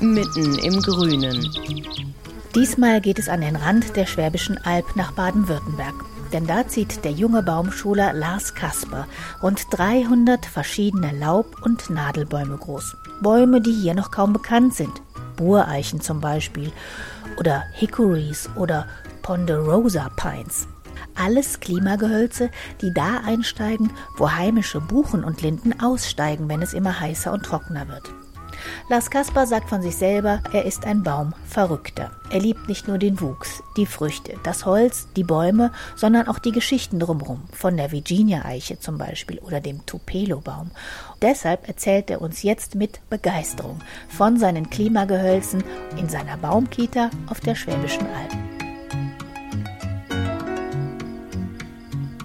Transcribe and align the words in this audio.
mitten 0.00 0.58
im 0.58 0.80
Grünen. 0.82 1.48
Diesmal 2.54 3.00
geht 3.00 3.18
es 3.18 3.28
an 3.28 3.40
den 3.40 3.56
Rand 3.56 3.96
der 3.96 4.06
Schwäbischen 4.06 4.58
Alb 4.64 4.96
nach 4.96 5.12
Baden-Württemberg. 5.12 5.94
Denn 6.32 6.46
da 6.46 6.66
zieht 6.66 7.04
der 7.04 7.12
junge 7.12 7.42
Baumschuler 7.42 8.12
Lars 8.12 8.54
Kasper 8.54 9.06
rund 9.42 9.66
300 9.70 10.44
verschiedene 10.44 11.12
Laub- 11.12 11.62
und 11.62 11.88
Nadelbäume 11.88 12.56
groß. 12.56 12.96
Bäume, 13.22 13.60
die 13.60 13.72
hier 13.72 13.94
noch 13.94 14.10
kaum 14.10 14.32
bekannt 14.32 14.74
sind. 14.74 15.02
Bureichen 15.36 16.00
zum 16.00 16.20
Beispiel 16.20 16.72
oder 17.38 17.64
Hickories 17.74 18.48
oder 18.56 18.86
Ponderosa 19.22 20.10
Pines. 20.16 20.66
Alles 21.14 21.60
Klimagehölze, 21.60 22.50
die 22.82 22.92
da 22.92 23.20
einsteigen, 23.24 23.90
wo 24.16 24.30
heimische 24.30 24.80
Buchen 24.80 25.24
und 25.24 25.42
Linden 25.42 25.80
aussteigen, 25.80 26.48
wenn 26.48 26.62
es 26.62 26.74
immer 26.74 26.98
heißer 26.98 27.32
und 27.32 27.44
trockener 27.44 27.88
wird. 27.88 28.12
Lars 28.88 29.10
Kaspar 29.10 29.46
sagt 29.46 29.68
von 29.68 29.82
sich 29.82 29.96
selber, 29.96 30.40
er 30.52 30.64
ist 30.64 30.84
ein 30.84 31.02
Baumverrückter. 31.02 32.10
Er 32.30 32.40
liebt 32.40 32.68
nicht 32.68 32.88
nur 32.88 32.98
den 32.98 33.20
Wuchs, 33.20 33.62
die 33.76 33.86
Früchte, 33.86 34.34
das 34.42 34.66
Holz, 34.66 35.08
die 35.16 35.24
Bäume, 35.24 35.72
sondern 35.94 36.28
auch 36.28 36.38
die 36.38 36.52
Geschichten 36.52 36.98
drumherum, 36.98 37.44
von 37.52 37.76
der 37.76 37.92
Virginia-Eiche 37.92 38.78
zum 38.78 38.98
Beispiel 38.98 39.38
oder 39.38 39.60
dem 39.60 39.84
Tupelo-Baum. 39.86 40.70
Deshalb 41.22 41.68
erzählt 41.68 42.10
er 42.10 42.20
uns 42.20 42.42
jetzt 42.42 42.74
mit 42.74 43.00
Begeisterung 43.10 43.80
von 44.08 44.38
seinen 44.38 44.70
Klimagehölzen 44.70 45.62
in 45.96 46.08
seiner 46.08 46.36
Baumkita 46.36 47.10
auf 47.28 47.40
der 47.40 47.54
Schwäbischen 47.54 48.06
Alb. 48.06 48.56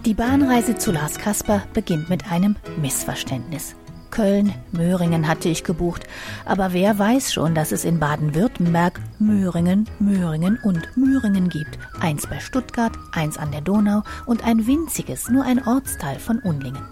Die 0.06 0.16
Bahnreise 0.16 0.76
zu 0.76 0.92
Lars 0.92 1.18
Kasper 1.20 1.62
beginnt 1.74 2.10
mit 2.10 2.32
einem 2.32 2.56
Missverständnis. 2.82 3.76
Köln, 4.12 4.54
Möhringen 4.72 5.28
hatte 5.28 5.50
ich 5.50 5.64
gebucht, 5.64 6.04
aber 6.46 6.74
wer 6.74 7.00
weiß 7.00 7.34
schon, 7.34 7.56
dass 7.56 7.72
es 7.72 7.86
in 7.86 8.00
Baden-Württemberg 8.00 9.00
Möhringen, 9.18 9.90
Möhringen 10.00 10.60
und 10.64 10.96
Möhringen 10.96 11.50
gibt. 11.50 11.80
Eins 12.00 12.28
bei 12.28 12.40
Stuttgart, 12.40 12.92
eins 13.14 13.38
an 13.38 13.52
der 13.52 13.62
Donau 13.62 14.04
und 14.26 14.44
ein 14.44 14.68
winziges, 14.68 15.30
nur 15.30 15.44
ein 15.44 15.66
Ortsteil 15.66 16.20
von 16.20 16.40
Unlingen. 16.40 16.84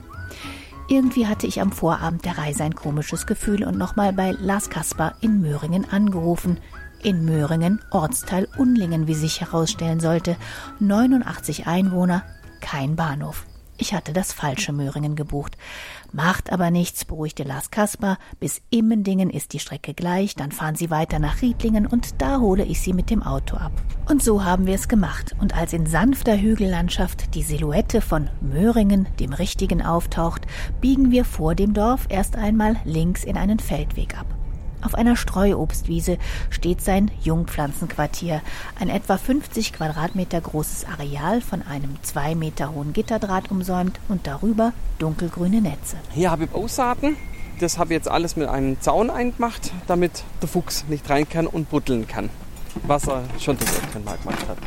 Irgendwie 0.88 1.28
hatte 1.28 1.46
ich 1.46 1.62
am 1.62 1.72
Vorabend 1.72 2.26
der 2.26 2.40
Reise 2.40 2.64
ein 2.64 2.74
komisches 2.74 3.28
Gefühl 3.28 3.64
und 3.64 3.78
nochmal 3.78 4.12
bei 4.12 4.32
Lars 4.32 4.72
Kaspar 4.72 5.14
in 5.22 5.40
Möhringen 5.40 5.86
angerufen. 5.92 6.58
In 7.04 7.26
Möhringen, 7.26 7.80
Ortsteil 7.92 8.48
Unlingen, 8.58 9.06
wie 9.06 9.14
sich 9.14 9.40
herausstellen 9.40 10.00
sollte. 10.00 10.36
89 10.80 11.68
Einwohner, 11.68 12.24
kein 12.60 12.96
Bahnhof. 12.96 13.46
Ich 13.78 13.94
hatte 13.94 14.12
das 14.12 14.34
falsche 14.34 14.74
Möhringen 14.74 15.16
gebucht. 15.16 15.58
Macht 16.12 16.52
aber 16.52 16.72
nichts, 16.72 17.06
beruhigte 17.06 17.44
Lars 17.44 17.72
Kasper. 17.72 18.18
Bis 18.40 18.62
Immendingen 18.70 19.30
ist 19.30 19.54
die 19.54 19.60
Strecke 19.60 19.94
gleich, 19.94 20.36
dann 20.36 20.52
fahren 20.52 20.76
Sie 20.76 20.90
weiter 20.90 21.20
nach 21.20 21.42
Riedlingen 21.42 21.86
und 21.86 22.22
da 22.22 22.40
hole 22.40 22.64
ich 22.64 22.82
Sie 22.82 22.94
mit 22.94 23.10
dem 23.10 23.22
Auto 23.22 23.58
ab. 23.58 23.72
Und 24.08 24.24
so 24.24 24.44
haben 24.44 24.66
wir 24.66 24.76
es 24.76 24.88
gemacht. 24.88 25.36
Und 25.40 25.56
als 25.56 25.74
in 25.74 25.86
sanfter 25.86 26.38
Hügellandschaft 26.38 27.36
die 27.36 27.44
Silhouette 27.44 28.02
von 28.02 28.30
Möhringen, 28.42 29.08
dem 29.20 29.34
Richtigen, 29.34 29.82
auftaucht, 29.82 30.48
biegen 30.82 31.12
wir 31.12 31.26
vor 31.26 31.54
dem 31.54 31.74
Dorf 31.74 32.08
erst 32.10 32.36
einmal 32.36 32.78
links 32.86 33.24
in 33.24 33.38
einen 33.38 33.60
Feldweg 33.60 34.18
ab. 34.18 34.39
Auf 34.82 34.96
einer 34.96 35.16
Streuobstwiese 35.16 36.18
steht 36.50 36.82
sein 36.82 37.12
Jungpflanzenquartier, 37.22 38.42
ein 38.80 38.90
etwa 38.90 39.18
50 39.18 39.74
Quadratmeter 39.74 40.40
großes 40.40 40.86
Areal 40.86 41.42
von 41.42 41.62
einem 41.62 41.98
zwei 42.02 42.34
Meter 42.34 42.74
hohen 42.74 42.94
Gitterdraht 42.94 43.52
umsäumt 43.52 44.00
und 44.08 44.26
darüber 44.26 44.72
dunkelgrüne 45.00 45.62
Netze. 45.62 45.98
Hier 46.12 46.32
habe 46.32 46.46
ich 46.46 46.54
Aussaaten. 46.54 47.18
Das 47.60 47.78
habe 47.78 47.94
ich 47.94 47.98
jetzt 47.98 48.08
alles 48.08 48.38
mit 48.38 48.48
einem 48.48 48.80
Zaun 48.80 49.10
eingemacht, 49.10 49.74
damit 49.88 50.24
der 50.42 50.48
Fuchs 50.48 50.86
nicht 50.88 51.10
rein 51.10 51.28
kann 51.28 51.46
und 51.46 51.70
buddeln 51.70 52.08
kann, 52.08 52.30
was 52.84 53.08
er 53.08 53.24
schon 53.38 53.58
das 53.58 53.70
öfteren 53.78 54.06
Mal 54.06 54.18
gemacht 54.18 54.48
hat. 54.48 54.58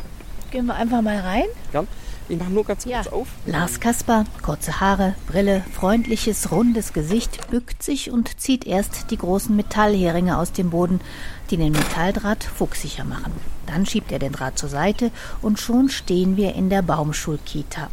Gehen 0.51 0.67
wir 0.67 0.75
einfach 0.75 1.01
mal 1.01 1.19
rein? 1.19 1.45
Ja. 1.73 1.83
Ich 2.29 2.39
mache 2.39 2.51
nur 2.51 2.63
ganz 2.63 2.85
Ja. 2.85 3.01
kurz 3.01 3.13
auf. 3.13 3.27
Lars 3.45 3.79
Kasper, 3.79 4.25
kurze 4.41 4.79
Haare, 4.79 5.15
Brille, 5.27 5.63
freundliches, 5.73 6.51
rundes 6.51 6.93
Gesicht, 6.93 7.49
bückt 7.49 7.83
sich 7.83 8.11
und 8.11 8.39
zieht 8.39 8.65
erst 8.65 9.11
die 9.11 9.17
großen 9.17 9.55
Metallheringe 9.55 10.37
aus 10.37 10.51
dem 10.51 10.69
Boden, 10.69 11.01
die 11.49 11.57
den 11.57 11.73
Metalldraht 11.73 12.43
fuchsicher 12.43 13.03
machen. 13.03 13.33
Dann 13.67 13.85
schiebt 13.85 14.11
er 14.11 14.19
den 14.19 14.31
Draht 14.31 14.57
zur 14.57 14.69
Seite 14.69 15.11
und 15.41 15.59
schon 15.59 15.89
stehen 15.89 16.37
wir 16.37 16.55
in 16.55 16.69
der 16.69 16.81
Baumschulkita. 16.81 17.89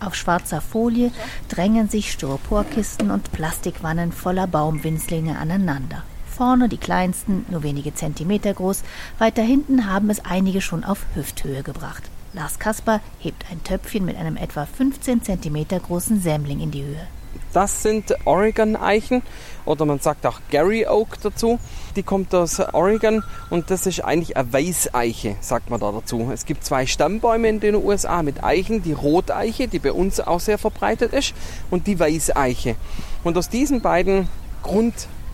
Auf 0.00 0.14
schwarzer 0.14 0.60
Folie 0.60 1.12
drängen 1.48 1.88
sich 1.88 2.10
Styroporkisten 2.12 3.10
und 3.10 3.30
Plastikwannen 3.32 4.12
voller 4.12 4.46
Baumwinzlinge 4.46 5.38
aneinander. 5.38 6.02
Vorne 6.28 6.68
die 6.68 6.78
kleinsten, 6.78 7.44
nur 7.50 7.62
wenige 7.62 7.94
Zentimeter 7.94 8.54
groß, 8.54 8.82
weiter 9.18 9.42
hinten 9.42 9.88
haben 9.88 10.10
es 10.10 10.24
einige 10.24 10.60
schon 10.60 10.82
auf 10.82 11.04
Hüfthöhe 11.14 11.62
gebracht. 11.62 12.10
Lars 12.34 12.58
Kasper 12.58 13.00
hebt 13.18 13.44
ein 13.50 13.62
Töpfchen 13.62 14.06
mit 14.06 14.16
einem 14.16 14.38
etwa 14.38 14.64
15 14.64 15.22
Zentimeter 15.22 15.78
großen 15.78 16.20
Sämling 16.20 16.60
in 16.60 16.70
die 16.70 16.82
Höhe. 16.82 17.06
Das 17.52 17.82
sind 17.82 18.14
Oregon-Eichen 18.24 19.20
oder 19.66 19.84
man 19.84 19.98
sagt 19.98 20.24
auch 20.24 20.40
Gary 20.50 20.86
Oak 20.86 21.20
dazu. 21.20 21.58
Die 21.94 22.02
kommt 22.02 22.34
aus 22.34 22.58
Oregon 22.58 23.22
und 23.50 23.70
das 23.70 23.86
ist 23.86 24.00
eigentlich 24.00 24.38
eine 24.38 24.50
Weißeiche, 24.50 25.36
sagt 25.40 25.68
man 25.68 25.78
da 25.78 25.92
dazu. 25.92 26.30
Es 26.32 26.46
gibt 26.46 26.64
zwei 26.64 26.86
Stammbäume 26.86 27.50
in 27.50 27.60
den 27.60 27.74
USA 27.74 28.22
mit 28.22 28.42
Eichen, 28.42 28.82
die 28.82 28.94
Roteiche, 28.94 29.68
die 29.68 29.78
bei 29.78 29.92
uns 29.92 30.18
auch 30.18 30.40
sehr 30.40 30.56
verbreitet 30.56 31.12
ist, 31.12 31.34
und 31.70 31.86
die 31.86 32.00
Weißeiche. 32.00 32.76
Und 33.24 33.36
aus 33.36 33.50
diesen 33.50 33.82
beiden 33.82 34.28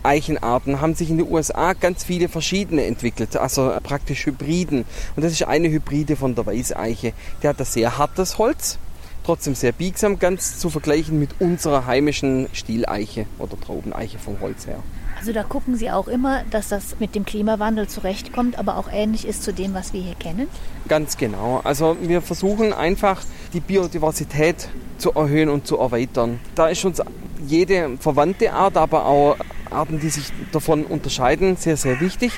Grundeichenarten 0.01 0.81
haben 0.81 0.95
sich 0.95 1.09
in 1.09 1.17
den 1.17 1.31
USA 1.31 1.73
ganz 1.73 2.03
viele 2.03 2.29
verschiedene 2.29 2.85
entwickelt, 2.85 3.35
also 3.35 3.73
praktisch 3.83 4.25
Hybriden. 4.25 4.85
Und 5.15 5.23
das 5.23 5.31
ist 5.31 5.43
eine 5.43 5.69
Hybride 5.69 6.15
von 6.15 6.35
der 6.35 6.45
Weißeiche. 6.45 7.13
Die 7.43 7.47
hat 7.47 7.59
ein 7.59 7.65
sehr 7.65 7.97
hartes 7.97 8.37
Holz, 8.37 8.77
trotzdem 9.25 9.55
sehr 9.55 9.71
biegsam, 9.71 10.19
ganz 10.19 10.59
zu 10.59 10.69
vergleichen 10.69 11.19
mit 11.19 11.29
unserer 11.39 11.85
heimischen 11.85 12.47
Stieleiche 12.53 13.25
oder 13.39 13.59
Traubeneiche 13.59 14.17
vom 14.19 14.39
Holz 14.39 14.67
her. 14.67 14.79
Also 15.19 15.33
da 15.33 15.43
gucken 15.43 15.75
Sie 15.75 15.91
auch 15.91 16.07
immer, 16.07 16.43
dass 16.49 16.69
das 16.69 16.97
mit 16.99 17.13
dem 17.13 17.25
Klimawandel 17.25 17.89
zurechtkommt, 17.89 18.57
aber 18.57 18.77
auch 18.77 18.87
ähnlich 18.89 19.27
ist 19.27 19.43
zu 19.43 19.51
dem, 19.51 19.73
was 19.73 19.91
wir 19.91 20.01
hier 20.01 20.15
kennen. 20.15 20.47
Ganz 20.87 21.17
genau. 21.17 21.59
Also 21.65 21.97
wir 22.01 22.21
versuchen 22.21 22.71
einfach 22.71 23.21
die 23.51 23.59
Biodiversität 23.59 24.69
zu 24.97 25.11
erhöhen 25.11 25.49
und 25.49 25.67
zu 25.67 25.77
erweitern. 25.77 26.39
Da 26.55 26.69
ist 26.69 26.85
uns 26.85 27.01
jede 27.45 27.97
verwandte 27.99 28.53
Art, 28.53 28.77
aber 28.77 29.05
auch 29.05 29.35
Arten, 29.71 29.99
die 29.99 30.09
sich 30.09 30.31
davon 30.51 30.83
unterscheiden, 30.85 31.55
sehr, 31.55 31.77
sehr 31.77 31.99
wichtig. 32.01 32.33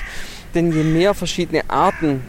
Denn 0.54 0.72
je 0.72 0.82
mehr 0.82 1.14
verschiedene 1.14 1.68
Arten 1.70 2.20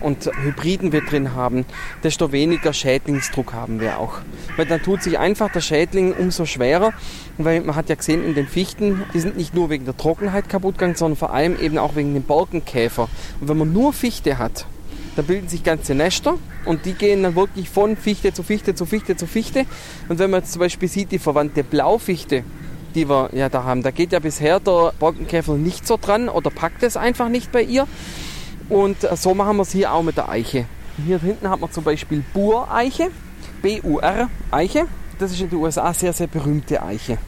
und 0.00 0.30
Hybriden 0.42 0.92
wir 0.92 1.00
drin 1.00 1.34
haben, 1.34 1.64
desto 2.02 2.30
weniger 2.30 2.72
Schädlingsdruck 2.72 3.52
haben 3.52 3.80
wir 3.80 3.98
auch. 3.98 4.18
Weil 4.56 4.66
dann 4.66 4.82
tut 4.82 5.02
sich 5.02 5.18
einfach 5.18 5.50
der 5.50 5.60
Schädling 5.60 6.12
umso 6.12 6.44
schwerer, 6.44 6.92
weil 7.38 7.62
man 7.62 7.74
hat 7.74 7.88
ja 7.88 7.94
gesehen 7.94 8.24
in 8.24 8.34
den 8.34 8.46
Fichten, 8.46 9.02
die 9.14 9.20
sind 9.20 9.36
nicht 9.36 9.54
nur 9.54 9.70
wegen 9.70 9.86
der 9.86 9.96
Trockenheit 9.96 10.48
kaputt 10.48 10.74
gegangen, 10.74 10.94
sondern 10.94 11.16
vor 11.16 11.32
allem 11.32 11.58
eben 11.58 11.78
auch 11.78 11.96
wegen 11.96 12.14
dem 12.14 12.22
Borkenkäfer. 12.22 13.08
Und 13.40 13.48
wenn 13.48 13.56
man 13.56 13.72
nur 13.72 13.92
Fichte 13.92 14.38
hat, 14.38 14.66
da 15.16 15.22
bilden 15.22 15.48
sich 15.48 15.62
ganze 15.62 15.94
Nester 15.94 16.38
und 16.64 16.86
die 16.86 16.94
gehen 16.94 17.22
dann 17.22 17.36
wirklich 17.36 17.70
von 17.70 17.96
Fichte 17.96 18.32
zu 18.32 18.42
Fichte 18.42 18.74
zu 18.74 18.84
Fichte 18.84 19.16
zu 19.16 19.26
Fichte. 19.26 19.64
Und 20.08 20.18
wenn 20.18 20.30
man 20.30 20.40
jetzt 20.40 20.52
zum 20.52 20.60
Beispiel 20.60 20.88
sieht, 20.88 21.12
die 21.12 21.18
verwandte 21.18 21.62
Blaufichte, 21.62 22.42
die 22.94 23.08
wir 23.08 23.30
ja 23.32 23.48
da 23.48 23.64
haben, 23.64 23.82
da 23.82 23.90
geht 23.90 24.12
ja 24.12 24.18
bisher 24.18 24.60
der 24.60 24.92
Borkenkäfer 24.98 25.54
nicht 25.54 25.86
so 25.86 25.98
dran 26.00 26.28
oder 26.28 26.50
packt 26.50 26.82
es 26.82 26.96
einfach 26.96 27.28
nicht 27.28 27.52
bei 27.52 27.62
ihr. 27.62 27.86
Und 28.68 28.96
so 29.16 29.34
machen 29.34 29.56
wir 29.56 29.62
es 29.62 29.72
hier 29.72 29.92
auch 29.92 30.02
mit 30.02 30.16
der 30.16 30.28
Eiche. 30.28 30.66
Hier 31.04 31.18
hinten 31.18 31.50
hat 31.50 31.60
man 31.60 31.70
zum 31.70 31.84
Beispiel 31.84 32.24
Bur-Eiche, 32.32 33.10
B-U-R-Eiche. 33.62 34.86
Das 35.18 35.32
ist 35.32 35.40
in 35.40 35.50
den 35.50 35.58
USA 35.58 35.92
sehr, 35.92 36.12
sehr 36.12 36.26
berühmte 36.26 36.82
Eiche. 36.82 37.18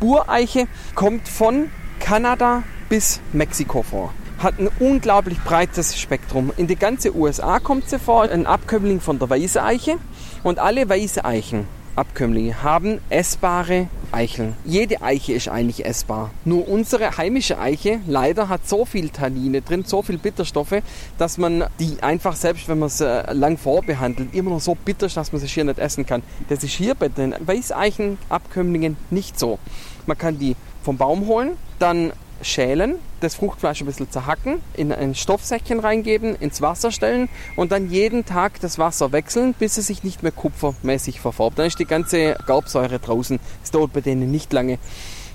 Bureiche 0.00 0.66
kommt 0.94 1.28
von 1.28 1.70
Kanada 2.00 2.62
bis 2.88 3.20
Mexiko 3.32 3.82
vor. 3.82 4.12
Hat 4.38 4.58
ein 4.58 4.68
unglaublich 4.78 5.38
breites 5.42 5.98
Spektrum. 5.98 6.52
In 6.56 6.66
die 6.66 6.76
ganze 6.76 7.16
USA 7.16 7.58
kommt 7.58 7.88
sie 7.88 7.98
vor, 7.98 8.24
ein 8.24 8.46
Abkömmling 8.46 9.00
von 9.00 9.18
der 9.18 9.30
Weißeiche. 9.30 9.96
Und 10.42 10.58
alle 10.58 10.88
Weißeichen 10.88 11.66
Abkömmlinge 11.96 12.62
haben 12.62 13.00
essbare 13.08 13.88
Eicheln. 14.12 14.54
Jede 14.66 15.00
Eiche 15.02 15.32
ist 15.32 15.48
eigentlich 15.48 15.84
essbar. 15.86 16.30
Nur 16.44 16.68
unsere 16.68 17.16
heimische 17.16 17.58
Eiche 17.58 18.00
leider 18.06 18.50
hat 18.50 18.68
so 18.68 18.84
viel 18.84 19.08
Tannine 19.08 19.62
drin, 19.62 19.84
so 19.84 20.02
viel 20.02 20.18
Bitterstoffe, 20.18 20.82
dass 21.16 21.38
man 21.38 21.64
die 21.80 22.02
einfach 22.02 22.36
selbst, 22.36 22.68
wenn 22.68 22.78
man 22.78 22.90
sie 22.90 23.06
äh, 23.06 23.32
lang 23.32 23.56
vorbehandelt, 23.56 24.34
immer 24.34 24.50
noch 24.50 24.60
so 24.60 24.74
bitter 24.74 25.06
ist, 25.06 25.16
dass 25.16 25.32
man 25.32 25.40
sie 25.40 25.46
hier 25.46 25.64
nicht 25.64 25.78
essen 25.78 26.04
kann. 26.04 26.22
Das 26.50 26.62
ist 26.62 26.72
hier 26.72 26.94
bei 26.94 27.08
den 27.08 27.34
Weißeichen-Abkömmlingen 27.40 28.96
nicht 29.10 29.38
so. 29.38 29.58
Man 30.06 30.18
kann 30.18 30.38
die 30.38 30.54
vom 30.82 30.98
Baum 30.98 31.26
holen, 31.26 31.56
dann 31.78 32.12
schälen, 32.42 32.96
das 33.20 33.34
Fruchtfleisch 33.34 33.80
ein 33.80 33.86
bisschen 33.86 34.10
zerhacken, 34.10 34.60
in 34.74 34.92
ein 34.92 35.14
Stoffsäckchen 35.14 35.80
reingeben, 35.80 36.36
ins 36.36 36.60
Wasser 36.60 36.90
stellen 36.92 37.28
und 37.56 37.72
dann 37.72 37.90
jeden 37.90 38.24
Tag 38.24 38.60
das 38.60 38.78
Wasser 38.78 39.12
wechseln, 39.12 39.54
bis 39.58 39.78
es 39.78 39.86
sich 39.86 40.04
nicht 40.04 40.22
mehr 40.22 40.32
kupfermäßig 40.32 41.20
verfärbt. 41.20 41.58
Dann 41.58 41.66
ist 41.66 41.78
die 41.78 41.86
ganze 41.86 42.36
Gaubsäure 42.46 42.98
draußen. 42.98 43.38
Das 43.62 43.70
dauert 43.70 43.92
bei 43.92 44.00
denen 44.00 44.30
nicht 44.30 44.52
lange. 44.52 44.78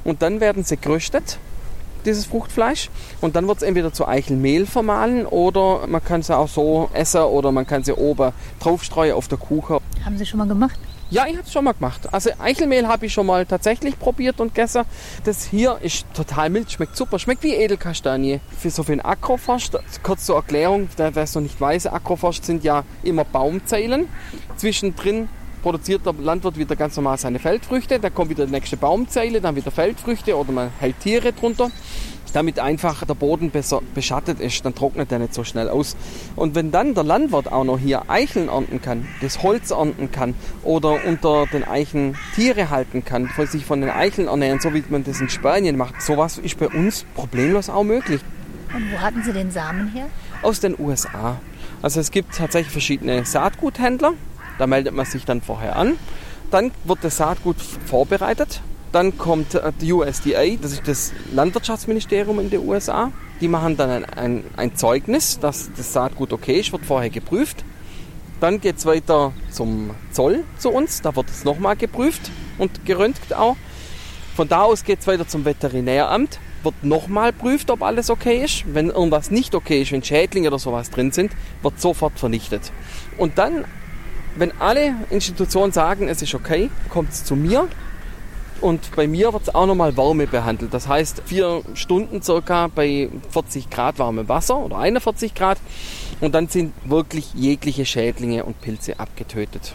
Und 0.03 0.21
dann 0.21 0.39
werden 0.39 0.63
sie 0.63 0.77
geröstet, 0.77 1.37
dieses 2.05 2.25
Fruchtfleisch. 2.25 2.89
Und 3.21 3.35
dann 3.35 3.47
wird 3.47 3.57
es 3.57 3.63
entweder 3.63 3.93
zu 3.93 4.07
Eichelmehl 4.07 4.65
vermahlen 4.65 5.25
oder 5.25 5.87
man 5.87 6.03
kann 6.03 6.23
sie 6.23 6.35
auch 6.35 6.47
so 6.47 6.89
essen 6.93 7.21
oder 7.21 7.51
man 7.51 7.67
kann 7.67 7.83
sie 7.83 7.93
oben 7.93 8.31
draufstreuen 8.59 9.13
auf 9.13 9.27
der 9.27 9.37
Kuchen. 9.37 9.77
Haben 10.03 10.17
Sie 10.17 10.25
schon 10.25 10.39
mal 10.39 10.47
gemacht? 10.47 10.79
Ja, 11.11 11.25
ich 11.27 11.33
habe 11.33 11.45
es 11.45 11.51
schon 11.51 11.65
mal 11.65 11.73
gemacht. 11.73 12.07
Also 12.13 12.29
Eichelmehl 12.39 12.87
habe 12.87 13.05
ich 13.05 13.11
schon 13.11 13.25
mal 13.25 13.45
tatsächlich 13.45 13.99
probiert 13.99 14.39
und 14.39 14.55
gegessen. 14.55 14.83
Das 15.25 15.43
hier 15.43 15.77
ist 15.81 16.05
total 16.13 16.49
mild, 16.49 16.71
schmeckt 16.71 16.95
super, 16.95 17.19
schmeckt 17.19 17.43
wie 17.43 17.53
Edelkastanie. 17.53 18.39
Für 18.57 18.69
so 18.69 18.83
viel 18.83 19.01
Agroforst, 19.01 19.77
kurz 20.03 20.25
zur 20.25 20.37
Erklärung, 20.37 20.87
wer 20.95 21.15
es 21.17 21.35
noch 21.35 21.41
nicht 21.41 21.59
weiß, 21.59 21.87
Agroforst 21.87 22.45
sind 22.45 22.63
ja 22.63 22.85
immer 23.03 23.25
Baumzeilen. 23.25 24.07
Zwischendrin 24.55 25.27
produziert 25.61 26.05
der 26.05 26.13
Landwirt 26.13 26.57
wieder 26.57 26.75
ganz 26.75 26.95
normal 26.95 27.17
seine 27.17 27.39
Feldfrüchte, 27.39 27.99
dann 27.99 28.13
kommt 28.13 28.29
wieder 28.29 28.45
die 28.45 28.51
nächste 28.51 28.77
Baumzeile, 28.77 29.41
dann 29.41 29.55
wieder 29.55 29.71
Feldfrüchte 29.71 30.35
oder 30.37 30.51
man 30.51 30.71
hält 30.79 30.99
Tiere 30.99 31.33
drunter 31.33 31.71
damit 32.33 32.59
einfach 32.59 33.05
der 33.05 33.13
Boden 33.13 33.51
besser 33.51 33.81
beschattet 33.93 34.39
ist, 34.39 34.63
dann 34.65 34.75
trocknet 34.75 35.11
er 35.11 35.19
nicht 35.19 35.33
so 35.33 35.43
schnell 35.43 35.69
aus. 35.69 35.95
Und 36.35 36.55
wenn 36.55 36.71
dann 36.71 36.93
der 36.93 37.03
Landwirt 37.03 37.51
auch 37.51 37.63
noch 37.63 37.79
hier 37.79 38.09
Eicheln 38.09 38.49
ernten 38.49 38.81
kann, 38.81 39.07
das 39.21 39.43
Holz 39.43 39.71
ernten 39.71 40.11
kann 40.11 40.33
oder 40.63 41.05
unter 41.05 41.45
den 41.47 41.63
Eichen 41.63 42.15
Tiere 42.35 42.69
halten 42.69 43.03
kann, 43.03 43.29
sich 43.45 43.65
von 43.65 43.81
den 43.81 43.89
Eicheln 43.89 44.27
ernähren, 44.27 44.59
so 44.59 44.73
wie 44.73 44.83
man 44.89 45.03
das 45.03 45.19
in 45.19 45.29
Spanien 45.29 45.77
macht, 45.77 46.01
sowas 46.01 46.37
ist 46.37 46.57
bei 46.57 46.69
uns 46.69 47.05
problemlos 47.15 47.69
auch 47.69 47.83
möglich. 47.83 48.21
Und 48.73 48.91
wo 48.93 48.99
hatten 48.99 49.23
Sie 49.23 49.33
den 49.33 49.51
Samen 49.51 49.89
her? 49.89 50.05
Aus 50.41 50.59
den 50.59 50.79
USA. 50.79 51.39
Also 51.81 51.99
es 51.99 52.11
gibt 52.11 52.35
tatsächlich 52.35 52.71
verschiedene 52.71 53.25
Saatguthändler, 53.25 54.13
da 54.57 54.67
meldet 54.67 54.93
man 54.93 55.05
sich 55.05 55.25
dann 55.25 55.41
vorher 55.41 55.75
an. 55.75 55.97
Dann 56.49 56.71
wird 56.85 56.99
das 57.03 57.17
Saatgut 57.17 57.57
vorbereitet 57.85 58.61
dann 58.91 59.17
kommt 59.17 59.55
äh, 59.55 59.71
die 59.79 59.93
USDA, 59.93 60.57
das 60.61 60.73
ist 60.73 60.87
das 60.87 61.13
Landwirtschaftsministerium 61.31 62.39
in 62.39 62.49
den 62.49 62.67
USA. 62.67 63.11
Die 63.39 63.47
machen 63.47 63.77
dann 63.77 63.89
ein, 63.89 64.05
ein, 64.05 64.43
ein 64.55 64.75
Zeugnis, 64.75 65.39
dass 65.39 65.71
das 65.75 65.93
Saatgut 65.93 66.33
okay 66.33 66.59
ist, 66.59 66.71
wird 66.71 66.85
vorher 66.85 67.09
geprüft. 67.09 67.63
Dann 68.39 68.59
geht 68.59 68.77
es 68.77 68.85
weiter 68.85 69.33
zum 69.51 69.91
Zoll 70.11 70.43
zu 70.57 70.69
uns, 70.69 71.01
da 71.01 71.15
wird 71.15 71.29
es 71.29 71.43
nochmal 71.43 71.75
geprüft 71.75 72.31
und 72.57 72.85
geröntgt 72.85 73.33
auch. 73.33 73.55
Von 74.35 74.47
da 74.47 74.63
aus 74.63 74.83
geht 74.83 74.99
es 74.99 75.07
weiter 75.07 75.27
zum 75.27 75.45
Veterinäramt, 75.45 76.39
wird 76.63 76.83
nochmal 76.83 77.33
prüft, 77.33 77.69
ob 77.69 77.83
alles 77.83 78.09
okay 78.09 78.43
ist. 78.43 78.63
Wenn 78.73 78.89
irgendwas 78.89 79.29
nicht 79.29 79.53
okay 79.55 79.81
ist, 79.83 79.91
wenn 79.91 80.03
Schädlinge 80.03 80.47
oder 80.47 80.59
sowas 80.59 80.89
drin 80.89 81.11
sind, 81.11 81.33
wird 81.61 81.79
sofort 81.79 82.17
vernichtet. 82.17 82.71
Und 83.17 83.37
dann, 83.37 83.65
wenn 84.35 84.51
alle 84.59 84.95
Institutionen 85.09 85.71
sagen, 85.71 86.07
es 86.07 86.21
ist 86.21 86.33
okay, 86.33 86.69
kommt 86.89 87.11
es 87.11 87.23
zu 87.23 87.35
mir 87.35 87.67
und 88.61 88.95
bei 88.95 89.07
mir 89.07 89.33
wird 89.33 89.43
es 89.43 89.55
auch 89.55 89.65
nochmal 89.65 89.97
Wärme 89.97 90.27
behandelt. 90.27 90.73
Das 90.73 90.87
heißt, 90.87 91.23
vier 91.25 91.63
Stunden 91.73 92.21
circa 92.21 92.67
bei 92.67 93.09
40 93.31 93.69
Grad 93.69 93.97
warmem 93.97 94.29
Wasser 94.29 94.57
oder 94.57 94.77
41 94.77 95.33
Grad. 95.33 95.57
Und 96.21 96.35
dann 96.35 96.47
sind 96.47 96.73
wirklich 96.85 97.33
jegliche 97.33 97.85
Schädlinge 97.85 98.43
und 98.45 98.61
Pilze 98.61 98.99
abgetötet. 98.99 99.73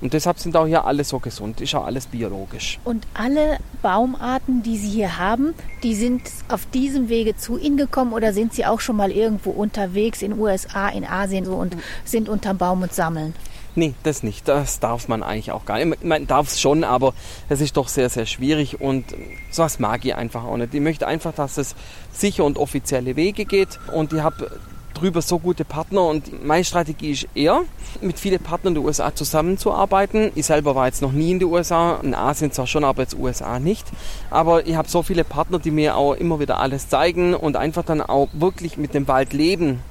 Und 0.00 0.12
deshalb 0.12 0.38
sind 0.38 0.56
auch 0.56 0.66
hier 0.66 0.84
alle 0.84 1.02
so 1.02 1.18
gesund, 1.18 1.60
ist 1.60 1.74
auch 1.74 1.84
alles 1.84 2.06
biologisch. 2.06 2.78
Und 2.84 3.04
alle 3.14 3.58
Baumarten, 3.82 4.62
die 4.62 4.76
Sie 4.76 4.90
hier 4.90 5.18
haben, 5.18 5.54
die 5.82 5.96
sind 5.96 6.22
auf 6.48 6.66
diesem 6.66 7.08
Wege 7.08 7.36
zu 7.36 7.58
Ihnen 7.58 7.76
gekommen 7.76 8.12
oder 8.12 8.32
sind 8.32 8.54
Sie 8.54 8.64
auch 8.64 8.78
schon 8.78 8.94
mal 8.94 9.10
irgendwo 9.10 9.50
unterwegs 9.50 10.22
in 10.22 10.38
USA, 10.38 10.88
in 10.88 11.04
Asien 11.04 11.44
so 11.44 11.54
und 11.54 11.76
sind 12.04 12.28
unterm 12.28 12.58
Baum 12.58 12.82
und 12.82 12.94
sammeln? 12.94 13.34
Nee, 13.78 13.94
das 14.02 14.24
nicht. 14.24 14.48
Das 14.48 14.80
darf 14.80 15.06
man 15.06 15.22
eigentlich 15.22 15.52
auch 15.52 15.64
gar 15.64 15.78
nicht. 15.78 16.02
Man 16.02 16.26
darf 16.26 16.48
es 16.48 16.60
schon, 16.60 16.82
aber 16.82 17.14
es 17.48 17.60
ist 17.60 17.76
doch 17.76 17.86
sehr, 17.86 18.10
sehr 18.10 18.26
schwierig 18.26 18.80
und 18.80 19.04
sowas 19.52 19.78
mag 19.78 20.04
ich 20.04 20.16
einfach 20.16 20.42
auch 20.42 20.56
nicht. 20.56 20.74
Ich 20.74 20.80
möchte 20.80 21.06
einfach, 21.06 21.32
dass 21.32 21.58
es 21.58 21.76
sicher 22.12 22.44
und 22.44 22.58
offizielle 22.58 23.14
Wege 23.14 23.44
geht 23.44 23.78
und 23.94 24.12
ich 24.12 24.20
habe 24.20 24.50
drüber 24.94 25.22
so 25.22 25.38
gute 25.38 25.64
Partner 25.64 26.02
und 26.06 26.44
meine 26.44 26.64
Strategie 26.64 27.12
ist 27.12 27.28
eher, 27.36 27.62
mit 28.00 28.18
vielen 28.18 28.42
Partnern 28.42 28.74
in 28.74 28.80
den 28.80 28.84
USA 28.84 29.14
zusammenzuarbeiten. 29.14 30.32
Ich 30.34 30.46
selber 30.46 30.74
war 30.74 30.86
jetzt 30.86 31.00
noch 31.00 31.12
nie 31.12 31.30
in 31.30 31.38
den 31.38 31.46
USA, 31.48 32.00
in 32.02 32.16
Asien 32.16 32.50
zwar 32.50 32.66
schon, 32.66 32.82
aber 32.82 33.02
jetzt 33.02 33.16
USA 33.16 33.60
nicht. 33.60 33.86
Aber 34.28 34.66
ich 34.66 34.74
habe 34.74 34.88
so 34.88 35.04
viele 35.04 35.22
Partner, 35.22 35.60
die 35.60 35.70
mir 35.70 35.96
auch 35.96 36.14
immer 36.14 36.40
wieder 36.40 36.58
alles 36.58 36.88
zeigen 36.88 37.32
und 37.34 37.56
einfach 37.56 37.84
dann 37.84 38.00
auch 38.00 38.28
wirklich 38.32 38.76
mit 38.76 38.92
dem 38.92 39.06
Wald 39.06 39.32
leben 39.32 39.84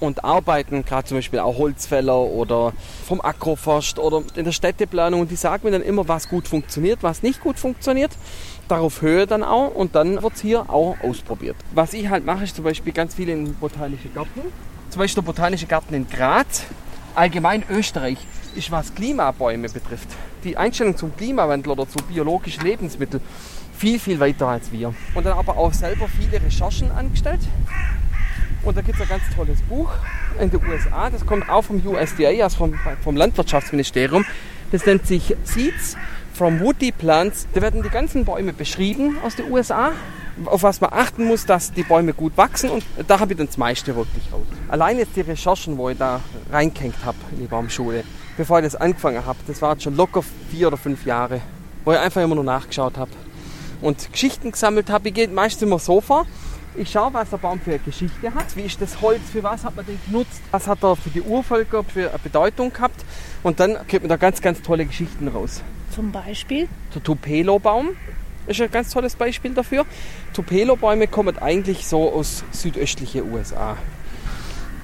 und 0.00 0.24
arbeiten, 0.24 0.84
gerade 0.84 1.08
zum 1.08 1.18
Beispiel 1.18 1.38
auch 1.38 1.58
Holzfäller 1.58 2.18
oder 2.18 2.72
vom 3.06 3.20
Agroforst 3.20 3.98
oder 3.98 4.22
in 4.34 4.44
der 4.44 4.52
Städteplanung 4.52 5.20
und 5.20 5.30
die 5.30 5.36
sagen 5.36 5.64
mir 5.64 5.70
dann 5.70 5.82
immer, 5.82 6.06
was 6.08 6.28
gut 6.28 6.48
funktioniert, 6.48 7.02
was 7.02 7.22
nicht 7.22 7.40
gut 7.40 7.58
funktioniert. 7.58 8.12
Darauf 8.68 9.02
höre 9.02 9.26
dann 9.26 9.42
auch 9.42 9.74
und 9.74 9.94
dann 9.94 10.22
wird 10.22 10.34
es 10.34 10.40
hier 10.40 10.68
auch 10.70 10.96
ausprobiert. 11.02 11.56
Was 11.72 11.94
ich 11.94 12.08
halt 12.08 12.24
mache, 12.24 12.44
ist 12.44 12.56
zum 12.56 12.64
Beispiel 12.64 12.92
ganz 12.92 13.14
viel 13.14 13.28
in 13.28 13.54
botanische 13.54 14.08
Gärten. 14.08 14.40
Zum 14.90 15.00
Beispiel 15.00 15.22
der 15.22 15.26
botanische 15.26 15.66
Garten 15.66 15.94
in 15.94 16.08
Graz, 16.08 16.62
allgemein 17.14 17.64
Österreich, 17.70 18.18
ist 18.54 18.70
was 18.70 18.94
Klimabäume 18.94 19.68
betrifft. 19.68 20.08
Die 20.44 20.56
Einstellung 20.56 20.96
zum 20.96 21.14
Klimawandel 21.16 21.72
oder 21.72 21.88
zu 21.88 21.98
biologischen 22.08 22.64
Lebensmitteln 22.64 23.22
viel, 23.76 23.98
viel 23.98 24.18
weiter 24.18 24.48
als 24.48 24.72
wir. 24.72 24.94
Und 25.14 25.26
dann 25.26 25.36
aber 25.36 25.56
auch 25.56 25.72
selber 25.72 26.08
viele 26.08 26.42
Recherchen 26.42 26.90
angestellt 26.90 27.40
und 28.66 28.76
da 28.76 28.82
gibt 28.82 28.98
es 28.98 29.02
ein 29.02 29.08
ganz 29.08 29.22
tolles 29.34 29.62
Buch 29.62 29.90
in 30.40 30.50
den 30.50 30.60
USA, 30.66 31.08
das 31.08 31.24
kommt 31.24 31.48
auch 31.48 31.62
vom 31.62 31.80
USDA, 31.86 32.42
also 32.42 32.58
vom, 32.58 32.74
vom 33.02 33.16
Landwirtschaftsministerium. 33.16 34.24
Das 34.72 34.84
nennt 34.84 35.06
sich 35.06 35.36
Seeds 35.44 35.96
from 36.34 36.60
Woody 36.60 36.90
Plants. 36.90 37.46
Da 37.54 37.62
werden 37.62 37.82
die 37.82 37.88
ganzen 37.88 38.24
Bäume 38.24 38.52
beschrieben 38.52 39.16
aus 39.24 39.36
den 39.36 39.50
USA, 39.50 39.92
auf 40.46 40.64
was 40.64 40.80
man 40.80 40.92
achten 40.92 41.24
muss, 41.24 41.46
dass 41.46 41.72
die 41.72 41.84
Bäume 41.84 42.12
gut 42.12 42.36
wachsen. 42.36 42.70
Und 42.70 42.84
da 43.06 43.20
habe 43.20 43.32
ich 43.32 43.38
dann 43.38 43.46
das 43.46 43.56
meiste 43.56 43.94
wirklich 43.94 44.24
raus. 44.32 44.44
Allein 44.68 44.98
jetzt 44.98 45.14
die 45.14 45.20
Recherchen, 45.20 45.78
wo 45.78 45.88
ich 45.88 45.96
da 45.96 46.20
reingehängt 46.50 47.04
habe 47.04 47.16
in 47.30 47.38
die 47.38 47.46
Baumschule, 47.46 48.02
bevor 48.36 48.58
ich 48.58 48.64
das 48.64 48.74
angefangen 48.74 49.24
habe, 49.24 49.38
das 49.46 49.62
waren 49.62 49.80
schon 49.80 49.96
locker 49.96 50.22
vier 50.50 50.66
oder 50.66 50.76
fünf 50.76 51.06
Jahre, 51.06 51.40
wo 51.84 51.92
ich 51.92 51.98
einfach 51.98 52.20
immer 52.20 52.34
nur 52.34 52.44
nachgeschaut 52.44 52.98
habe 52.98 53.12
und 53.80 54.12
Geschichten 54.12 54.50
gesammelt 54.50 54.90
habe. 54.90 55.08
Ich 55.08 55.14
gehe 55.14 55.28
meistens 55.28 55.62
immer 55.62 55.78
so 55.78 56.00
vor, 56.00 56.26
ich 56.76 56.90
schaue, 56.90 57.12
was 57.14 57.30
der 57.30 57.38
Baum 57.38 57.60
für 57.60 57.70
eine 57.70 57.78
Geschichte 57.80 58.34
hat. 58.34 58.56
Wie 58.56 58.62
ist 58.62 58.80
das 58.80 59.00
Holz? 59.00 59.20
Für 59.32 59.42
was 59.42 59.64
hat 59.64 59.76
man 59.76 59.86
den 59.86 59.98
genutzt? 60.06 60.40
Was 60.50 60.66
hat 60.66 60.82
er 60.82 60.96
für 60.96 61.10
die 61.10 61.22
Urvölker 61.22 61.84
für 61.84 62.10
eine 62.10 62.18
Bedeutung 62.18 62.72
gehabt? 62.72 63.04
Und 63.42 63.60
dann 63.60 63.74
kriegt 63.86 64.02
man 64.02 64.08
da 64.08 64.16
ganz, 64.16 64.40
ganz 64.40 64.62
tolle 64.62 64.86
Geschichten 64.86 65.28
raus. 65.28 65.62
Zum 65.94 66.12
Beispiel? 66.12 66.68
Der 66.94 67.02
Tupelo-Baum 67.02 67.90
ist 68.46 68.60
ein 68.60 68.70
ganz 68.70 68.90
tolles 68.90 69.16
Beispiel 69.16 69.54
dafür. 69.54 69.84
Tupelo-Bäume 70.34 71.06
kommen 71.08 71.38
eigentlich 71.38 71.86
so 71.86 72.12
aus 72.12 72.44
südöstlichen 72.52 73.32
USA. 73.32 73.76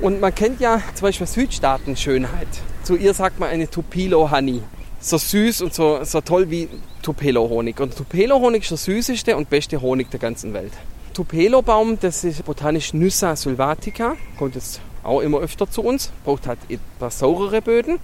Und 0.00 0.20
man 0.20 0.34
kennt 0.34 0.61
ja 0.61 0.80
zum 0.94 1.06
Beispiel 1.06 1.26
Südstaaten-Schönheit. 1.26 2.49
Zu 2.82 2.96
ihr 2.96 3.14
sagt 3.14 3.38
man 3.38 3.50
eine 3.50 3.70
Tupelo-Honey. 3.70 4.62
So 5.00 5.18
süß 5.18 5.62
und 5.62 5.75
so, 5.75 6.02
so 6.04 6.20
toll 6.20 6.50
wie 6.50 6.68
Tupelo-Honig. 7.02 7.80
Und 7.80 7.96
Tupelo-Honig 7.96 8.62
ist 8.62 8.70
der 8.70 8.78
süßeste 8.78 9.37
und 9.37 9.50
beste 9.50 9.80
Honig 9.80 10.11
der 10.11 10.20
ganzen 10.20 10.54
Welt. 10.54 10.72
Tupelo-Baum, 11.12 11.99
das 12.00 12.25
ist 12.25 12.45
botanisch 12.45 12.95
Nyssa 12.95 13.37
sylvatica, 13.37 14.16
kommt 14.38 14.54
jetzt 14.54 14.81
auch 15.02 15.21
immer 15.21 15.38
öfter 15.38 15.71
zu 15.71 15.83
uns, 15.83 16.11
braucht 16.25 16.47
halt 16.47 16.59
etwas 16.69 17.19
saurere 17.19 17.62
Böden. 17.62 17.99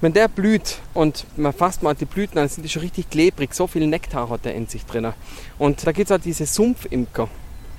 Wenn 0.00 0.12
der 0.12 0.28
blüht 0.28 0.78
und 0.92 1.24
man 1.36 1.52
fasst 1.52 1.82
mal 1.82 1.94
die 1.94 2.04
Blüten 2.04 2.38
an, 2.38 2.48
sind 2.48 2.62
die 2.62 2.68
schon 2.68 2.82
richtig 2.82 3.08
klebrig, 3.08 3.54
so 3.54 3.66
viel 3.66 3.86
Nektar 3.86 4.28
hat 4.28 4.44
der 4.44 4.54
in 4.54 4.66
sich 4.66 4.84
drin. 4.84 5.12
Und 5.58 5.86
da 5.86 5.92
gibt 5.92 6.10
es 6.10 6.16
auch 6.16 6.22
diese 6.22 6.44
Sumpfimker. 6.44 7.28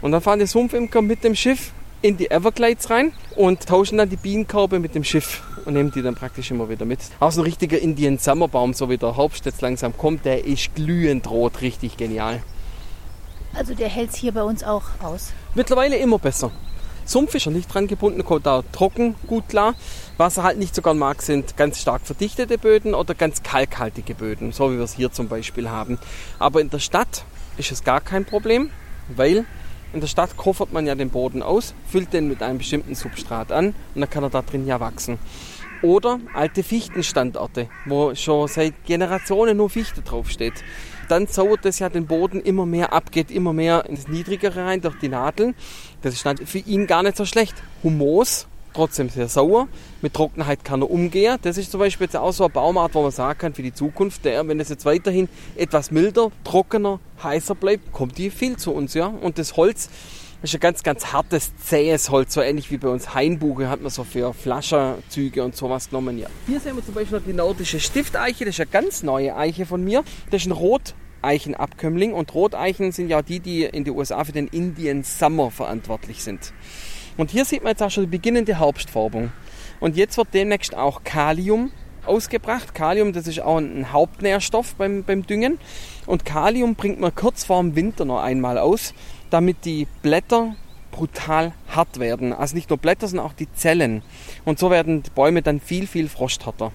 Und 0.02 0.12
dann 0.12 0.22
fahren 0.22 0.40
die 0.40 0.48
Sumpfimker 0.48 1.02
mit 1.02 1.24
dem 1.24 1.36
Schiff 1.36 1.72
in 2.02 2.18
die 2.18 2.32
Everglades 2.32 2.90
rein 2.90 3.12
und 3.36 3.66
tauschen 3.66 3.98
dann 3.98 4.10
die 4.10 4.18
Bienenkörbe 4.18 4.80
mit 4.80 4.96
dem 4.96 5.04
Schiff 5.04 5.44
und 5.66 5.74
nehmen 5.74 5.92
die 5.92 6.02
dann 6.02 6.16
praktisch 6.16 6.50
immer 6.52 6.70
wieder 6.70 6.86
mit. 6.86 7.00
Auch 7.20 7.32
so 7.32 7.42
ein 7.42 7.46
richtiger 7.46 7.80
Indian 7.80 8.18
Summerbaum, 8.18 8.74
so 8.74 8.90
wie 8.90 8.98
der 8.98 9.14
jetzt 9.44 9.62
langsam 9.62 9.96
kommt, 9.96 10.26
der 10.26 10.46
ist 10.46 10.74
glühend 10.76 11.30
rot, 11.30 11.62
richtig 11.62 11.98
genial. 11.98 12.42
Also 13.54 13.74
der 13.74 13.90
hält 13.90 14.12
es 14.12 14.16
hier 14.16 14.32
bei 14.32 14.44
uns 14.44 14.64
auch 14.64 14.84
aus. 15.02 15.32
Mittlerweile 15.56 15.98
immer 15.98 16.20
besser. 16.20 16.52
Sumpf 17.06 17.36
ist 17.36 17.46
er 17.46 17.54
nicht 17.54 17.74
dran 17.74 17.88
gebunden, 17.88 18.26
kommt 18.26 18.46
da 18.46 18.64
trocken 18.74 19.16
gut 19.28 19.48
klar. 19.48 19.76
Was 20.18 20.38
er 20.38 20.44
halt 20.44 20.58
nicht 20.58 20.76
so 20.76 20.82
gern 20.82 20.98
mag, 20.98 21.22
sind 21.22 21.56
ganz 21.56 21.80
stark 21.80 22.02
verdichtete 22.04 22.58
Böden 22.58 22.94
oder 22.94 23.16
ganz 23.16 23.44
kalkhaltige 23.44 24.14
Böden, 24.14 24.52
so 24.52 24.72
wie 24.72 24.78
wir 24.78 24.84
es 24.84 24.94
hier 24.94 25.12
zum 25.12 25.30
Beispiel 25.30 25.70
haben. 25.70 26.00
Aber 26.38 26.60
in 26.60 26.70
der 26.70 26.80
Stadt 26.80 27.24
ist 27.58 27.72
es 27.72 27.86
gar 27.86 28.02
kein 28.02 28.26
Problem, 28.26 28.72
weil 29.08 29.46
in 29.94 30.02
der 30.02 30.08
Stadt 30.08 30.36
koffert 30.36 30.74
man 30.74 30.86
ja 30.86 30.96
den 30.96 31.10
Boden 31.10 31.42
aus, 31.42 31.74
füllt 31.90 32.12
den 32.12 32.28
mit 32.28 32.44
einem 32.44 32.58
bestimmten 32.58 32.94
Substrat 32.94 33.54
an 33.54 33.68
und 33.96 34.02
dann 34.02 34.10
kann 34.10 34.24
er 34.24 34.30
da 34.30 34.42
drin 34.42 34.68
ja 34.68 34.82
wachsen. 34.82 35.18
Oder 35.82 36.20
alte 36.34 36.62
Fichtenstandorte, 36.62 37.70
wo 37.86 38.14
schon 38.16 38.50
seit 38.50 38.74
Generationen 38.86 39.56
nur 39.56 39.70
Fichte 39.70 40.02
draufsteht 40.02 40.56
dann 41.08 41.28
sauert 41.28 41.66
das 41.66 41.80
ja 41.80 41.90
den 41.90 42.06
Boden 42.06 42.42
immer 42.42 42.66
mehr 42.66 42.94
ab, 42.94 43.12
geht 43.12 43.32
immer 43.32 43.54
mehr 43.54 43.86
ins 43.88 44.08
Niedrigere 44.08 44.66
rein 44.66 44.82
durch 44.82 44.98
die 45.00 45.10
Nadeln. 45.10 45.56
Das 46.02 46.14
ist 46.14 46.26
dann 46.26 46.38
für 46.38 46.60
ihn 46.60 46.88
gar 46.88 47.04
nicht 47.04 47.18
so 47.18 47.26
schlecht. 47.26 47.56
Humos, 47.84 48.48
trotzdem 48.74 49.10
sehr 49.10 49.28
sauer. 49.28 49.68
Mit 50.02 50.14
Trockenheit 50.14 50.64
kann 50.64 50.82
er 50.82 50.92
umgehen. 50.92 51.38
Das 51.42 51.58
ist 51.58 51.72
zum 51.72 51.80
Beispiel 51.80 52.06
jetzt 52.06 52.16
auch 52.16 52.32
so 52.32 52.46
eine 52.46 52.54
Baumart, 52.54 52.94
wo 52.94 53.02
man 53.02 53.12
sagen 53.12 53.40
kann, 53.40 53.54
für 53.54 53.64
die 53.64 53.74
Zukunft, 53.74 54.26
der, 54.26 54.48
wenn 54.48 54.60
es 54.60 54.70
jetzt 54.70 54.86
weiterhin 54.86 55.28
etwas 55.56 55.92
milder, 55.92 56.32
trockener, 56.44 57.00
heißer 57.24 57.56
bleibt, 57.56 57.92
kommt 57.92 58.18
die 58.18 58.30
viel 58.30 58.58
zu 58.58 58.72
uns, 58.72 58.94
ja. 58.94 59.08
Und 59.08 59.40
das 59.40 59.58
Holz 59.58 59.90
ist 60.44 60.54
ein 60.54 60.60
ganz, 60.60 60.84
ganz 60.84 61.14
hartes, 61.14 61.56
zähes 61.58 62.10
Holz, 62.10 62.34
so 62.34 62.42
ähnlich 62.42 62.70
wie 62.72 62.78
bei 62.78 62.90
uns 62.90 63.14
Hainbuche 63.14 63.70
hat 63.70 63.82
man 63.82 63.90
so 63.90 64.04
für 64.04 64.34
Flascherzüge 64.34 65.44
und 65.44 65.56
sowas 65.56 65.90
genommen, 65.90 66.18
ja. 66.18 66.28
Hier 66.46 66.60
sehen 66.60 66.76
wir 66.76 66.86
zum 66.86 66.94
Beispiel 66.94 67.20
noch 67.20 67.26
die 67.26 67.34
nordische 67.34 67.80
Stifteiche, 67.80 68.46
das 68.46 68.56
ist 68.56 68.62
eine 68.62 68.70
ganz 68.70 69.04
neue 69.04 69.36
Eiche 69.36 69.66
von 69.66 69.84
mir. 69.84 70.04
Das 70.30 70.42
ist 70.42 70.48
ein 70.48 70.52
Rot 70.52 70.94
Eichenabkömmling. 71.22 72.14
Und 72.14 72.34
Roteichen 72.34 72.92
sind 72.92 73.10
ja 73.10 73.22
die, 73.22 73.40
die 73.40 73.64
in 73.64 73.84
den 73.84 73.96
USA 73.96 74.24
für 74.24 74.32
den 74.32 74.48
Indian 74.48 75.04
Summer 75.04 75.52
verantwortlich 75.52 76.24
sind. 76.24 76.54
Und 77.18 77.32
hier 77.32 77.46
sieht 77.46 77.64
man 77.64 77.72
jetzt 77.72 77.84
auch 77.84 77.92
schon 77.92 78.04
die 78.04 78.10
beginnende 78.10 78.60
Herbstfärbung. 78.60 79.32
Und 79.80 79.96
jetzt 79.96 80.18
wird 80.18 80.34
demnächst 80.34 80.76
auch 80.76 81.04
Kalium 81.04 81.72
ausgebracht. 82.06 82.74
Kalium, 82.74 83.12
das 83.12 83.28
ist 83.28 83.42
auch 83.42 83.58
ein 83.58 83.92
Hauptnährstoff 83.92 84.76
beim, 84.76 85.04
beim 85.04 85.26
Düngen. 85.26 85.60
Und 86.06 86.26
Kalium 86.26 86.76
bringt 86.76 87.00
man 87.00 87.14
kurz 87.14 87.44
vor 87.44 87.62
dem 87.62 87.76
Winter 87.76 88.06
noch 88.06 88.22
einmal 88.22 88.58
aus, 88.58 88.94
damit 89.30 89.66
die 89.66 89.88
Blätter 90.02 90.56
brutal 90.92 91.54
hart 91.70 92.00
werden. 92.00 92.34
Also 92.34 92.56
nicht 92.56 92.70
nur 92.70 92.78
Blätter, 92.78 93.08
sondern 93.08 93.28
auch 93.28 93.34
die 93.34 93.52
Zellen. 93.54 94.02
Und 94.46 94.60
so 94.60 94.72
werden 94.72 95.04
die 95.04 95.10
Bäume 95.10 95.42
dann 95.42 95.60
viel, 95.60 95.88
viel 95.88 96.10
frosthärter. 96.10 96.72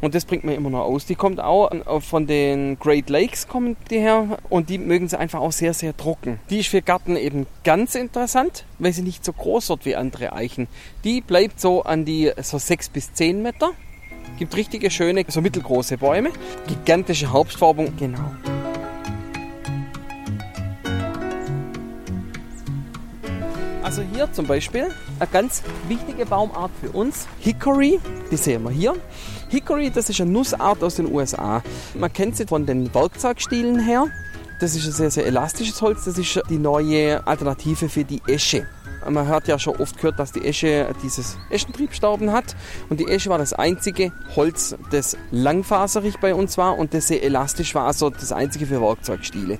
Und 0.00 0.14
das 0.14 0.24
bringt 0.24 0.44
man 0.44 0.54
immer 0.54 0.70
noch 0.70 0.80
aus. 0.80 1.04
Die 1.04 1.14
kommt 1.14 1.40
auch 1.40 1.70
von 2.00 2.26
den 2.26 2.78
Great 2.78 3.10
Lakes 3.10 3.48
kommen 3.48 3.76
die 3.90 3.98
her 3.98 4.38
und 4.48 4.70
die 4.70 4.78
mögen 4.78 5.08
sie 5.08 5.18
einfach 5.18 5.40
auch 5.40 5.52
sehr, 5.52 5.74
sehr 5.74 5.94
trocken. 5.94 6.40
Die 6.48 6.60
ist 6.60 6.68
für 6.68 6.80
Garten 6.80 7.16
eben 7.16 7.46
ganz 7.64 7.94
interessant, 7.94 8.64
weil 8.78 8.94
sie 8.94 9.02
nicht 9.02 9.24
so 9.24 9.34
groß 9.34 9.68
wird 9.68 9.84
wie 9.84 9.96
andere 9.96 10.32
Eichen. 10.32 10.68
Die 11.04 11.20
bleibt 11.20 11.60
so 11.60 11.82
an 11.82 12.06
die 12.06 12.32
so 12.40 12.56
6 12.56 12.88
bis 12.88 13.12
10 13.12 13.42
Meter. 13.42 13.72
Gibt 14.38 14.56
richtige 14.56 14.90
schöne, 14.90 15.24
so 15.28 15.42
mittelgroße 15.42 15.98
Bäume. 15.98 16.30
Gigantische 16.66 17.34
Herbstfärbung, 17.34 17.94
genau. 17.98 18.30
Also 23.82 24.02
hier 24.02 24.30
zum 24.32 24.46
Beispiel 24.46 24.88
eine 25.18 25.30
ganz 25.30 25.62
wichtige 25.88 26.26
Baumart 26.26 26.70
für 26.80 26.90
uns, 26.90 27.26
Hickory, 27.40 27.98
die 28.30 28.36
sehen 28.36 28.62
wir 28.64 28.70
hier. 28.70 28.94
Hickory, 29.48 29.90
das 29.90 30.10
ist 30.10 30.20
eine 30.20 30.30
Nussart 30.30 30.82
aus 30.82 30.96
den 30.96 31.10
USA. 31.12 31.62
Man 31.94 32.12
kennt 32.12 32.36
sie 32.36 32.46
von 32.46 32.66
den 32.66 32.92
Werkzeugstielen 32.94 33.80
her. 33.80 34.06
Das 34.60 34.76
ist 34.76 34.86
ein 34.86 34.92
sehr, 34.92 35.10
sehr 35.10 35.26
elastisches 35.26 35.80
Holz. 35.80 36.04
Das 36.04 36.18
ist 36.18 36.42
die 36.50 36.58
neue 36.58 37.26
Alternative 37.26 37.88
für 37.88 38.04
die 38.04 38.20
Esche. 38.26 38.66
Man 39.08 39.26
hört 39.26 39.48
ja 39.48 39.58
schon 39.58 39.76
oft 39.76 39.96
gehört, 39.96 40.18
dass 40.18 40.32
die 40.32 40.44
Esche 40.44 40.94
dieses 41.02 41.38
Eschentriebstauben 41.48 42.32
hat. 42.32 42.54
Und 42.90 43.00
die 43.00 43.08
Esche 43.08 43.30
war 43.30 43.38
das 43.38 43.54
einzige 43.54 44.12
Holz, 44.36 44.76
das 44.90 45.16
langfaserig 45.30 46.20
bei 46.20 46.34
uns 46.34 46.58
war 46.58 46.78
und 46.78 46.92
das 46.92 47.08
sehr 47.08 47.22
elastisch 47.22 47.74
war, 47.74 47.86
also 47.86 48.10
das 48.10 48.30
einzige 48.30 48.66
für 48.66 48.82
Werkzeugstiele. 48.82 49.58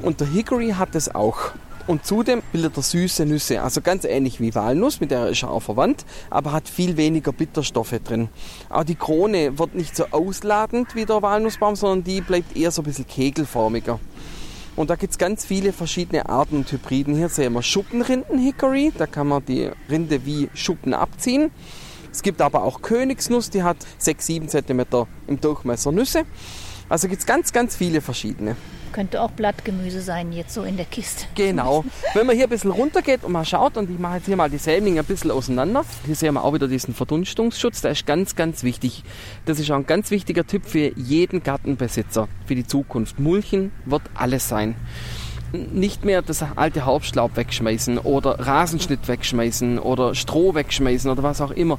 Und 0.00 0.20
der 0.20 0.28
Hickory 0.28 0.74
hat 0.78 0.94
das 0.94 1.12
auch. 1.12 1.50
Und 1.86 2.04
zudem 2.04 2.42
bildet 2.52 2.76
er 2.76 2.82
süße 2.82 3.26
Nüsse, 3.26 3.62
also 3.62 3.80
ganz 3.80 4.04
ähnlich 4.04 4.40
wie 4.40 4.54
Walnuss, 4.54 5.00
mit 5.00 5.10
der 5.10 5.28
ist 5.28 5.42
er 5.42 5.50
auch 5.50 5.60
verwandt, 5.60 6.04
aber 6.28 6.52
hat 6.52 6.68
viel 6.68 6.96
weniger 6.96 7.32
Bitterstoffe 7.32 7.98
drin. 8.04 8.28
Auch 8.68 8.84
die 8.84 8.94
Krone 8.94 9.58
wird 9.58 9.74
nicht 9.74 9.96
so 9.96 10.04
ausladend 10.10 10.94
wie 10.94 11.04
der 11.04 11.22
Walnussbaum, 11.22 11.76
sondern 11.76 12.04
die 12.04 12.20
bleibt 12.20 12.56
eher 12.56 12.70
so 12.70 12.82
ein 12.82 12.84
bisschen 12.84 13.06
kegelförmiger. 13.06 13.98
Und 14.76 14.90
da 14.90 14.96
gibt 14.96 15.12
es 15.12 15.18
ganz 15.18 15.44
viele 15.44 15.72
verschiedene 15.72 16.28
Arten 16.28 16.56
und 16.56 16.70
Hybriden. 16.72 17.14
Hier 17.16 17.28
sehen 17.28 17.54
wir 17.54 17.62
Schuppenrinden-Hickory, 17.62 18.92
da 18.96 19.06
kann 19.06 19.28
man 19.28 19.44
die 19.44 19.70
Rinde 19.88 20.24
wie 20.24 20.48
Schuppen 20.54 20.94
abziehen. 20.94 21.50
Es 22.12 22.22
gibt 22.22 22.40
aber 22.40 22.62
auch 22.62 22.82
Königsnuss, 22.82 23.50
die 23.50 23.62
hat 23.62 23.76
6-7 24.00 24.48
cm 24.48 25.06
im 25.26 25.40
Durchmesser 25.40 25.92
Nüsse. 25.92 26.24
Also 26.88 27.08
gibt 27.08 27.20
es 27.20 27.26
ganz, 27.26 27.52
ganz 27.52 27.76
viele 27.76 28.00
verschiedene. 28.00 28.56
Könnte 28.92 29.22
auch 29.22 29.30
Blattgemüse 29.30 30.00
sein, 30.00 30.32
jetzt 30.32 30.54
so 30.54 30.62
in 30.62 30.76
der 30.76 30.86
Kiste. 30.86 31.26
Genau. 31.34 31.84
Wenn 32.14 32.26
man 32.26 32.36
hier 32.36 32.46
ein 32.46 32.50
bisschen 32.50 32.70
runter 32.70 33.02
geht 33.02 33.24
und 33.24 33.32
mal 33.32 33.44
schaut, 33.44 33.76
und 33.76 33.90
ich 33.90 33.98
mache 33.98 34.16
jetzt 34.16 34.26
hier 34.26 34.36
mal 34.36 34.50
die 34.50 34.58
Sämlinge 34.58 35.00
ein 35.00 35.06
bisschen 35.06 35.30
auseinander. 35.30 35.84
Hier 36.06 36.14
sehen 36.14 36.34
wir 36.34 36.44
auch 36.44 36.54
wieder 36.54 36.68
diesen 36.68 36.94
Verdunstungsschutz, 36.94 37.80
der 37.80 37.92
ist 37.92 38.06
ganz, 38.06 38.36
ganz 38.36 38.62
wichtig. 38.62 39.04
Das 39.46 39.58
ist 39.58 39.70
auch 39.70 39.76
ein 39.76 39.86
ganz 39.86 40.10
wichtiger 40.10 40.46
Tipp 40.46 40.66
für 40.66 40.92
jeden 40.96 41.42
Gartenbesitzer 41.42 42.28
für 42.46 42.54
die 42.54 42.66
Zukunft. 42.66 43.18
Mulchen 43.18 43.72
wird 43.84 44.02
alles 44.14 44.48
sein 44.48 44.74
nicht 45.52 46.04
mehr 46.04 46.22
das 46.22 46.44
alte 46.56 46.84
Hauptschlaub 46.84 47.36
wegschmeißen 47.36 47.98
oder 47.98 48.38
Rasenschnitt 48.38 49.08
wegschmeißen 49.08 49.78
oder 49.78 50.14
Stroh 50.14 50.54
wegschmeißen 50.54 51.10
oder 51.10 51.22
was 51.22 51.40
auch 51.40 51.50
immer. 51.50 51.78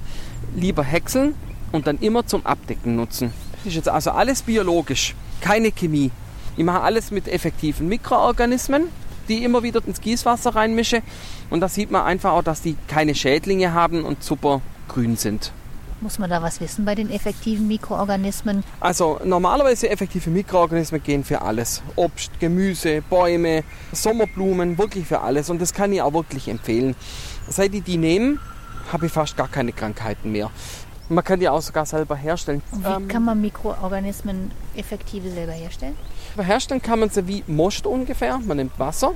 Lieber 0.56 0.84
häckseln 0.84 1.36
und 1.72 1.88
dann 1.88 1.98
immer 2.00 2.26
zum 2.26 2.46
Abdecken 2.46 2.96
nutzen. 2.96 3.34
Das 3.58 3.68
ist 3.68 3.76
jetzt 3.76 3.90
also 3.90 4.12
alles 4.12 4.42
biologisch, 4.42 5.16
keine 5.40 5.72
Chemie. 5.72 6.12
Ich 6.58 6.64
mache 6.66 6.82
alles 6.82 7.12
mit 7.12 7.28
effektiven 7.28 7.88
Mikroorganismen, 7.88 8.90
die 9.30 9.44
immer 9.44 9.64
wieder 9.64 9.82
ins 9.86 10.02
Gießwasser 10.02 10.56
reinmische. 10.56 11.02
Und 11.50 11.62
da 11.62 11.70
sieht 11.70 11.92
man 11.92 12.04
einfach 12.04 12.34
auch, 12.34 12.44
dass 12.44 12.62
die 12.62 12.76
keine 12.88 13.16
Schädlinge 13.16 13.74
haben 13.74 14.04
und 14.04 14.24
super 14.24 14.62
grün 14.88 15.16
sind. 15.16 15.54
Muss 16.02 16.18
man 16.18 16.32
da 16.32 16.42
was 16.42 16.60
wissen 16.60 16.84
bei 16.84 16.96
den 16.96 17.12
effektiven 17.12 17.68
Mikroorganismen? 17.68 18.64
Also 18.80 19.20
normalerweise 19.24 19.88
effektive 19.88 20.32
Mikroorganismen 20.32 21.02
gehen 21.04 21.24
für 21.24 21.44
alles. 21.44 21.84
Obst, 21.96 22.32
Gemüse, 22.40 23.04
Bäume, 23.08 23.64
Sommerblumen, 23.92 24.80
wirklich 24.80 25.06
für 25.06 25.22
alles. 25.22 25.52
Und 25.52 25.62
das 25.62 25.74
kann 25.74 25.94
ich 25.94 26.02
auch 26.02 26.14
wirklich 26.14 26.48
empfehlen. 26.48 26.96
Seit 27.48 27.76
ich 27.76 27.84
die 27.84 27.98
nehme, 27.98 28.40
habe 28.92 29.06
ich 29.06 29.12
fast 29.12 29.38
gar 29.38 29.48
keine 29.48 29.74
Krankheiten 29.74 30.32
mehr. 30.32 30.50
Man 31.12 31.26
kann 31.26 31.42
die 31.42 31.50
auch 31.50 31.62
sogar 31.62 31.86
selber 31.86 32.16
herstellen. 32.16 32.62
Und 32.72 32.86
wie 32.86 32.90
ähm, 32.90 33.08
kann 33.10 33.26
man 33.26 33.42
Mikroorganismen 33.42 34.50
effektive 34.78 35.30
selber 35.30 35.52
herstellen? 35.52 35.96
Herstellen 36.38 36.82
kann 36.82 37.02
man 37.02 37.10
sie 37.10 37.28
wie 37.28 37.44
Most 37.48 37.86
ungefähr. 37.86 38.40
Man 38.40 38.56
nimmt 38.56 38.80
Wasser, 38.80 39.12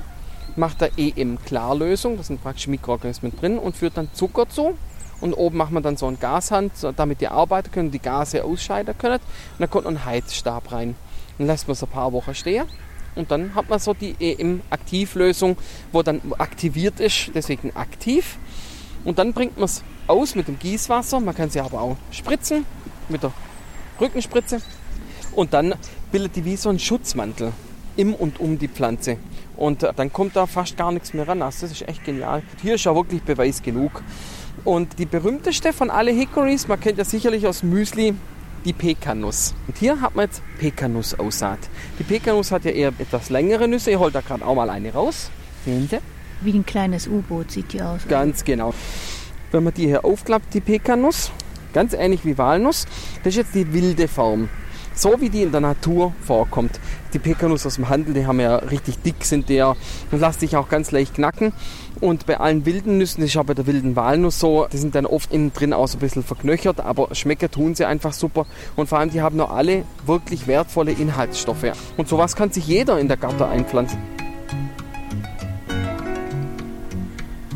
macht 0.56 0.82
da 0.82 0.88
EM-Klarlösung, 0.94 2.18
da 2.18 2.22
sind 2.22 2.42
praktisch 2.42 2.66
Mikroorganismen 2.66 3.34
drin 3.34 3.58
und 3.58 3.76
führt 3.76 3.96
dann 3.96 4.10
Zucker 4.12 4.46
zu. 4.46 4.76
Und 5.22 5.32
oben 5.32 5.56
macht 5.56 5.72
man 5.72 5.82
dann 5.82 5.96
so 5.96 6.06
ein 6.06 6.20
Gashand, 6.20 6.72
damit 6.96 7.22
die 7.22 7.28
arbeiten 7.28 7.70
können, 7.70 7.90
die 7.90 7.98
Gase 7.98 8.44
ausscheiden 8.44 8.96
können. 8.98 9.14
Und 9.18 9.60
dann 9.60 9.70
kommt 9.70 9.86
ein 9.86 10.04
Heizstab 10.04 10.72
rein. 10.72 10.96
Dann 11.38 11.46
lässt 11.46 11.66
man 11.66 11.72
es 11.72 11.82
ein 11.82 11.88
paar 11.88 12.12
Wochen 12.12 12.34
stehen. 12.34 12.66
Und 13.14 13.30
dann 13.30 13.54
hat 13.54 13.70
man 13.70 13.78
so 13.78 13.94
die 13.94 14.14
EM-Aktivlösung, 14.20 15.56
wo 15.92 16.02
dann 16.02 16.20
aktiviert 16.36 17.00
ist, 17.00 17.30
deswegen 17.34 17.74
aktiv. 17.74 18.36
Und 19.06 19.20
dann 19.20 19.32
bringt 19.32 19.56
man 19.56 19.64
es 19.66 19.84
aus 20.08 20.34
mit 20.34 20.48
dem 20.48 20.58
Gießwasser. 20.58 21.20
Man 21.20 21.34
kann 21.34 21.48
sie 21.48 21.60
aber 21.60 21.80
auch 21.80 21.96
spritzen 22.10 22.66
mit 23.08 23.22
der 23.22 23.32
Rückenspritze. 24.00 24.60
Und 25.34 25.54
dann 25.54 25.74
bildet 26.10 26.34
die 26.34 26.44
wie 26.44 26.56
so 26.56 26.68
ein 26.70 26.78
Schutzmantel 26.80 27.52
im 27.96 28.14
und 28.14 28.40
um 28.40 28.58
die 28.58 28.68
Pflanze. 28.68 29.18
Und 29.56 29.84
äh, 29.84 29.92
dann 29.94 30.12
kommt 30.12 30.34
da 30.34 30.46
fast 30.46 30.76
gar 30.76 30.90
nichts 30.90 31.14
mehr 31.14 31.26
ran. 31.26 31.40
Also 31.40 31.66
das 31.66 31.80
ist 31.80 31.88
echt 31.88 32.04
genial. 32.04 32.42
Hier 32.60 32.74
ist 32.74 32.84
ja 32.84 32.94
wirklich 32.94 33.22
Beweis 33.22 33.62
genug. 33.62 34.02
Und 34.64 34.98
die 34.98 35.06
berühmteste 35.06 35.72
von 35.72 35.88
alle 35.88 36.10
Hickories, 36.10 36.66
man 36.66 36.80
kennt 36.80 36.98
ja 36.98 37.04
sicherlich 37.04 37.46
aus 37.46 37.62
Müsli, 37.62 38.12
die 38.64 38.72
Pekanuss. 38.72 39.54
Und 39.68 39.78
hier 39.78 40.00
hat 40.00 40.16
man 40.16 40.24
jetzt 40.24 40.42
Pekanuss-Aussaat. 40.58 41.60
Die 42.00 42.02
Pekanuss 42.02 42.50
hat 42.50 42.64
ja 42.64 42.72
eher 42.72 42.88
etwas 42.98 43.30
längere 43.30 43.68
Nüsse. 43.68 43.92
Ich 43.92 43.98
hole 43.98 44.10
da 44.10 44.20
gerade 44.20 44.44
auch 44.44 44.56
mal 44.56 44.68
eine 44.68 44.92
raus. 44.92 45.30
Sehen 45.64 45.86
Sie? 45.88 45.98
Wie 46.40 46.52
ein 46.52 46.66
kleines 46.66 47.08
U-Boot 47.08 47.50
sieht 47.50 47.72
die 47.72 47.82
aus. 47.82 48.02
Ganz 48.08 48.44
genau. 48.44 48.74
Wenn 49.52 49.64
man 49.64 49.74
die 49.74 49.86
hier 49.86 50.04
aufklappt, 50.04 50.52
die 50.54 50.60
Pekanuss, 50.60 51.30
ganz 51.72 51.92
ähnlich 51.92 52.24
wie 52.24 52.36
Walnuss, 52.36 52.86
das 53.24 53.34
ist 53.34 53.36
jetzt 53.36 53.54
die 53.54 53.72
wilde 53.72 54.08
Form. 54.08 54.48
so 54.96 55.20
wie 55.20 55.28
die 55.28 55.42
in 55.42 55.52
der 55.52 55.60
Natur 55.60 56.12
vorkommt. 56.22 56.80
Die 57.12 57.18
Pekanuss 57.18 57.66
aus 57.66 57.76
dem 57.76 57.88
Handel, 57.88 58.14
die 58.14 58.26
haben 58.26 58.40
ja 58.40 58.56
richtig 58.56 58.98
dick, 59.02 59.24
sind 59.24 59.48
der 59.48 59.76
und 60.10 60.20
lassen 60.20 60.40
sich 60.40 60.56
auch 60.56 60.68
ganz 60.68 60.90
leicht 60.90 61.14
knacken. 61.14 61.52
Und 62.00 62.26
bei 62.26 62.40
allen 62.40 62.66
wilden 62.66 62.98
Nüssen, 62.98 63.20
das 63.20 63.30
ist 63.30 63.36
auch 63.36 63.44
bei 63.44 63.54
der 63.54 63.66
wilden 63.66 63.94
Walnuss 63.94 64.40
so, 64.40 64.66
die 64.72 64.78
sind 64.78 64.94
dann 64.94 65.06
oft 65.06 65.32
innen 65.32 65.52
drin 65.52 65.72
auch 65.72 65.86
so 65.86 65.98
ein 65.98 66.00
bisschen 66.00 66.24
verknöchert, 66.24 66.80
aber 66.80 67.14
schmecken 67.14 67.50
tun 67.50 67.74
sie 67.74 67.84
einfach 67.84 68.12
super. 68.12 68.46
Und 68.74 68.88
vor 68.88 68.98
allem, 68.98 69.10
die 69.10 69.22
haben 69.22 69.36
noch 69.36 69.50
alle 69.50 69.84
wirklich 70.04 70.46
wertvolle 70.46 70.92
Inhaltsstoffe. 70.92 71.72
Und 71.96 72.08
sowas 72.08 72.34
kann 72.34 72.50
sich 72.50 72.66
jeder 72.66 72.98
in 72.98 73.08
der 73.08 73.16
Garten 73.16 73.42
einpflanzen. 73.44 74.15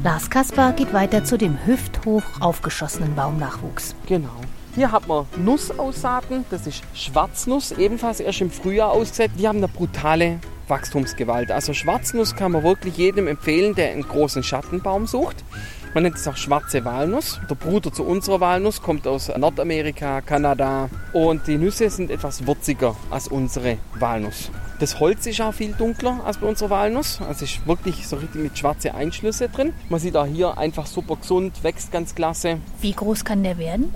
Lars 0.02 0.30
Kaspar 0.30 0.72
geht 0.72 0.94
weiter 0.94 1.24
zu 1.24 1.36
dem 1.36 1.58
hüfthoch 1.66 2.22
aufgeschossenen 2.40 3.14
Baumnachwuchs. 3.14 3.94
Genau. 4.06 4.40
Hier 4.74 4.92
hat 4.92 5.06
man 5.06 5.26
Nussaussaten, 5.36 6.46
das 6.48 6.66
ist 6.66 6.82
Schwarznuss, 6.94 7.72
ebenfalls 7.72 8.20
erst 8.20 8.40
im 8.40 8.50
Frühjahr 8.50 8.92
ausgesät. 8.92 9.32
Die 9.38 9.46
haben 9.46 9.58
eine 9.58 9.68
brutale 9.68 10.38
Wachstumsgewalt. 10.68 11.50
Also 11.50 11.74
Schwarznuss 11.74 12.34
kann 12.34 12.52
man 12.52 12.62
wirklich 12.62 12.96
jedem 12.96 13.28
empfehlen, 13.28 13.74
der 13.74 13.90
einen 13.90 14.08
großen 14.08 14.42
Schattenbaum 14.42 15.06
sucht. 15.06 15.44
Man 15.92 16.04
nennt 16.04 16.16
es 16.16 16.26
auch 16.26 16.36
schwarze 16.38 16.82
Walnuss. 16.86 17.38
Der 17.50 17.56
Bruder 17.56 17.92
zu 17.92 18.02
unserer 18.02 18.40
Walnuss 18.40 18.80
kommt 18.80 19.06
aus 19.06 19.28
Nordamerika, 19.36 20.22
Kanada 20.22 20.88
und 21.12 21.46
die 21.46 21.58
Nüsse 21.58 21.90
sind 21.90 22.10
etwas 22.10 22.46
würziger 22.46 22.96
als 23.10 23.28
unsere 23.28 23.76
Walnuss. 23.98 24.50
Das 24.80 24.98
Holz 24.98 25.26
ist 25.26 25.42
auch 25.42 25.52
viel 25.52 25.72
dunkler 25.72 26.20
als 26.24 26.38
bei 26.38 26.46
unserer 26.46 26.70
Walnuss. 26.70 27.20
Also 27.20 27.44
ist 27.44 27.66
wirklich 27.66 28.08
so 28.08 28.16
richtig 28.16 28.40
mit 28.40 28.56
schwarzen 28.56 28.92
Einschlüsse 28.92 29.50
drin. 29.50 29.74
Man 29.90 30.00
sieht 30.00 30.16
auch 30.16 30.24
hier 30.24 30.56
einfach 30.56 30.86
super 30.86 31.16
gesund, 31.16 31.62
wächst 31.62 31.92
ganz 31.92 32.14
klasse. 32.14 32.56
Wie 32.80 32.92
groß 32.92 33.26
kann 33.26 33.42
der 33.42 33.58
werden? 33.58 33.92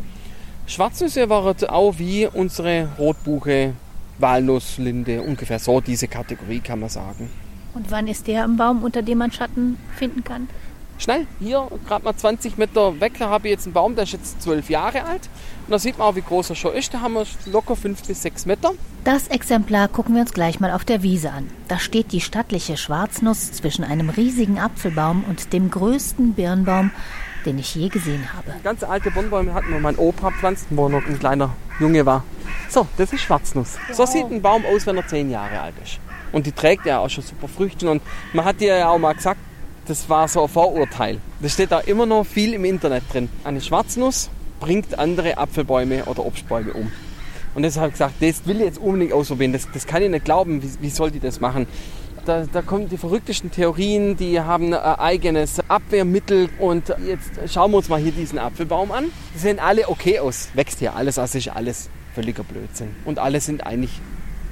Schwarznüsse 0.66 1.30
waren 1.30 1.56
auch 1.68 1.98
wie 1.98 2.26
unsere 2.26 2.88
Rotbuche, 2.98 3.72
Walnuss, 4.18 4.76
Linde, 4.76 5.22
ungefähr 5.22 5.58
so 5.58 5.80
diese 5.80 6.06
Kategorie 6.06 6.60
kann 6.60 6.80
man 6.80 6.90
sagen. 6.90 7.30
Und 7.72 7.90
wann 7.90 8.06
ist 8.06 8.26
der 8.26 8.44
am 8.44 8.58
Baum, 8.58 8.82
unter 8.82 9.00
dem 9.00 9.18
man 9.18 9.32
Schatten 9.32 9.78
finden 9.96 10.22
kann? 10.22 10.48
Schnell, 10.96 11.26
hier 11.40 11.68
gerade 11.86 12.04
mal 12.04 12.16
20 12.16 12.56
Meter 12.56 13.00
weg, 13.00 13.14
da 13.18 13.28
habe 13.28 13.48
ich 13.48 13.52
jetzt 13.52 13.66
einen 13.66 13.74
Baum, 13.74 13.94
der 13.94 14.04
ist 14.04 14.12
jetzt 14.12 14.42
12 14.42 14.70
Jahre 14.70 15.04
alt. 15.04 15.28
Und 15.66 15.72
da 15.72 15.78
sieht 15.78 15.98
man 15.98 16.08
auch, 16.08 16.14
wie 16.14 16.22
groß 16.22 16.50
er 16.50 16.56
schon 16.56 16.72
ist. 16.74 16.94
Da 16.94 17.00
haben 17.00 17.14
wir 17.14 17.26
locker 17.46 17.74
5 17.74 18.06
bis 18.06 18.22
6 18.22 18.46
Meter. 18.46 18.72
Das 19.02 19.28
Exemplar 19.28 19.88
gucken 19.88 20.14
wir 20.14 20.22
uns 20.22 20.32
gleich 20.32 20.60
mal 20.60 20.70
auf 20.70 20.84
der 20.84 21.02
Wiese 21.02 21.30
an. 21.32 21.50
Da 21.68 21.78
steht 21.78 22.12
die 22.12 22.20
stattliche 22.20 22.76
Schwarznuss 22.76 23.52
zwischen 23.52 23.84
einem 23.84 24.08
riesigen 24.08 24.58
Apfelbaum 24.58 25.24
und 25.28 25.52
dem 25.52 25.70
größten 25.70 26.34
Birnbaum, 26.34 26.90
den 27.44 27.58
ich 27.58 27.74
je 27.74 27.88
gesehen 27.88 28.32
habe. 28.32 28.54
Ganz 28.62 28.82
alte 28.82 29.10
Birnbäume 29.10 29.52
hatten 29.52 29.72
wir 29.72 29.80
mein 29.80 29.96
Opa 29.96 30.30
pflanzt, 30.30 30.66
wo 30.70 30.86
er 30.86 30.90
noch 30.90 31.06
ein 31.06 31.18
kleiner 31.18 31.50
Junge 31.80 32.06
war. 32.06 32.24
So, 32.68 32.86
das 32.96 33.12
ist 33.12 33.22
Schwarznuss. 33.22 33.76
So 33.92 34.06
sieht 34.06 34.26
ein 34.30 34.40
Baum 34.40 34.64
aus, 34.64 34.86
wenn 34.86 34.96
er 34.96 35.06
10 35.06 35.30
Jahre 35.30 35.60
alt 35.60 35.74
ist. 35.82 35.98
Und 36.32 36.46
die 36.46 36.52
trägt 36.52 36.86
ja 36.86 36.98
auch 36.98 37.10
schon 37.10 37.24
super 37.24 37.48
Früchte. 37.48 37.90
Und 37.90 38.02
man 38.32 38.44
hat 38.44 38.60
dir 38.60 38.76
ja 38.76 38.88
auch 38.88 38.98
mal 38.98 39.14
gesagt, 39.14 39.40
das 39.86 40.08
war 40.08 40.28
so 40.28 40.42
ein 40.42 40.48
Vorurteil. 40.48 41.18
Das 41.40 41.52
steht 41.52 41.72
da 41.72 41.80
immer 41.80 42.06
noch 42.06 42.24
viel 42.24 42.54
im 42.54 42.64
Internet 42.64 43.04
drin. 43.12 43.28
Eine 43.44 43.60
Schwarznuss 43.60 44.30
bringt 44.60 44.98
andere 44.98 45.36
Apfelbäume 45.38 46.04
oder 46.06 46.24
Obstbäume 46.24 46.72
um. 46.72 46.90
Und 47.54 47.62
deshalb 47.62 47.82
habe 47.82 47.88
ich 47.88 47.94
gesagt, 47.94 48.14
das 48.20 48.46
will 48.46 48.56
ich 48.56 48.66
jetzt 48.66 48.78
unbedingt 48.78 49.12
ausprobieren. 49.12 49.52
Das, 49.52 49.68
das 49.72 49.86
kann 49.86 50.02
ich 50.02 50.10
nicht 50.10 50.24
glauben. 50.24 50.62
Wie, 50.62 50.70
wie 50.80 50.90
soll 50.90 51.10
die 51.10 51.20
das 51.20 51.40
machen? 51.40 51.66
Da, 52.24 52.46
da, 52.50 52.62
kommen 52.62 52.88
die 52.88 52.96
verrücktesten 52.96 53.50
Theorien, 53.50 54.16
die 54.16 54.40
haben 54.40 54.72
ein 54.72 54.98
eigenes 54.98 55.60
Abwehrmittel. 55.68 56.48
Und 56.58 56.88
jetzt 57.06 57.52
schauen 57.52 57.70
wir 57.70 57.76
uns 57.76 57.88
mal 57.88 58.00
hier 58.00 58.12
diesen 58.12 58.38
Apfelbaum 58.38 58.90
an. 58.90 59.10
Die 59.34 59.38
sehen 59.38 59.58
alle 59.58 59.88
okay 59.88 60.18
aus. 60.18 60.48
Wächst 60.54 60.78
hier 60.78 60.96
alles, 60.96 61.18
also 61.18 61.36
ist 61.36 61.48
alles 61.48 61.90
völliger 62.14 62.42
Blödsinn. 62.42 62.96
Und 63.04 63.18
alle 63.18 63.40
sind 63.40 63.66
eigentlich 63.66 64.00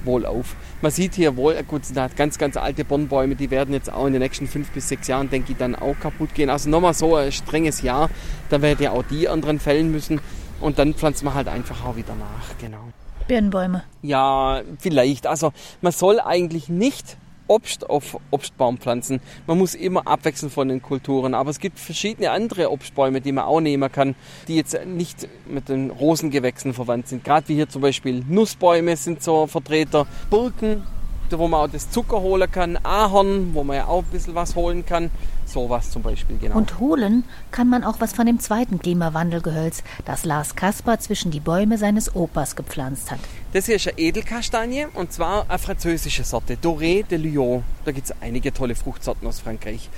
wohlauf. 0.04 0.56
Man 0.80 0.90
sieht 0.90 1.14
hier 1.14 1.36
wohl, 1.36 1.62
gut, 1.64 1.84
sind 1.84 1.98
halt 1.98 2.16
ganz, 2.16 2.38
ganz 2.38 2.56
alte 2.56 2.84
Birnbäume, 2.84 3.36
die 3.36 3.50
werden 3.50 3.74
jetzt 3.74 3.92
auch 3.92 4.06
in 4.06 4.12
den 4.12 4.22
nächsten 4.22 4.46
fünf 4.46 4.70
bis 4.70 4.88
sechs 4.88 5.08
Jahren, 5.08 5.30
denke 5.30 5.52
ich, 5.52 5.58
dann 5.58 5.74
auch 5.74 5.98
kaputt 6.00 6.34
gehen. 6.34 6.50
Also 6.50 6.68
nochmal 6.70 6.94
so 6.94 7.16
ein 7.16 7.32
strenges 7.32 7.82
Jahr, 7.82 8.10
dann 8.50 8.62
werden 8.62 8.82
ja 8.82 8.92
auch 8.92 9.04
die 9.04 9.28
anderen 9.28 9.60
fällen 9.60 9.90
müssen 9.90 10.20
und 10.60 10.78
dann 10.78 10.94
pflanzt 10.94 11.24
man 11.24 11.34
halt 11.34 11.48
einfach 11.48 11.84
auch 11.84 11.96
wieder 11.96 12.14
nach, 12.14 12.58
genau. 12.58 12.88
Birnbäume. 13.28 13.84
Ja, 14.02 14.62
vielleicht. 14.78 15.26
Also 15.26 15.52
man 15.80 15.92
soll 15.92 16.20
eigentlich 16.20 16.68
nicht 16.68 17.16
Obst 17.46 17.88
auf 17.88 18.18
Obstbaumpflanzen. 18.30 19.20
Man 19.46 19.58
muss 19.58 19.74
immer 19.74 20.06
abwechseln 20.06 20.50
von 20.50 20.68
den 20.68 20.82
Kulturen. 20.82 21.34
Aber 21.34 21.50
es 21.50 21.58
gibt 21.58 21.78
verschiedene 21.78 22.30
andere 22.30 22.70
Obstbäume, 22.70 23.20
die 23.20 23.32
man 23.32 23.44
auch 23.44 23.60
nehmen 23.60 23.90
kann, 23.90 24.14
die 24.48 24.56
jetzt 24.56 24.78
nicht 24.86 25.28
mit 25.46 25.68
den 25.68 25.90
Rosengewächsen 25.90 26.74
verwandt 26.74 27.08
sind. 27.08 27.24
Gerade 27.24 27.48
wie 27.48 27.54
hier 27.54 27.68
zum 27.68 27.82
Beispiel 27.82 28.24
Nussbäume 28.28 28.96
sind 28.96 29.22
so 29.22 29.46
Vertreter, 29.46 30.06
Birken, 30.30 30.82
wo 31.30 31.48
man 31.48 31.60
auch 31.60 31.72
das 31.72 31.90
Zucker 31.90 32.20
holen 32.20 32.50
kann, 32.50 32.78
Ahorn, 32.82 33.54
wo 33.54 33.64
man 33.64 33.76
ja 33.76 33.86
auch 33.86 34.02
ein 34.02 34.10
bisschen 34.10 34.34
was 34.34 34.54
holen 34.54 34.84
kann. 34.84 35.10
Sowas 35.46 35.90
zum 35.90 36.02
Beispiel, 36.02 36.38
genau. 36.38 36.56
Und 36.56 36.78
holen 36.78 37.24
kann 37.50 37.68
man 37.68 37.84
auch 37.84 38.00
was 38.00 38.12
von 38.12 38.26
dem 38.26 38.40
zweiten 38.40 38.78
Klimawandelgehölz, 38.78 39.82
das 40.04 40.24
Lars 40.24 40.56
Kasper 40.56 40.98
zwischen 40.98 41.30
die 41.30 41.40
Bäume 41.40 41.78
seines 41.78 42.14
Opas 42.14 42.56
gepflanzt 42.56 43.10
hat. 43.10 43.20
Das 43.52 43.66
hier 43.66 43.76
ist 43.76 43.86
eine 43.86 43.98
Edelkastanie 43.98 44.86
und 44.94 45.12
zwar 45.12 45.44
eine 45.50 45.58
französische 45.58 46.24
Sorte, 46.24 46.56
Doré 46.56 47.06
de 47.06 47.18
Lyon. 47.18 47.62
Da 47.84 47.92
gibt 47.92 48.06
es 48.06 48.14
einige 48.22 48.50
tolle 48.54 48.74
Fruchtsorten 48.74 49.28
aus 49.28 49.40
Frankreich. 49.40 49.90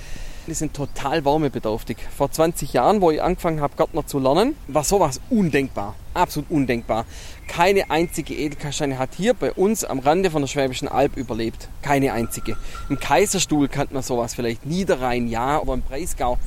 Die 0.45 0.53
sind 0.53 0.73
total 0.73 1.23
wärmebedürftig. 1.23 1.95
Vor 2.17 2.29
20 2.29 2.73
Jahren, 2.73 2.99
wo 2.99 3.11
ich 3.11 3.23
angefangen 3.23 3.61
habe, 3.61 3.77
Gärtner 3.77 4.05
zu 4.05 4.19
lernen, 4.19 4.57
war 4.67 4.83
sowas 4.83 5.21
undenkbar. 5.29 5.95
Absolut 6.13 6.51
undenkbar. 6.51 7.05
Keine 7.47 7.89
einzige 7.89 8.33
Edelkastanie 8.35 8.95
hat 8.95 9.11
hier 9.15 9.33
bei 9.33 9.53
uns 9.53 9.85
am 9.85 9.99
Rande 9.99 10.31
von 10.31 10.41
der 10.41 10.49
Schwäbischen 10.49 10.89
Alb 10.89 11.15
überlebt. 11.15 11.69
Keine 11.81 12.11
einzige. 12.11 12.57
Im 12.89 12.99
Kaiserstuhl 12.99 13.69
kannte 13.69 13.93
man 13.93 14.03
sowas 14.03 14.35
vielleicht. 14.35 14.65
Niederrhein, 14.65 15.29
ja, 15.29 15.61
oder 15.61 15.75
im 15.75 15.81
Breisgau. 15.81 16.37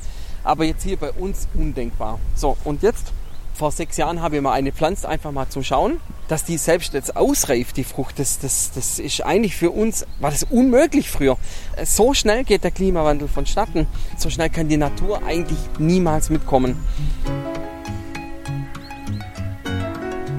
Aber 0.43 0.63
jetzt 0.63 0.83
hier 0.83 0.97
bei 0.97 1.11
uns 1.11 1.47
undenkbar. 1.55 2.19
So, 2.35 2.55
und 2.65 2.83
jetzt 2.83 3.13
vor 3.59 3.71
sechs 3.71 3.97
Jahren 3.97 4.21
habe 4.21 4.37
ich 4.37 4.41
mal 4.41 4.53
eine 4.53 4.71
pflanzt, 4.71 5.05
einfach 5.05 5.33
mal 5.33 5.49
zum 5.49 5.63
Schauen, 5.63 5.99
dass 6.29 6.45
die 6.45 6.57
selbst 6.57 6.93
jetzt 6.93 7.17
ausreift, 7.17 7.75
die 7.75 7.83
Frucht. 7.83 8.17
Das, 8.17 8.39
das, 8.39 8.71
das 8.73 8.99
ist 8.99 9.19
eigentlich 9.25 9.57
für 9.57 9.71
uns, 9.71 10.05
war 10.21 10.31
das 10.31 10.43
unmöglich 10.43 11.11
früher. 11.11 11.37
So 11.83 12.13
schnell 12.13 12.45
geht 12.45 12.63
der 12.63 12.71
Klimawandel 12.71 13.27
vonstatten. 13.27 13.85
So 14.17 14.29
schnell 14.29 14.49
kann 14.49 14.69
die 14.69 14.77
Natur 14.77 15.23
eigentlich 15.25 15.59
niemals 15.77 16.29
mitkommen. 16.29 16.77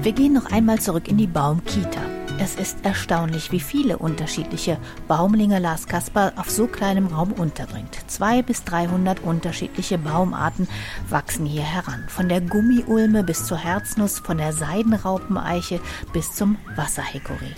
Wir 0.01 0.13
gehen 0.13 0.33
noch 0.33 0.51
einmal 0.51 0.79
zurück 0.79 1.07
in 1.07 1.17
die 1.17 1.27
Baumkita. 1.27 2.10
Es 2.43 2.55
ist 2.55 2.83
erstaunlich, 2.83 3.51
wie 3.51 3.59
viele 3.59 3.99
unterschiedliche 3.99 4.79
Baumlinge 5.07 5.59
Lars 5.59 5.85
Kasper 5.85 6.33
auf 6.37 6.49
so 6.49 6.65
kleinem 6.65 7.05
Raum 7.05 7.33
unterbringt. 7.33 7.95
Zwei 8.07 8.41
bis 8.41 8.63
300 8.63 9.19
unterschiedliche 9.19 9.99
Baumarten 9.99 10.67
wachsen 11.07 11.45
hier 11.45 11.61
heran. 11.61 12.03
Von 12.07 12.29
der 12.29 12.41
Gummiulme 12.41 13.23
bis 13.23 13.45
zur 13.45 13.57
Herznuss, 13.57 14.17
von 14.17 14.39
der 14.39 14.53
Seidenraupeneiche 14.53 15.79
bis 16.13 16.33
zum 16.33 16.57
Wasserhickory. 16.75 17.53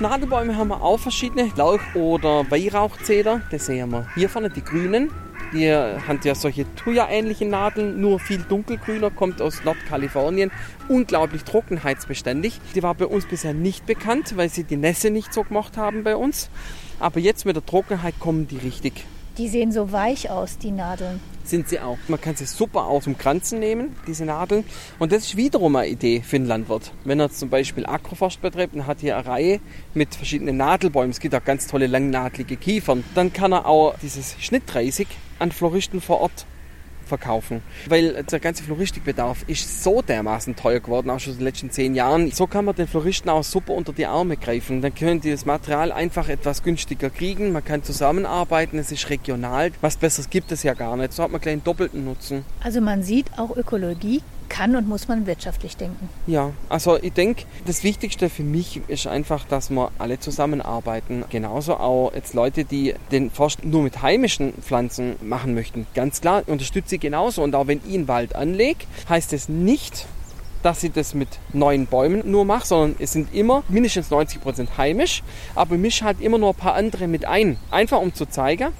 Nadelbäume 0.00 0.56
haben 0.56 0.68
wir 0.68 0.80
auch 0.80 1.00
verschiedene, 1.00 1.52
Lauch- 1.54 1.94
oder 1.94 2.50
Weihrauchzeder. 2.50 3.42
Das 3.50 3.66
sehen 3.66 3.90
wir 3.90 4.06
hier 4.14 4.30
vorne, 4.30 4.48
die 4.48 4.64
grünen. 4.64 5.10
Die 5.54 5.72
haben 5.72 6.18
ja 6.24 6.34
solche 6.34 6.66
Thuja-ähnlichen 6.74 7.48
Nadeln, 7.48 8.00
nur 8.00 8.18
viel 8.18 8.38
dunkelgrüner, 8.38 9.10
kommt 9.10 9.40
aus 9.40 9.62
Nordkalifornien. 9.62 10.50
Unglaublich 10.88 11.44
trockenheitsbeständig. 11.44 12.60
Die 12.74 12.82
war 12.82 12.94
bei 12.94 13.06
uns 13.06 13.26
bisher 13.26 13.54
nicht 13.54 13.86
bekannt, 13.86 14.36
weil 14.36 14.48
sie 14.48 14.64
die 14.64 14.76
Nässe 14.76 15.10
nicht 15.10 15.32
so 15.32 15.44
gemacht 15.44 15.76
haben 15.76 16.02
bei 16.02 16.16
uns. 16.16 16.50
Aber 16.98 17.20
jetzt 17.20 17.46
mit 17.46 17.54
der 17.54 17.64
Trockenheit 17.64 18.18
kommen 18.18 18.48
die 18.48 18.58
richtig. 18.58 19.04
Die 19.36 19.48
sehen 19.48 19.72
so 19.72 19.90
weich 19.90 20.30
aus, 20.30 20.58
die 20.58 20.70
Nadeln. 20.70 21.20
Sind 21.42 21.68
sie 21.68 21.80
auch. 21.80 21.98
Man 22.06 22.20
kann 22.20 22.36
sie 22.36 22.46
super 22.46 22.84
auch 22.86 23.02
zum 23.02 23.18
Kranzen 23.18 23.58
nehmen, 23.58 23.96
diese 24.06 24.24
Nadeln. 24.24 24.64
Und 25.00 25.10
das 25.10 25.24
ist 25.24 25.36
wiederum 25.36 25.74
eine 25.74 25.88
Idee 25.88 26.22
für 26.22 26.36
einen 26.36 26.46
Landwirt. 26.46 26.92
Wenn 27.04 27.18
er 27.18 27.30
zum 27.30 27.50
Beispiel 27.50 27.84
Agroforst 27.84 28.40
betreibt 28.40 28.74
und 28.74 28.86
hat 28.86 29.00
hier 29.00 29.16
eine 29.16 29.26
Reihe 29.26 29.60
mit 29.92 30.14
verschiedenen 30.14 30.56
Nadelbäumen, 30.56 31.10
es 31.10 31.18
gibt 31.18 31.34
auch 31.34 31.44
ganz 31.44 31.66
tolle 31.66 31.88
langnadlige 31.88 32.56
Kiefern, 32.56 33.02
dann 33.16 33.32
kann 33.32 33.52
er 33.52 33.66
auch 33.66 33.96
dieses 34.00 34.36
Schnittreisig 34.38 35.08
an 35.40 35.50
Floristen 35.50 36.00
vor 36.00 36.20
Ort 36.20 36.46
verkaufen. 37.06 37.62
Weil 37.88 38.22
der 38.24 38.40
ganze 38.40 38.62
Floristikbedarf 38.62 39.44
ist 39.46 39.82
so 39.82 40.02
dermaßen 40.02 40.56
teuer 40.56 40.80
geworden, 40.80 41.10
auch 41.10 41.20
schon 41.20 41.34
in 41.34 41.38
den 41.38 41.44
letzten 41.44 41.70
zehn 41.70 41.94
Jahren. 41.94 42.30
So 42.30 42.46
kann 42.46 42.64
man 42.64 42.74
den 42.74 42.88
Floristen 42.88 43.30
auch 43.30 43.44
super 43.44 43.72
unter 43.74 43.92
die 43.92 44.06
Arme 44.06 44.36
greifen. 44.36 44.82
Dann 44.82 44.94
können 44.94 45.20
die 45.20 45.30
das 45.30 45.44
Material 45.46 45.92
einfach 45.92 46.28
etwas 46.28 46.62
günstiger 46.62 47.10
kriegen. 47.10 47.52
Man 47.52 47.64
kann 47.64 47.82
zusammenarbeiten, 47.82 48.78
es 48.78 48.92
ist 48.92 49.08
regional. 49.10 49.72
Was 49.80 49.96
Besseres 49.96 50.30
gibt 50.30 50.52
es 50.52 50.62
ja 50.62 50.74
gar 50.74 50.96
nicht. 50.96 51.12
So 51.12 51.22
hat 51.22 51.30
man 51.30 51.40
gleich 51.40 51.52
einen 51.52 51.64
doppelten 51.64 52.04
Nutzen. 52.04 52.44
Also 52.62 52.80
man 52.80 53.02
sieht, 53.02 53.26
auch 53.38 53.56
Ökologie 53.56 54.22
kann 54.54 54.76
und 54.76 54.88
muss 54.88 55.08
man 55.08 55.26
wirtschaftlich 55.26 55.76
denken. 55.76 56.08
Ja, 56.28 56.52
also 56.68 56.96
ich 57.02 57.12
denke, 57.12 57.42
das 57.66 57.82
Wichtigste 57.82 58.30
für 58.30 58.44
mich 58.44 58.80
ist 58.86 59.08
einfach, 59.08 59.44
dass 59.46 59.68
wir 59.70 59.90
alle 59.98 60.20
zusammenarbeiten. 60.20 61.24
Genauso 61.28 61.74
auch 61.74 62.12
jetzt 62.14 62.34
Leute, 62.34 62.64
die 62.64 62.94
den 63.10 63.32
Forst 63.32 63.64
nur 63.64 63.82
mit 63.82 64.00
heimischen 64.02 64.52
Pflanzen 64.62 65.16
machen 65.22 65.54
möchten. 65.54 65.88
Ganz 65.94 66.20
klar, 66.20 66.44
unterstütze 66.46 66.94
ich 66.94 67.00
genauso. 67.00 67.42
Und 67.42 67.56
auch 67.56 67.66
wenn 67.66 67.80
ich 67.84 67.94
einen 67.94 68.06
Wald 68.06 68.36
anlege, 68.36 68.84
heißt 69.08 69.32
es 69.32 69.48
nicht, 69.48 70.06
dass 70.62 70.84
ich 70.84 70.92
das 70.92 71.14
mit 71.14 71.28
neuen 71.52 71.86
Bäumen 71.86 72.22
nur 72.30 72.44
mache, 72.44 72.66
sondern 72.66 72.96
es 73.00 73.12
sind 73.12 73.34
immer 73.34 73.64
mindestens 73.68 74.10
90 74.10 74.40
Prozent 74.40 74.78
heimisch, 74.78 75.24
aber 75.56 75.74
ich 75.74 75.80
mische 75.80 76.04
halt 76.04 76.20
immer 76.20 76.38
nur 76.38 76.50
ein 76.50 76.54
paar 76.54 76.74
andere 76.74 77.08
mit 77.08 77.24
ein. 77.26 77.58
Einfach 77.72 78.00
um 78.00 78.14
zu 78.14 78.24
zeigen, 78.24 78.72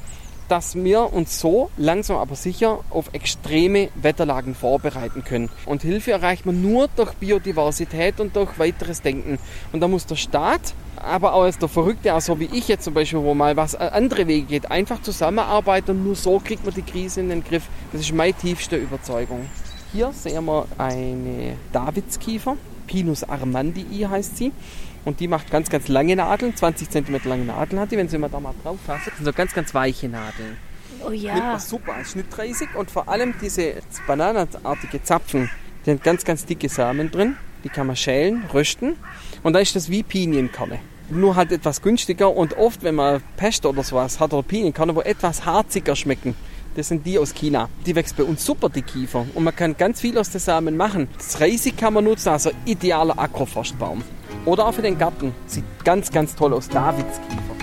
dass 0.54 0.76
wir 0.76 1.12
uns 1.12 1.40
so 1.40 1.68
langsam 1.76 2.16
aber 2.16 2.36
sicher 2.36 2.78
auf 2.90 3.12
extreme 3.12 3.88
Wetterlagen 3.96 4.54
vorbereiten 4.54 5.24
können. 5.24 5.50
Und 5.66 5.82
Hilfe 5.82 6.12
erreicht 6.12 6.46
man 6.46 6.62
nur 6.62 6.86
durch 6.94 7.12
Biodiversität 7.14 8.20
und 8.20 8.36
durch 8.36 8.56
weiteres 8.56 9.02
Denken. 9.02 9.40
Und 9.72 9.80
da 9.80 9.88
muss 9.88 10.06
der 10.06 10.14
Staat, 10.14 10.60
aber 10.94 11.34
auch 11.34 11.42
als 11.42 11.58
der 11.58 11.68
Verrückte, 11.68 12.14
auch 12.14 12.20
so 12.20 12.38
wie 12.38 12.48
ich 12.52 12.68
jetzt 12.68 12.84
zum 12.84 12.94
Beispiel, 12.94 13.18
wo 13.18 13.34
mal 13.34 13.56
was 13.56 13.74
andere 13.74 14.28
Wege 14.28 14.46
geht, 14.46 14.70
einfach 14.70 15.02
zusammenarbeiten 15.02 15.90
und 15.90 16.04
nur 16.04 16.14
so 16.14 16.38
kriegt 16.38 16.64
man 16.64 16.72
die 16.72 16.82
Krise 16.82 17.18
in 17.18 17.30
den 17.30 17.42
Griff. 17.42 17.64
Das 17.90 18.02
ist 18.02 18.14
meine 18.14 18.32
tiefste 18.32 18.76
Überzeugung. 18.76 19.46
Hier 19.92 20.12
sehen 20.12 20.44
wir 20.44 20.66
eine 20.78 21.56
Davidskiefer, 21.72 22.56
Pinus 22.86 23.24
armandii 23.24 24.06
heißt 24.08 24.36
sie. 24.36 24.52
Und 25.04 25.20
die 25.20 25.28
macht 25.28 25.50
ganz, 25.50 25.68
ganz 25.68 25.88
lange 25.88 26.16
Nadeln, 26.16 26.56
20 26.56 26.88
cm 26.90 27.20
lange 27.24 27.44
Nadeln 27.44 27.80
hat 27.80 27.92
die, 27.92 27.96
wenn 27.96 28.08
sie 28.08 28.18
mal 28.18 28.30
da 28.30 28.40
mal 28.40 28.54
drauf 28.62 28.78
fasst. 28.86 29.06
Das 29.06 29.16
sind 29.16 29.24
so 29.24 29.32
ganz, 29.32 29.52
ganz 29.52 29.74
weiche 29.74 30.08
Nadeln. 30.08 30.56
Oh 31.06 31.10
ja. 31.10 31.34
Nimmt 31.34 31.46
man 31.46 31.60
super 31.60 31.94
als 31.94 32.12
Schnittreisig 32.12 32.74
und 32.74 32.90
vor 32.90 33.08
allem 33.08 33.34
diese 33.40 33.74
bananenartige 34.06 35.02
Zapfen, 35.02 35.50
die 35.84 35.90
haben 35.90 36.00
ganz, 36.02 36.24
ganz 36.24 36.46
dicke 36.46 36.68
Samen 36.68 37.10
drin. 37.10 37.36
Die 37.64 37.68
kann 37.68 37.86
man 37.86 37.96
schälen, 37.96 38.44
rösten 38.52 38.96
und 39.42 39.54
dann 39.54 39.62
ist 39.62 39.74
das 39.76 39.90
wie 39.90 40.02
Pinienkerne. 40.02 40.78
Nur 41.10 41.36
halt 41.36 41.52
etwas 41.52 41.82
günstiger 41.82 42.34
und 42.34 42.56
oft, 42.56 42.82
wenn 42.82 42.94
man 42.94 43.22
Pest 43.36 43.66
oder 43.66 43.82
sowas 43.82 44.20
hat 44.20 44.32
oder 44.32 44.42
Pinienkerne, 44.42 44.94
wo 44.94 45.00
etwas 45.00 45.44
harziger 45.44 45.96
schmecken. 45.96 46.34
Das 46.76 46.88
sind 46.88 47.06
die 47.06 47.18
aus 47.18 47.34
China. 47.34 47.68
Die 47.86 47.94
wächst 47.94 48.16
bei 48.16 48.24
uns 48.24 48.44
super, 48.44 48.68
die 48.68 48.82
Kiefer. 48.82 49.26
Und 49.34 49.44
man 49.44 49.54
kann 49.54 49.76
ganz 49.76 50.00
viel 50.00 50.18
aus 50.18 50.30
den 50.30 50.40
Samen 50.40 50.76
machen. 50.76 51.08
Das 51.16 51.40
Reisig 51.40 51.76
kann 51.76 51.94
man 51.94 52.04
nutzen, 52.04 52.30
also 52.30 52.50
idealer 52.64 53.18
Agroforstbaum. 53.18 54.02
Oder 54.44 54.66
auch 54.66 54.74
für 54.74 54.82
den 54.82 54.98
Garten. 54.98 55.34
Sieht 55.46 55.64
ganz, 55.84 56.10
ganz 56.10 56.34
toll 56.34 56.52
aus. 56.52 56.68
Davidskiefer. 56.68 57.54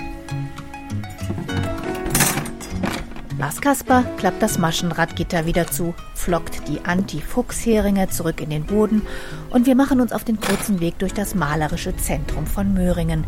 Lars 3.38 3.60
Kasper 3.60 4.04
klappt 4.18 4.40
das 4.40 4.58
Maschenradgitter 4.58 5.46
wieder 5.46 5.66
zu, 5.66 5.94
flockt 6.14 6.68
die 6.68 6.84
Anti-Fuchsheringe 6.84 8.08
zurück 8.08 8.40
in 8.40 8.50
den 8.50 8.66
Boden 8.66 9.02
und 9.50 9.66
wir 9.66 9.74
machen 9.74 10.00
uns 10.00 10.12
auf 10.12 10.22
den 10.22 10.40
kurzen 10.40 10.78
Weg 10.78 11.00
durch 11.00 11.12
das 11.12 11.34
malerische 11.34 11.96
Zentrum 11.96 12.46
von 12.46 12.72
Möhringen. 12.72 13.24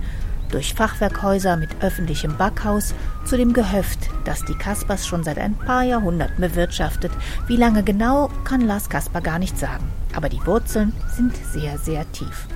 Durch 0.52 0.74
Fachwerkhäuser 0.74 1.56
mit 1.56 1.82
öffentlichem 1.82 2.36
Backhaus 2.36 2.94
zu 3.24 3.36
dem 3.36 3.52
Gehöft, 3.52 4.08
das 4.24 4.44
die 4.44 4.54
Kaspers 4.54 5.04
schon 5.04 5.24
seit 5.24 5.38
ein 5.38 5.56
paar 5.56 5.82
Jahrhunderten 5.82 6.40
bewirtschaftet. 6.40 7.10
Wie 7.48 7.56
lange 7.56 7.82
genau, 7.82 8.30
kann 8.44 8.60
Lars 8.60 8.88
Kasper 8.88 9.20
gar 9.20 9.40
nicht 9.40 9.58
sagen. 9.58 9.90
Aber 10.14 10.28
die 10.28 10.46
Wurzeln 10.46 10.92
sind 11.16 11.34
sehr, 11.52 11.76
sehr 11.78 12.10
tief. 12.12 12.46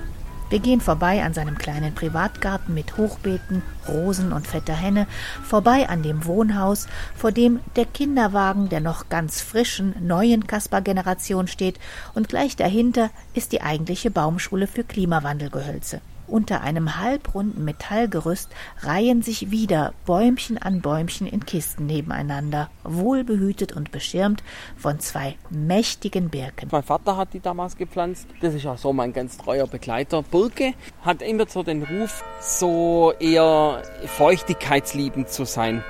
Wir 0.49 0.59
gehen 0.59 0.81
vorbei 0.81 1.23
an 1.23 1.33
seinem 1.35 1.59
kleinen 1.59 1.93
Privatgarten 1.93 2.73
mit 2.73 2.97
Hochbeeten, 2.97 3.61
Rosen 3.87 4.33
und 4.33 4.47
fetter 4.47 4.73
Henne, 4.73 5.05
vorbei 5.43 5.87
an 5.87 6.01
dem 6.01 6.25
Wohnhaus, 6.25 6.87
vor 7.15 7.31
dem 7.31 7.59
der 7.75 7.85
Kinderwagen 7.85 8.67
der 8.67 8.79
noch 8.79 9.09
ganz 9.09 9.41
frischen, 9.41 9.93
neuen 10.01 10.47
Kasper-Generation 10.47 11.47
steht, 11.47 11.79
und 12.15 12.29
gleich 12.29 12.55
dahinter 12.55 13.11
ist 13.35 13.51
die 13.51 13.61
eigentliche 13.61 14.09
Baumschule 14.09 14.65
für 14.65 14.83
Klimawandelgehölze. 14.83 16.01
Unter 16.29 16.61
einem 16.61 16.97
halbrunden 16.97 17.65
Metallgerüst 17.65 18.49
reihen 18.81 19.23
sich 19.23 19.49
wieder 19.49 19.93
Bäumchen 20.05 20.59
an 20.59 20.81
Bäumchen 20.81 21.25
in 21.25 21.45
Kisten 21.45 21.87
nebeneinander, 21.87 22.69
wohlbehütet 22.83 23.73
und 23.73 23.91
beschirmt 23.91 24.43
von 24.77 24.99
zwei 24.99 25.35
mächtigen 25.49 26.29
Birken. 26.29 26.69
Mein 26.71 26.83
Vater 26.83 27.17
hat 27.17 27.33
die 27.33 27.39
damals 27.39 27.77
gepflanzt. 27.77 28.27
Das 28.41 28.53
ist 28.53 28.65
auch 28.67 28.77
so 28.77 28.93
mein 28.93 29.11
ganz 29.11 29.37
treuer 29.37 29.65
Begleiter. 29.65 30.21
Birke 30.21 30.73
hat 31.01 31.23
immer 31.23 31.47
so 31.47 31.63
den 31.63 31.81
Ruf, 31.81 32.23
so 32.39 33.11
eher 33.19 33.81
feuchtigkeitsliebend 34.05 35.29
zu 35.29 35.45
sein. 35.45 35.83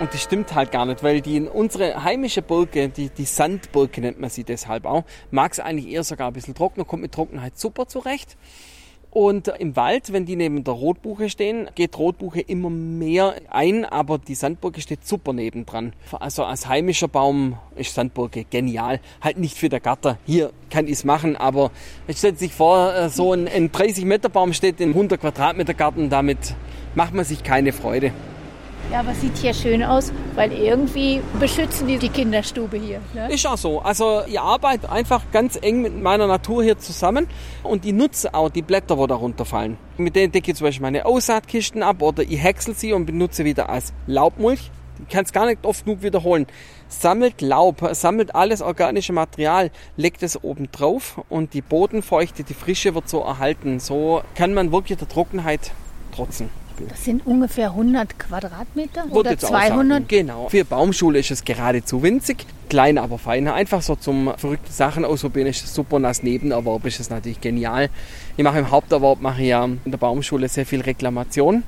Und 0.00 0.12
das 0.14 0.22
stimmt 0.22 0.54
halt 0.54 0.72
gar 0.72 0.86
nicht, 0.86 1.02
weil 1.04 1.20
die 1.20 1.40
unsere 1.42 2.02
heimische 2.02 2.42
Birke, 2.42 2.88
die, 2.88 3.10
die 3.10 3.24
Sandbirke 3.24 4.00
nennt 4.00 4.18
man 4.18 4.30
sie 4.30 4.44
deshalb 4.44 4.86
auch, 4.86 5.04
mag 5.30 5.52
es 5.52 5.60
eigentlich 5.60 5.88
eher 5.88 6.02
sogar 6.02 6.28
ein 6.28 6.32
bisschen 6.32 6.54
trockener, 6.54 6.86
kommt 6.86 7.02
mit 7.02 7.12
Trockenheit 7.12 7.58
super 7.58 7.86
zurecht. 7.86 8.36
Und 9.10 9.48
im 9.48 9.74
Wald, 9.74 10.12
wenn 10.12 10.24
die 10.24 10.36
neben 10.36 10.62
der 10.62 10.74
Rotbuche 10.74 11.28
stehen, 11.30 11.68
geht 11.74 11.98
Rotbuche 11.98 12.40
immer 12.40 12.70
mehr 12.70 13.34
ein, 13.50 13.84
aber 13.84 14.18
die 14.18 14.36
Sandburge 14.36 14.80
steht 14.80 15.04
super 15.04 15.32
nebendran. 15.32 15.92
Also 16.12 16.44
als 16.44 16.68
heimischer 16.68 17.08
Baum 17.08 17.56
ist 17.74 17.94
Sandburge 17.94 18.44
genial. 18.44 19.00
Halt 19.20 19.38
nicht 19.38 19.56
für 19.56 19.68
der 19.68 19.80
Gatter. 19.80 20.18
Hier 20.26 20.52
kann 20.70 20.86
ich 20.86 20.92
es 20.92 21.04
machen, 21.04 21.34
aber 21.36 21.72
stellt 22.08 22.38
sich 22.38 22.52
vor, 22.52 22.94
äh, 22.94 23.08
so 23.08 23.32
ein, 23.32 23.48
ein 23.48 23.72
30 23.72 24.04
Meter 24.04 24.28
Baum 24.28 24.52
steht 24.52 24.80
in 24.80 24.90
100 24.90 25.20
Quadratmeter 25.20 25.74
Garten, 25.74 26.08
damit 26.08 26.54
macht 26.94 27.12
man 27.12 27.24
sich 27.24 27.42
keine 27.42 27.72
Freude. 27.72 28.12
Ja, 28.90 29.00
aber 29.00 29.14
sieht 29.14 29.36
hier 29.36 29.54
schön 29.54 29.84
aus, 29.84 30.12
weil 30.34 30.52
irgendwie 30.52 31.20
beschützen 31.38 31.86
die 31.86 31.98
die 31.98 32.08
Kinderstube 32.08 32.76
hier. 32.76 33.00
Ne? 33.14 33.32
Ist 33.32 33.46
auch 33.46 33.56
so. 33.56 33.80
Also 33.80 34.22
ich 34.26 34.40
arbeite 34.40 34.90
einfach 34.90 35.22
ganz 35.32 35.56
eng 35.60 35.82
mit 35.82 36.00
meiner 36.00 36.26
Natur 36.26 36.64
hier 36.64 36.78
zusammen 36.78 37.28
und 37.62 37.86
ich 37.86 37.92
nutze 37.92 38.34
auch 38.34 38.50
die 38.50 38.62
Blätter, 38.62 38.96
die 38.96 39.06
da 39.06 39.14
runterfallen. 39.14 39.78
Mit 39.96 40.16
denen 40.16 40.32
decke 40.32 40.50
ich 40.50 40.56
zum 40.56 40.66
Beispiel 40.66 40.82
meine 40.82 41.06
Aussaatkisten 41.06 41.82
ab 41.82 42.02
oder 42.02 42.22
ich 42.22 42.42
häcksel 42.42 42.74
sie 42.74 42.92
und 42.92 43.06
benutze 43.06 43.44
wieder 43.44 43.68
als 43.68 43.92
Laubmulch. 44.06 44.70
Ich 45.02 45.08
kann 45.08 45.24
es 45.24 45.32
gar 45.32 45.46
nicht 45.46 45.64
oft 45.64 45.84
genug 45.84 46.02
wiederholen. 46.02 46.46
Sammelt 46.88 47.40
Laub, 47.40 47.88
sammelt 47.92 48.34
alles 48.34 48.60
organische 48.60 49.12
Material, 49.12 49.70
legt 49.96 50.22
es 50.22 50.42
oben 50.42 50.70
drauf 50.72 51.20
und 51.28 51.54
die 51.54 51.62
Bodenfeuchte, 51.62 52.42
die 52.42 52.54
Frische 52.54 52.94
wird 52.94 53.08
so 53.08 53.20
erhalten. 53.20 53.80
So 53.80 54.22
kann 54.34 54.52
man 54.52 54.72
wirklich 54.72 54.98
der 54.98 55.08
Trockenheit 55.08 55.72
trotzen. 56.12 56.50
Das 56.88 57.04
sind 57.04 57.26
ungefähr 57.26 57.70
100 57.70 58.18
Quadratmeter 58.18 59.04
Würde 59.04 59.14
oder 59.14 59.30
jetzt 59.32 59.44
auch 59.44 59.50
200. 59.50 59.88
sagen. 59.88 60.04
Genau. 60.08 60.48
Für 60.48 60.64
Baumschule 60.64 61.18
ist 61.18 61.30
es 61.30 61.44
geradezu 61.44 62.02
winzig. 62.02 62.46
Klein, 62.68 62.98
aber 62.98 63.18
fein. 63.18 63.48
Einfach 63.48 63.82
so 63.82 63.96
zum 63.96 64.32
verrückte 64.36 64.72
Sachen 64.72 65.04
ausprobieren 65.04 65.48
ist 65.48 65.64
es 65.64 65.74
super. 65.74 65.96
Und 65.96 66.04
als 66.04 66.22
Nebenerwerb 66.22 66.84
ist 66.86 67.00
es 67.00 67.10
natürlich 67.10 67.40
genial. 67.40 67.90
Ich 68.36 68.44
mache 68.44 68.58
im 68.58 68.70
Haupterwerb 68.70 69.20
mache 69.20 69.42
ich 69.42 69.48
ja 69.48 69.64
in 69.64 69.80
der 69.90 69.98
Baumschule 69.98 70.48
sehr 70.48 70.66
viel 70.66 70.80
Reklamation. 70.80 71.64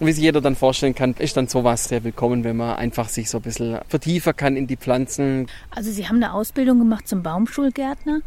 Und 0.00 0.06
wie 0.06 0.12
sich 0.12 0.22
jeder 0.22 0.40
dann 0.40 0.54
vorstellen 0.54 0.94
kann, 0.94 1.14
ist 1.18 1.36
dann 1.36 1.48
sowas 1.48 1.84
sehr 1.88 2.04
willkommen, 2.04 2.44
wenn 2.44 2.56
man 2.56 2.76
einfach 2.76 3.08
sich 3.08 3.28
so 3.28 3.38
ein 3.38 3.42
bisschen 3.42 3.78
vertiefen 3.88 4.36
kann 4.36 4.56
in 4.56 4.68
die 4.68 4.76
Pflanzen. 4.76 5.48
Also 5.74 5.90
Sie 5.90 6.06
haben 6.06 6.16
eine 6.16 6.34
Ausbildung 6.34 6.78
gemacht 6.78 7.08
zum 7.08 7.24
Baumschulgärtner 7.24 8.20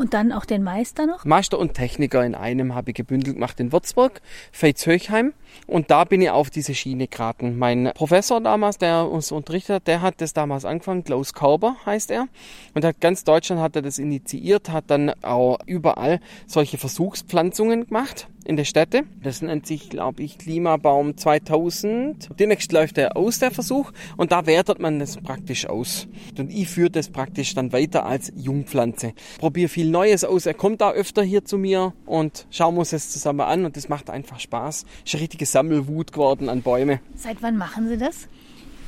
und 0.00 0.14
dann 0.14 0.32
auch 0.32 0.46
den 0.46 0.62
Meister 0.62 1.06
noch? 1.06 1.24
Meister 1.26 1.58
und 1.58 1.74
Techniker 1.74 2.24
in 2.24 2.34
einem 2.34 2.74
habe 2.74 2.90
ich 2.90 2.96
gebündelt 2.96 3.34
gemacht 3.34 3.60
in 3.60 3.70
Würzburg, 3.70 4.22
Veitshöchheim. 4.50 5.34
Und 5.66 5.90
da 5.90 6.04
bin 6.04 6.22
ich 6.22 6.30
auf 6.30 6.48
diese 6.48 6.74
Schiene 6.74 7.06
geraten. 7.06 7.58
Mein 7.58 7.90
Professor 7.94 8.40
damals, 8.40 8.78
der 8.78 9.08
uns 9.08 9.30
unterrichtet 9.30 9.76
hat, 9.76 9.86
der 9.86 10.00
hat 10.00 10.20
das 10.20 10.32
damals 10.32 10.64
angefangen. 10.64 11.04
Klaus 11.04 11.34
Kauber 11.34 11.76
heißt 11.84 12.10
er. 12.10 12.28
Und 12.74 12.84
hat 12.84 13.00
ganz 13.00 13.24
Deutschland 13.24 13.60
hat 13.60 13.76
er 13.76 13.82
das 13.82 13.98
initiiert, 13.98 14.70
hat 14.70 14.84
dann 14.88 15.12
auch 15.22 15.58
überall 15.66 16.20
solche 16.46 16.78
Versuchspflanzungen 16.78 17.86
gemacht 17.86 18.28
in 18.44 18.56
der 18.56 18.64
Städte. 18.64 19.04
Das 19.22 19.42
nennt 19.42 19.66
sich, 19.66 19.90
glaube 19.90 20.22
ich, 20.22 20.38
Klimabaum 20.38 21.16
2000. 21.16 22.30
Demnächst 22.38 22.72
läuft 22.72 22.98
er 22.98 23.16
aus, 23.16 23.38
der 23.38 23.50
Versuch. 23.50 23.92
Und 24.16 24.32
da 24.32 24.46
wertet 24.46 24.78
man 24.78 24.98
das 24.98 25.16
praktisch 25.18 25.66
aus. 25.66 26.08
Und 26.38 26.50
ich 26.50 26.68
führe 26.68 26.90
das 26.90 27.10
praktisch 27.10 27.54
dann 27.54 27.72
weiter 27.72 28.06
als 28.06 28.32
Jungpflanze. 28.36 29.12
Probiere 29.38 29.68
viel 29.68 29.89
Neues 29.90 30.24
aus. 30.24 30.46
Er 30.46 30.54
kommt 30.54 30.80
da 30.80 30.92
öfter 30.92 31.22
hier 31.22 31.44
zu 31.44 31.58
mir 31.58 31.92
und 32.06 32.46
schauen 32.50 32.74
wir 32.74 32.80
uns 32.80 32.90
das 32.90 33.10
zusammen 33.10 33.40
an. 33.40 33.64
Und 33.64 33.76
das 33.76 33.88
macht 33.88 34.10
einfach 34.10 34.40
Spaß. 34.40 34.84
Ist 35.04 35.14
eine 35.14 35.22
richtige 35.22 35.46
Sammelwut 35.46 36.12
geworden 36.12 36.48
an 36.48 36.62
Bäume. 36.62 37.00
Seit 37.14 37.42
wann 37.42 37.56
machen 37.56 37.88
Sie 37.88 37.98
das? 37.98 38.28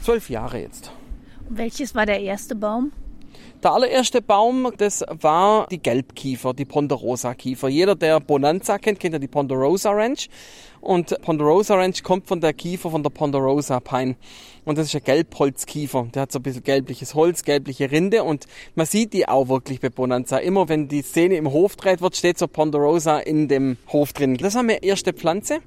Zwölf 0.02 0.30
Jahre 0.30 0.60
jetzt. 0.60 0.90
Und 1.48 1.58
welches 1.58 1.94
war 1.94 2.06
der 2.06 2.20
erste 2.20 2.54
Baum? 2.54 2.92
Der 3.62 3.74
allererste 3.74 4.20
Baum, 4.20 4.72
das 4.76 5.04
war 5.08 5.68
die 5.68 5.78
Gelbkiefer, 5.78 6.52
die 6.52 6.64
Ponderosa-Kiefer. 6.64 7.68
Jeder, 7.68 7.94
der 7.94 8.18
Bonanza 8.18 8.76
kennt, 8.78 8.98
kennt 8.98 9.12
ja 9.12 9.20
die 9.20 9.28
Ponderosa 9.28 9.92
Ranch. 9.92 10.28
Und 10.80 11.16
Ponderosa 11.22 11.76
Ranch 11.76 12.02
kommt 12.02 12.26
von 12.26 12.40
der 12.40 12.54
Kiefer 12.54 12.90
von 12.90 13.04
der 13.04 13.10
Ponderosa 13.10 13.78
Pine. 13.78 14.16
Und 14.64 14.78
das 14.78 14.88
ist 14.88 14.96
ein 14.96 15.04
Gelbholzkiefer. 15.04 16.08
Der 16.12 16.22
hat 16.22 16.32
so 16.32 16.40
ein 16.40 16.42
bisschen 16.42 16.64
gelbliches 16.64 17.14
Holz, 17.14 17.44
gelbliche 17.44 17.88
Rinde 17.92 18.24
und 18.24 18.46
man 18.74 18.86
sieht 18.86 19.12
die 19.12 19.28
auch 19.28 19.48
wirklich 19.48 19.80
bei 19.80 19.90
Bonanza. 19.90 20.38
Immer 20.38 20.68
wenn 20.68 20.88
die 20.88 21.02
Szene 21.02 21.36
im 21.36 21.52
Hof 21.52 21.76
dreht 21.76 22.00
wird, 22.00 22.16
steht 22.16 22.38
so 22.38 22.48
Ponderosa 22.48 23.20
in 23.20 23.46
dem 23.46 23.76
Hof 23.92 24.12
drin. 24.12 24.38
Das 24.38 24.56
haben 24.56 24.66
wir 24.66 24.82
erste 24.82 25.12
Pflanze. 25.12 25.60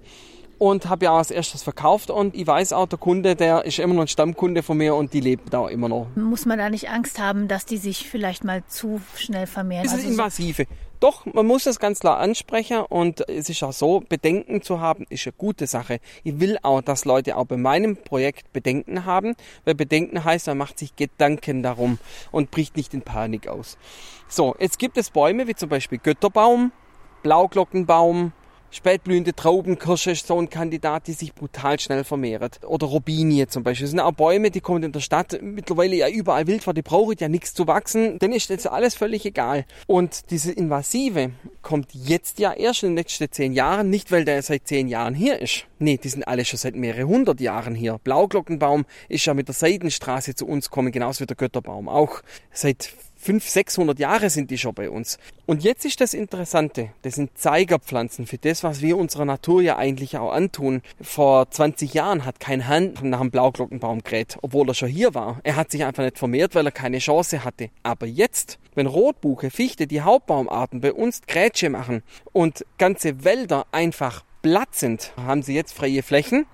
Und 0.70 0.90
habe 0.90 1.06
ja 1.06 1.14
als 1.16 1.30
erstes 1.30 1.62
verkauft 1.62 2.10
und 2.10 2.34
ich 2.36 2.48
weiß 2.48 2.74
auch, 2.74 2.88
der 2.88 2.98
Kunde, 2.98 3.36
der 3.36 3.66
ist 3.66 3.78
immer 3.78 3.94
noch 3.94 4.02
ein 4.02 4.08
Stammkunde 4.08 4.64
von 4.64 4.78
mir 4.78 4.96
und 4.96 5.14
die 5.14 5.20
lebt 5.20 5.54
da 5.54 5.68
immer 5.70 5.88
noch. 5.90 6.08
Muss 6.16 6.46
man 6.46 6.58
da 6.58 6.70
nicht 6.72 6.90
Angst 6.90 7.20
haben, 7.20 7.48
dass 7.48 7.66
die 7.66 7.78
sich 7.78 8.10
vielleicht 8.10 8.44
mal 8.44 8.64
zu 8.68 9.00
schnell 9.16 9.46
vermehren? 9.46 9.84
Das 9.84 9.94
ist 9.94 10.00
Also 10.00 10.08
so- 10.08 10.14
invasive. 10.14 10.66
Doch, 11.02 11.26
man 11.28 11.46
muss 11.46 11.66
das 11.66 11.78
ganz 11.78 12.00
klar 12.00 12.18
ansprechen 12.18 12.80
und 12.80 13.28
es 13.30 13.50
ist 13.50 13.62
auch 13.64 13.74
so, 13.74 14.00
Bedenken 14.00 14.62
zu 14.64 14.80
haben, 14.80 15.06
ist 15.10 15.28
eine 15.28 15.34
gute 15.38 15.68
Sache. 15.68 16.00
Ich 16.24 16.40
will 16.40 16.58
auch, 16.64 16.82
dass 16.82 17.06
Leute 17.06 17.36
auch 17.38 17.46
bei 17.46 17.58
meinem 17.58 17.98
Projekt 17.98 18.52
Bedenken 18.54 19.06
haben, 19.06 19.36
weil 19.66 19.76
Bedenken 19.76 20.24
heißt, 20.24 20.48
man 20.48 20.58
macht 20.58 20.80
sich 20.80 20.96
Gedanken 20.96 21.62
darum 21.64 22.00
und 22.32 22.50
bricht 22.50 22.76
nicht 22.78 22.94
in 22.94 23.02
Panik 23.04 23.48
aus. 23.50 23.78
So, 24.30 24.56
jetzt 24.58 24.80
gibt 24.80 24.98
es 24.98 25.12
Bäume 25.12 25.48
wie 25.48 25.54
zum 25.54 25.70
Beispiel 25.70 26.00
Götterbaum, 26.00 26.72
Blauglockenbaum, 27.24 28.32
spätblühende 28.72 29.34
Traubenkirsche 29.34 30.12
ist 30.12 30.28
so 30.28 30.40
ein 30.40 30.50
Kandidat, 30.50 31.08
die 31.08 31.14
sich 31.14 31.34
brutal 31.34 31.80
schnell 31.80 32.04
vermehrt. 32.04 32.60
Oder 32.66 32.88
Robinie 32.88 33.48
zum 33.48 33.64
Beispiel. 33.64 33.86
Das 33.86 33.92
sind 33.92 34.00
auch 34.00 34.12
Bäume, 34.12 34.52
die 34.52 34.62
kommen 34.62 34.84
in 34.84 34.92
der 34.92 35.00
Stadt 35.00 35.40
mittlerweile 35.42 35.96
ja 35.96 36.10
überall 36.10 36.48
wild 36.48 36.64
vor, 36.64 36.74
die 36.74 36.82
brauchen 36.82 37.16
ja 37.20 37.28
nichts 37.28 37.54
zu 37.54 37.68
wachsen. 37.68 38.20
Denen 38.20 38.34
ist 38.34 38.50
jetzt 38.50 38.68
alles 38.68 38.96
völlig 38.96 39.26
egal. 39.26 39.66
Und 39.88 40.32
diese 40.32 40.52
Invasive 40.52 41.32
kommt 41.62 41.94
jetzt 41.94 42.40
ja 42.40 42.54
erst 42.54 42.84
in 42.84 42.90
den 42.90 42.98
letzten 42.98 43.32
zehn 43.32 43.54
Jahren, 43.54 43.90
nicht 43.90 44.12
weil 44.12 44.26
der 44.26 44.42
seit 44.42 44.68
zehn 44.68 44.88
Jahren 44.88 45.14
hier 45.14 45.42
ist. 45.42 45.66
Nee, 45.80 45.98
die 45.98 46.10
sind 46.10 46.28
alle 46.28 46.46
schon 46.46 46.60
seit 46.60 46.76
mehreren 46.76 47.08
hundert 47.08 47.42
Jahren 47.42 47.76
hier. 47.76 48.00
Blauglockenbaum 48.04 48.86
ist 49.10 49.26
ja 49.26 49.34
mit 49.34 49.48
der 49.48 49.56
Seidenstraße 49.56 50.36
zu 50.36 50.48
uns 50.48 50.70
gekommen, 50.70 50.92
genauso 50.92 51.22
wie 51.22 51.28
der 51.28 51.36
Götterbaum 51.36 51.90
auch. 51.90 52.22
Seit 52.52 52.94
500, 53.26 53.50
600 53.50 54.00
Jahre 54.00 54.30
sind 54.30 54.52
die 54.52 54.58
schon 54.60 54.76
bei 54.76 54.88
uns. 54.88 55.18
Und 55.48 55.64
jetzt 55.64 55.84
ist 55.84 56.00
das 56.00 56.14
Interessante, 56.14 56.92
das 57.02 57.16
sind 57.16 57.36
Zeigerpflanzen 57.36 58.28
für 58.28 58.38
das, 58.38 58.64
was 58.64 58.84
wir 58.84 58.98
unserer 58.98 59.26
Natur 59.26 59.64
ja 59.64 59.78
eigentlich 59.78 60.16
auch 60.20 60.32
antun. 60.32 60.84
Vor 61.02 61.50
20 61.50 61.96
Jahren 61.96 62.24
hat 62.24 62.40
kein 62.40 62.68
Hahn 62.68 62.94
nach 63.02 63.22
einem 63.22 63.32
Blauglockenbaum 63.32 64.04
gerät, 64.04 64.38
obwohl 64.44 64.70
er 64.70 64.76
schon 64.76 64.90
hier 64.90 65.16
war. 65.16 65.40
Er 65.42 65.56
hat 65.56 65.72
sich 65.72 65.84
einfach 65.84 66.04
nicht 66.04 66.20
vermehrt, 66.20 66.54
weil 66.54 66.68
er 66.68 66.72
keine 66.72 67.00
Chance 67.00 67.44
hatte. 67.44 67.72
Aber 67.82 68.06
jetzt, 68.06 68.60
wenn 68.76 68.86
Rotbuche, 68.86 69.50
Fichte, 69.50 69.88
die 69.88 70.02
Hauptbaumarten 70.02 70.80
bei 70.80 70.94
uns 70.94 71.24
Grätsche 71.26 71.72
machen 71.72 72.04
und 72.32 72.64
ganze 72.78 73.24
Wälder 73.24 73.66
einfach 73.72 74.24
platt 74.44 74.76
sind, 74.76 75.14
haben 75.18 75.42
sie 75.42 75.56
jetzt 75.56 75.74
freie 75.74 76.04
Flächen 76.04 76.46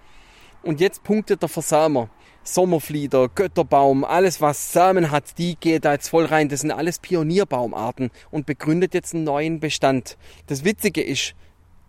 und 0.64 0.80
jetzt 0.80 1.04
punktet 1.04 1.42
der 1.42 1.50
Versamer. 1.50 2.10
Sommerflieder, 2.44 3.30
Götterbaum, 3.30 4.04
alles 4.04 4.42
was 4.42 4.74
Samen 4.74 5.12
hat, 5.12 5.38
die 5.38 5.56
geht 5.56 5.86
da 5.86 5.94
jetzt 5.94 6.10
voll 6.10 6.26
rein. 6.26 6.50
Das 6.50 6.62
sind 6.62 6.72
alles 6.72 7.00
Pionierbaumarten 7.00 8.10
und 8.32 8.46
begründet 8.46 8.94
jetzt 8.94 9.14
einen 9.14 9.24
neuen 9.24 9.60
Bestand. 9.60 10.18
Das 10.48 10.64
Witzige 10.64 11.04
ist, 11.04 11.36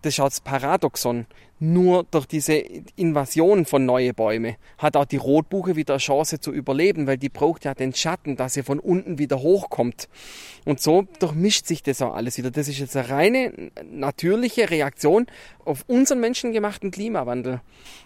das 0.03 0.13
ist 0.13 0.19
auch 0.19 0.29
das 0.29 0.41
Paradoxon. 0.41 1.25
Nur 1.65 2.03
durch 2.11 2.25
diese 2.25 2.55
Invasion 2.55 3.63
von 3.63 3.85
neue 3.85 4.13
Bäume 4.13 4.57
hat 4.77 4.97
auch 4.97 5.05
die 5.05 5.15
Rotbuche 5.15 5.77
wieder 5.77 5.93
eine 5.93 5.99
Chance 5.99 6.41
zu 6.41 6.51
überleben, 6.51 7.07
weil 7.07 7.17
die 7.17 7.29
braucht 7.29 7.63
ja 7.63 7.73
den 7.73 7.95
Schatten, 7.95 8.35
dass 8.35 8.55
sie 8.55 8.63
von 8.63 8.81
unten 8.81 9.17
wieder 9.17 9.39
hochkommt. 9.39 10.09
Und 10.65 10.81
so 10.81 11.07
durchmischt 11.19 11.65
sich 11.65 11.81
das 11.81 12.01
auch 12.01 12.15
alles 12.15 12.37
wieder. 12.37 12.51
Das 12.51 12.67
ist 12.67 12.79
jetzt 12.79 12.97
eine 12.97 13.07
reine 13.07 13.71
natürliche 13.89 14.69
Reaktion 14.69 15.25
auf 15.63 15.85
unseren 15.87 16.19
menschengemachten 16.19 16.91
Klimawandel. 16.91 17.61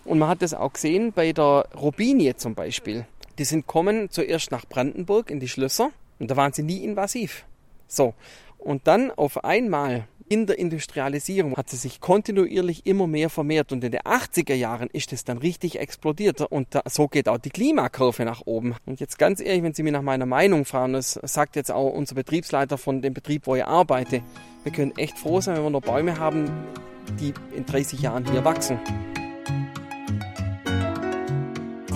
Und 0.05 0.19
man 0.19 0.29
hat 0.29 0.43
das 0.43 0.53
auch 0.53 0.73
gesehen 0.73 1.11
bei 1.11 1.33
der 1.33 1.67
Robinie 1.75 2.35
zum 2.35 2.53
Beispiel. 2.53 3.07
Die 3.39 3.43
sind 3.43 3.65
kommen 3.65 4.11
zuerst 4.11 4.51
nach 4.51 4.67
Brandenburg 4.67 5.31
in 5.31 5.39
die 5.39 5.47
Schlösser 5.47 5.89
und 6.19 6.29
da 6.29 6.35
waren 6.35 6.53
sie 6.53 6.61
nie 6.61 6.83
invasiv. 6.83 7.43
So. 7.87 8.13
Und 8.59 8.85
dann 8.85 9.09
auf 9.09 9.43
einmal 9.43 10.07
in 10.29 10.45
der 10.45 10.59
Industrialisierung 10.59 11.55
hat 11.55 11.69
sie 11.69 11.77
sich 11.77 12.01
kontinuierlich 12.01 12.85
immer 12.85 13.07
mehr 13.07 13.29
vermehrt 13.29 13.71
und 13.71 13.83
in 13.83 13.91
den 13.91 14.01
80er 14.01 14.53
Jahren 14.53 14.89
ist 14.91 15.13
es 15.13 15.23
dann 15.23 15.37
richtig 15.37 15.79
explodiert 15.79 16.41
und 16.41 16.67
da, 16.71 16.81
so 16.89 17.07
geht 17.07 17.29
auch 17.29 17.37
die 17.37 17.49
Klimakurve 17.49 18.25
nach 18.25 18.41
oben. 18.45 18.75
Und 18.85 18.99
jetzt 18.99 19.17
ganz 19.17 19.39
ehrlich, 19.39 19.63
wenn 19.63 19.73
Sie 19.73 19.83
mich 19.83 19.93
nach 19.93 20.01
meiner 20.01 20.25
Meinung 20.25 20.65
fragen, 20.65 20.93
das 20.93 21.19
sagt 21.23 21.55
jetzt 21.55 21.71
auch 21.71 21.91
unser 21.91 22.15
Betriebsleiter 22.15 22.77
von 22.77 23.01
dem 23.01 23.13
Betrieb, 23.13 23.47
wo 23.47 23.55
ich 23.55 23.65
arbeite, 23.65 24.21
wir 24.63 24.71
können 24.71 24.97
echt 24.97 25.17
froh 25.17 25.41
sein, 25.41 25.55
wenn 25.55 25.63
wir 25.63 25.69
noch 25.69 25.81
Bäume 25.81 26.19
haben, 26.19 26.51
die 27.19 27.33
in 27.55 27.65
30 27.65 28.01
Jahren 28.01 28.29
hier 28.29 28.43
wachsen. 28.43 28.79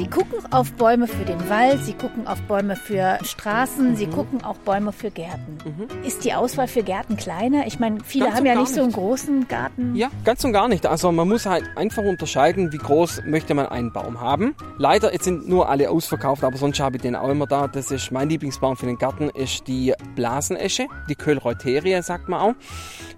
Sie 0.01 0.07
gucken 0.07 0.39
auf 0.51 0.71
Bäume 0.73 1.05
für 1.07 1.25
den 1.25 1.47
Wald, 1.47 1.85
sie 1.85 1.93
gucken 1.93 2.25
auf 2.25 2.41
Bäume 2.47 2.75
für 2.75 3.19
Straßen, 3.21 3.95
sie 3.95 4.07
gucken 4.07 4.43
auch 4.43 4.57
Bäume 4.57 4.91
für 4.91 5.11
Gärten. 5.11 5.59
Ist 6.03 6.25
die 6.25 6.33
Auswahl 6.33 6.67
für 6.67 6.81
Gärten 6.81 7.17
kleiner? 7.17 7.67
Ich 7.67 7.79
meine, 7.79 7.99
viele 8.03 8.25
Ganz 8.25 8.37
haben 8.37 8.45
ja 8.47 8.55
nicht 8.55 8.73
so 8.73 8.81
einen 8.81 8.93
großen 8.93 9.47
Garten. 9.47 9.95
Ja, 9.95 10.09
ganz 10.25 10.43
und 10.43 10.53
gar 10.53 10.67
nicht. 10.67 10.87
Also 10.87 11.11
man 11.11 11.29
muss 11.29 11.45
halt 11.45 11.65
einfach 11.75 12.01
unterscheiden, 12.01 12.73
wie 12.73 12.79
groß 12.79 13.25
möchte 13.27 13.53
man 13.53 13.67
einen 13.67 13.93
Baum 13.93 14.19
haben. 14.19 14.55
Leider, 14.79 15.13
jetzt 15.13 15.25
sind 15.25 15.47
nur 15.47 15.69
alle 15.69 15.91
ausverkauft, 15.91 16.43
aber 16.43 16.57
sonst 16.57 16.79
habe 16.79 16.95
ich 16.95 17.03
den 17.03 17.15
auch 17.15 17.29
immer 17.29 17.45
da. 17.45 17.67
Das 17.67 17.91
ist 17.91 18.11
mein 18.11 18.27
Lieblingsbaum 18.27 18.77
für 18.77 18.87
den 18.87 18.97
Garten, 18.97 19.29
ist 19.29 19.67
die 19.67 19.93
Blasenesche, 20.15 20.87
die 21.09 21.15
Kölreuterie, 21.15 22.01
sagt 22.01 22.27
man 22.27 22.39
auch. 22.39 22.53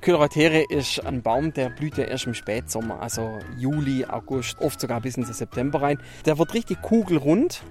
Kölreuterie 0.02 0.66
ist 0.68 1.06
ein 1.06 1.22
Baum, 1.22 1.54
der 1.54 1.70
blüht 1.70 1.98
ja 1.98 2.04
erst 2.04 2.28
im 2.28 2.34
Spätsommer, 2.34 3.02
also 3.02 3.40
Juli, 3.58 4.04
August, 4.06 4.60
oft 4.60 4.82
sogar 4.82 5.00
bis 5.00 5.16
in 5.16 5.24
den 5.24 5.34
September 5.34 5.82
rein. 5.82 5.98
Der 6.26 6.38
wird 6.38 6.54
richtig 6.54 6.73
kugelrund, 6.76 7.64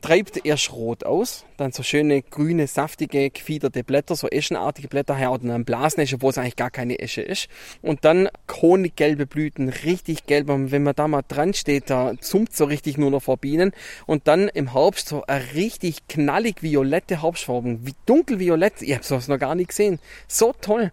treibt 0.00 0.44
erst 0.44 0.72
rot 0.72 1.04
aus, 1.04 1.44
dann 1.56 1.72
so 1.72 1.82
schöne 1.82 2.22
grüne, 2.22 2.66
saftige, 2.66 3.30
gefiederte 3.30 3.84
Blätter, 3.84 4.16
so 4.16 4.28
eschenartige 4.28 4.88
Blätter, 4.88 5.14
her 5.14 5.30
und 5.30 5.46
dann 5.46 5.64
Blasenesche, 5.64 6.22
wo 6.22 6.30
es 6.30 6.38
eigentlich 6.38 6.56
gar 6.56 6.70
keine 6.70 6.98
Esche 6.98 7.22
ist. 7.22 7.48
Und 7.82 8.04
dann 8.04 8.28
honiggelbe 8.50 9.26
Blüten, 9.26 9.68
richtig 9.68 10.26
gelb. 10.26 10.48
Und 10.48 10.72
wenn 10.72 10.82
man 10.82 10.94
da 10.94 11.08
mal 11.08 11.22
dran 11.26 11.54
steht, 11.54 11.90
da 11.90 12.14
zummt 12.20 12.54
so 12.54 12.64
richtig 12.64 12.98
nur 12.98 13.10
noch 13.10 13.22
vor 13.22 13.36
Bienen. 13.36 13.72
Und 14.06 14.26
dann 14.26 14.48
im 14.48 14.72
Herbst 14.72 15.08
so 15.08 15.22
eine 15.26 15.54
richtig 15.54 16.08
knallig 16.08 16.62
violette 16.62 17.20
Hauptfarben, 17.20 17.86
wie 17.86 17.94
dunkelviolett. 18.06 18.82
Ich 18.82 18.94
habe 18.94 19.04
sowas 19.04 19.28
noch 19.28 19.38
gar 19.38 19.54
nicht 19.54 19.68
gesehen. 19.68 19.98
So 20.28 20.54
toll. 20.60 20.92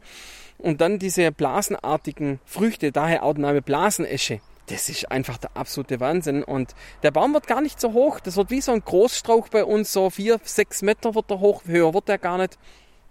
Und 0.58 0.82
dann 0.82 1.00
diese 1.00 1.32
blasenartigen 1.32 2.40
Früchte, 2.46 2.92
daher 2.92 3.24
auch 3.24 3.34
der 3.34 3.44
Name 3.44 3.62
Blasenesche. 3.62 4.42
Das 4.68 4.90
ist 4.90 5.10
einfach 5.12 5.38
der 5.38 5.56
absolute 5.56 6.00
Wahnsinn. 6.00 6.44
Und 6.44 6.76
der 7.02 7.12
Baum 7.12 7.34
wird 7.34 7.48
gar 7.48 7.62
nicht 7.62 7.80
so 7.80 7.94
hoch. 7.94 8.20
Das 8.20 8.36
wird 8.36 8.52
wie 8.52 8.62
so 8.62 8.74
ein 8.74 8.82
Großstrauch 8.84 9.48
bei 9.50 9.64
uns, 9.64 9.94
so 9.94 10.10
vier, 10.10 10.40
sechs 10.44 10.82
Meter 10.82 11.16
wird 11.16 11.32
er 11.32 11.40
hoch. 11.40 11.64
Höher 11.66 11.94
wird 11.94 12.10
er 12.10 12.18
gar 12.18 12.38
nicht. 12.38 12.58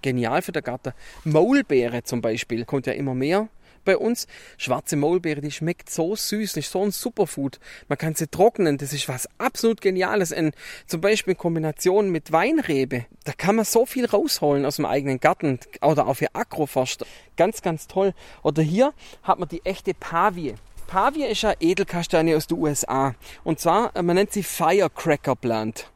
Genial 0.03 0.43
für 0.43 0.53
den 0.53 0.63
Garten. 0.63 0.93
Maulbeere 1.25 2.05
zum 2.05 2.21
Beispiel 2.21 2.65
kommt 2.67 2.87
ja 2.87 2.93
immer 2.93 3.15
mehr 3.15 3.49
bei 3.87 3.97
uns. 3.97 4.27
Schwarze 4.59 4.97
Maulbeere, 4.97 5.41
die 5.41 5.51
schmeckt 5.51 5.89
so 5.89 6.15
süß, 6.15 6.53
das 6.53 6.67
ist 6.67 6.73
so 6.73 6.83
ein 6.83 6.91
Superfood. 6.91 7.59
Man 7.89 7.97
kann 7.97 8.15
sie 8.15 8.27
trocknen, 8.27 8.77
das 8.77 8.93
ist 8.93 9.09
was 9.09 9.27
absolut 9.39 9.81
Geniales. 9.81 10.33
In, 10.33 10.53
zum 10.87 11.01
Beispiel 11.01 11.33
in 11.33 11.39
Kombination 11.39 12.11
mit 12.11 12.33
Weinrebe. 12.33 13.07
Da 13.25 13.33
kann 13.33 13.57
man 13.57 13.65
so 13.65 13.87
viel 13.87 14.05
rausholen 14.05 14.67
aus 14.67 14.77
dem 14.77 14.85
eigenen 14.85 15.21
Garten 15.21 15.59
oder 15.81 16.07
auch 16.07 16.15
für 16.15 16.35
Agroforst. 16.35 17.07
Ganz, 17.37 17.63
ganz 17.63 17.87
toll. 17.87 18.13
Oder 18.43 18.63
hier 18.63 18.93
hat 19.23 19.39
man 19.39 19.49
die 19.49 19.65
echte 19.65 19.95
Pavie. 19.95 20.55
Pavie 20.87 21.25
ist 21.25 21.45
eine 21.45 21.57
Edelkastanie 21.61 22.35
aus 22.35 22.47
den 22.47 22.59
USA. 22.59 23.15
Und 23.45 23.61
zwar, 23.61 23.95
äh, 23.97 24.03
man 24.03 24.17
nennt 24.17 24.33
sie 24.33 24.43
Firecracker 24.43 25.37
Plant. 25.37 25.91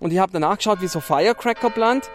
Und 0.00 0.12
ich 0.12 0.18
habe 0.18 0.32
danach 0.32 0.56
geschaut, 0.56 0.80
wie 0.80 0.88
so 0.88 1.00
Firecracker 1.00 1.70
Plant. 1.70 2.10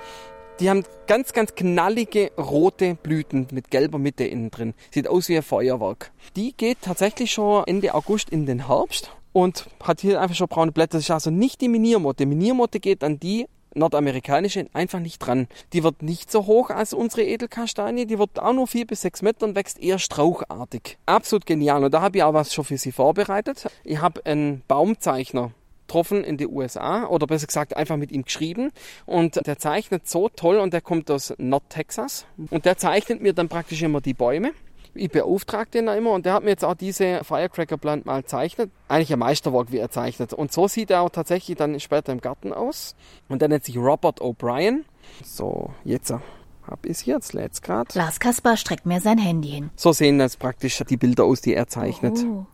Die 0.60 0.70
haben 0.70 0.84
ganz, 1.08 1.32
ganz 1.32 1.56
knallige 1.56 2.32
rote 2.38 2.96
Blüten 2.96 3.48
mit 3.52 3.72
gelber 3.72 3.98
Mitte 3.98 4.26
innen 4.26 4.52
drin. 4.52 4.74
Sieht 4.92 5.08
aus 5.08 5.30
wie 5.30 5.38
ein 5.38 5.44
Feuerwerk. 5.44 6.12
Die 6.36 6.54
geht 6.54 6.80
tatsächlich 6.82 7.32
schon 7.32 7.64
Ende 7.66 7.94
August 7.94 8.30
in 8.30 8.46
den 8.46 8.68
Herbst 8.68 9.12
und 9.32 9.68
hat 9.82 10.02
hier 10.02 10.20
einfach 10.20 10.36
schon 10.36 10.50
braune 10.50 10.72
Blätter. 10.72 10.98
Das 10.98 11.04
ist 11.04 11.12
also 11.12 11.30
nicht 11.30 11.62
die 11.62 11.70
Miniermotte. 11.70 12.26
Miniermotte 12.26 12.80
geht 12.80 13.04
an 13.04 13.20
die 13.20 13.48
nordamerikanische 13.76 14.68
einfach 14.74 15.00
nicht 15.00 15.20
dran. 15.20 15.48
Die 15.74 15.84
wird 15.84 16.02
nicht 16.02 16.32
so 16.32 16.46
hoch 16.46 16.70
als 16.70 16.94
unsere 16.94 17.24
Edelkastanie. 17.24 18.06
Die 18.06 18.20
wird 18.20 18.40
auch 18.40 18.54
nur 18.54 18.68
vier 18.68 18.86
bis 18.86 19.02
sechs 19.02 19.22
Meter 19.22 19.46
und 19.46 19.56
wächst 19.56 19.80
eher 19.80 20.00
strauchartig. 20.00 20.98
Absolut 21.06 21.46
genial. 21.46 21.84
Und 21.84 21.94
da 21.94 22.02
habe 22.02 22.18
ich 22.18 22.24
auch 22.24 22.34
was 22.34 22.54
schon 22.54 22.66
für 22.66 22.78
Sie 22.78 22.92
vorbereitet. 22.92 23.68
Ich 23.84 24.02
habe 24.02 24.26
einen 24.26 24.64
Baumzeichner 24.68 25.52
getroffen 25.90 26.24
in 26.24 26.38
die 26.38 26.48
USA 26.48 27.08
oder 27.08 27.26
besser 27.26 27.48
gesagt 27.48 27.76
einfach 27.76 27.98
mit 27.98 28.12
ihm 28.12 28.24
geschrieben 28.24 28.72
und 29.08 29.46
der 29.48 29.58
zeichnet 29.58 30.08
so 30.08 30.30
toll 30.30 30.58
und 30.58 30.72
der 30.72 30.82
kommt 30.82 31.10
aus 31.10 31.34
Nordtexas 31.40 32.28
und 32.52 32.66
der 32.66 32.78
zeichnet 32.78 33.22
mir 33.22 33.34
dann 33.34 33.50
praktisch 33.50 33.82
immer 33.82 34.00
die 34.00 34.14
Bäume. 34.14 34.52
Ich 34.94 35.12
beauftrage 35.12 35.70
den 35.72 35.86
da 35.86 35.96
immer 35.96 36.12
und 36.12 36.26
der 36.26 36.34
hat 36.34 36.44
mir 36.44 36.50
jetzt 36.50 36.66
auch 36.66 36.74
diese 36.74 37.24
Firecracker 37.24 37.78
Plant 37.78 38.06
mal 38.06 38.26
zeichnet. 38.26 38.72
Eigentlich 38.88 39.14
ein 39.14 39.20
Meisterwerk, 39.20 39.72
wie 39.72 39.78
er 39.78 39.90
zeichnet. 39.90 40.34
Und 40.34 40.52
so 40.52 40.68
sieht 40.68 40.92
er 40.92 41.02
auch 41.02 41.10
tatsächlich 41.10 41.58
dann 41.58 41.80
später 41.80 42.12
im 42.12 42.22
Garten 42.22 42.54
aus. 42.54 42.96
Und 43.28 43.42
der 43.42 43.50
nennt 43.50 43.64
sich 43.64 43.78
Robert 43.78 44.22
O'Brien. 44.22 44.84
So, 45.24 45.72
jetzt 45.84 46.12
hab 46.12 46.86
ich's 46.86 47.06
jetzt, 47.06 47.34
let's 47.34 47.62
grad. 47.62 47.96
Lars 47.96 48.20
Kasper 48.20 48.58
streckt 48.58 48.86
mir 48.86 49.02
sein 49.02 49.18
Handy 49.18 49.50
hin. 49.50 49.70
So 49.76 49.92
sehen 49.92 50.20
jetzt 50.20 50.40
praktisch 50.40 50.84
die 50.90 50.98
Bilder 50.98 51.26
aus, 51.26 51.42
die 51.42 51.54
er 51.54 51.68
zeichnet. 51.68 52.18
Oh. 52.24 52.46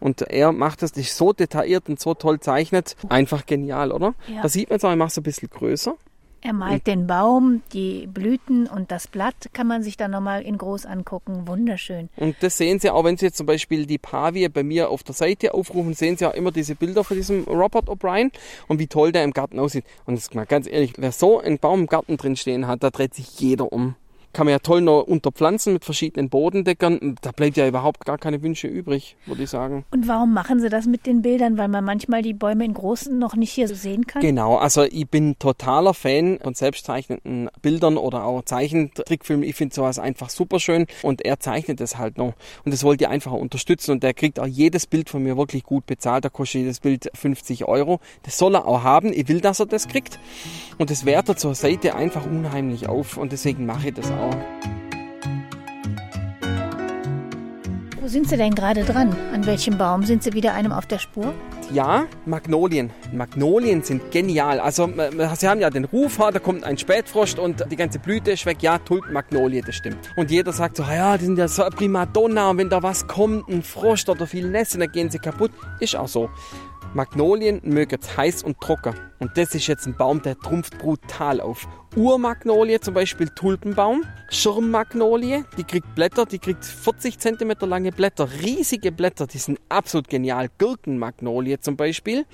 Und 0.00 0.22
er 0.22 0.52
macht 0.52 0.82
das 0.82 0.94
nicht 0.94 1.12
so 1.12 1.32
detailliert 1.32 1.88
und 1.88 1.98
so 1.98 2.14
toll 2.14 2.40
zeichnet. 2.40 2.94
Einfach 3.08 3.46
genial, 3.46 3.90
oder? 3.90 4.14
Ja. 4.32 4.42
Da 4.42 4.48
sieht 4.48 4.68
man 4.68 4.76
jetzt 4.76 4.84
auch, 4.84 4.92
ich 4.92 4.96
mache 4.96 5.08
es 5.08 5.16
ein 5.16 5.22
bisschen 5.22 5.50
größer. 5.50 5.94
Er 6.40 6.52
malt 6.52 6.86
den 6.86 7.06
Baum, 7.08 7.62
die 7.72 8.06
Blüten 8.06 8.68
und 8.68 8.92
das 8.92 9.08
Blatt 9.08 9.34
kann 9.52 9.66
man 9.66 9.82
sich 9.82 9.96
dann 9.96 10.12
nochmal 10.12 10.42
in 10.42 10.56
groß 10.56 10.86
angucken. 10.86 11.48
Wunderschön. 11.48 12.08
Und 12.16 12.36
das 12.40 12.56
sehen 12.56 12.78
Sie 12.78 12.90
auch, 12.90 13.02
wenn 13.04 13.16
Sie 13.16 13.26
jetzt 13.26 13.38
zum 13.38 13.46
Beispiel 13.46 13.86
die 13.86 13.98
Pavie 13.98 14.48
bei 14.48 14.62
mir 14.62 14.90
auf 14.90 15.02
der 15.02 15.14
Seite 15.14 15.52
aufrufen, 15.52 15.94
sehen 15.94 16.16
Sie 16.16 16.26
auch 16.26 16.34
immer 16.34 16.52
diese 16.52 16.76
Bilder 16.76 17.02
von 17.02 17.16
diesem 17.16 17.42
Robert 17.44 17.88
O'Brien 17.88 18.30
und 18.68 18.78
wie 18.78 18.86
toll 18.86 19.10
der 19.10 19.24
im 19.24 19.32
Garten 19.32 19.58
aussieht. 19.58 19.84
Und 20.06 20.14
das 20.14 20.24
ist 20.24 20.34
mal 20.34 20.46
ganz 20.46 20.68
ehrlich, 20.68 20.92
wer 20.96 21.10
so 21.10 21.40
einen 21.40 21.58
Baum 21.58 21.80
im 21.80 21.86
Garten 21.86 22.16
drin 22.16 22.36
stehen 22.36 22.68
hat, 22.68 22.82
da 22.82 22.90
dreht 22.90 23.14
sich 23.14 23.40
jeder 23.40 23.72
um 23.72 23.96
kann 24.38 24.46
man 24.46 24.52
ja 24.52 24.60
toll 24.60 24.82
noch 24.82 25.02
unterpflanzen 25.02 25.72
mit 25.72 25.84
verschiedenen 25.84 26.28
Bodendeckern. 26.28 27.16
Da 27.22 27.32
bleibt 27.32 27.56
ja 27.56 27.66
überhaupt 27.66 28.06
gar 28.06 28.18
keine 28.18 28.40
Wünsche 28.40 28.68
übrig, 28.68 29.16
würde 29.26 29.42
ich 29.42 29.50
sagen. 29.50 29.84
Und 29.90 30.06
warum 30.06 30.32
machen 30.32 30.60
Sie 30.60 30.68
das 30.68 30.86
mit 30.86 31.06
den 31.06 31.22
Bildern? 31.22 31.58
Weil 31.58 31.66
man 31.66 31.84
manchmal 31.84 32.22
die 32.22 32.34
Bäume 32.34 32.64
in 32.64 32.72
großen 32.72 33.18
noch 33.18 33.34
nicht 33.34 33.50
hier 33.50 33.66
sehen 33.66 34.06
kann? 34.06 34.22
Genau, 34.22 34.56
also 34.56 34.84
ich 34.84 35.08
bin 35.08 35.40
totaler 35.40 35.92
Fan 35.92 36.38
von 36.40 36.54
selbstzeichneten 36.54 37.50
Bildern 37.62 37.96
oder 37.96 38.22
auch 38.26 38.44
Zeichentrickfilmen. 38.44 39.44
Ich 39.44 39.56
finde 39.56 39.74
sowas 39.74 39.98
einfach 39.98 40.30
super 40.30 40.60
schön 40.60 40.86
und 41.02 41.24
er 41.24 41.40
zeichnet 41.40 41.80
es 41.80 41.98
halt 41.98 42.16
noch. 42.16 42.34
Und 42.64 42.72
das 42.72 42.84
wollte 42.84 43.02
ich 43.02 43.10
einfach 43.10 43.32
unterstützen 43.32 43.90
und 43.90 44.04
der 44.04 44.14
kriegt 44.14 44.38
auch 44.38 44.46
jedes 44.46 44.86
Bild 44.86 45.10
von 45.10 45.20
mir 45.20 45.36
wirklich 45.36 45.64
gut 45.64 45.84
bezahlt. 45.86 46.24
Da 46.24 46.28
kostet 46.28 46.60
jedes 46.60 46.78
Bild 46.78 47.10
50 47.12 47.64
Euro. 47.64 47.98
Das 48.22 48.38
soll 48.38 48.54
er 48.54 48.68
auch 48.68 48.84
haben. 48.84 49.12
Ich 49.12 49.26
will, 49.26 49.40
dass 49.40 49.58
er 49.58 49.66
das 49.66 49.88
kriegt. 49.88 50.20
Und 50.78 50.90
das 50.90 51.04
wertet 51.04 51.40
zur 51.40 51.56
Seite 51.56 51.96
einfach 51.96 52.24
unheimlich 52.24 52.88
auf 52.88 53.16
und 53.16 53.32
deswegen 53.32 53.66
mache 53.66 53.88
ich 53.88 53.94
das 53.94 54.12
auch. 54.12 54.27
Wo 58.00 58.06
sind 58.06 58.28
Sie 58.28 58.36
denn 58.38 58.54
gerade 58.54 58.84
dran? 58.84 59.14
An 59.34 59.44
welchem 59.44 59.76
Baum 59.76 60.02
sind 60.04 60.22
Sie 60.22 60.32
wieder 60.32 60.54
einem 60.54 60.72
auf 60.72 60.86
der 60.86 60.98
Spur? 60.98 61.34
Ja, 61.70 62.06
Magnolien. 62.24 62.90
Magnolien 63.12 63.82
sind 63.82 64.10
genial. 64.10 64.60
Also, 64.60 64.88
sie 65.36 65.46
haben 65.46 65.60
ja 65.60 65.68
den 65.68 65.84
Ruf, 65.84 66.16
da 66.16 66.38
kommt 66.38 66.64
ein 66.64 66.78
Spätfrost 66.78 67.38
und 67.38 67.66
die 67.70 67.76
ganze 67.76 67.98
Blüte 67.98 68.30
ist 68.30 68.46
weg. 68.46 68.62
Ja, 68.62 68.78
Tulpenmagnolie, 68.78 69.60
das 69.60 69.74
stimmt. 69.74 69.98
Und 70.16 70.30
jeder 70.30 70.54
sagt 70.54 70.78
so, 70.78 70.84
ja, 70.84 71.18
die 71.18 71.26
sind 71.26 71.36
ja 71.38 71.48
so 71.48 71.62
eine 71.62 71.70
Primadonna 71.76 72.48
und 72.48 72.56
wenn 72.56 72.70
da 72.70 72.82
was 72.82 73.06
kommt, 73.06 73.46
ein 73.50 73.62
Frost 73.62 74.08
oder 74.08 74.26
viel 74.26 74.48
Nässe, 74.48 74.78
dann 74.78 74.90
gehen 74.90 75.10
sie 75.10 75.18
kaputt. 75.18 75.50
Ist 75.78 75.94
auch 75.94 76.08
so. 76.08 76.30
Magnolien 76.94 77.60
mögen 77.64 77.98
heiß 78.16 78.42
und 78.42 78.60
trocken. 78.60 78.94
Und 79.18 79.36
das 79.36 79.54
ist 79.54 79.66
jetzt 79.66 79.86
ein 79.86 79.96
Baum, 79.96 80.22
der 80.22 80.38
trumpft 80.38 80.78
brutal 80.78 81.40
auf. 81.40 81.68
Urmagnolie, 81.96 82.80
zum 82.80 82.94
Beispiel 82.94 83.28
Tulpenbaum. 83.28 84.04
Schirmmagnolie, 84.30 85.44
die 85.56 85.64
kriegt 85.64 85.94
Blätter, 85.94 86.26
die 86.26 86.38
kriegt 86.38 86.64
40 86.64 87.18
cm 87.18 87.54
lange 87.60 87.92
Blätter, 87.92 88.28
riesige 88.42 88.92
Blätter, 88.92 89.26
die 89.26 89.38
sind 89.38 89.60
absolut 89.68 90.08
genial. 90.08 90.48
Gurkenmagnolie 90.58 91.60
zum 91.60 91.76
Beispiel, 91.76 92.24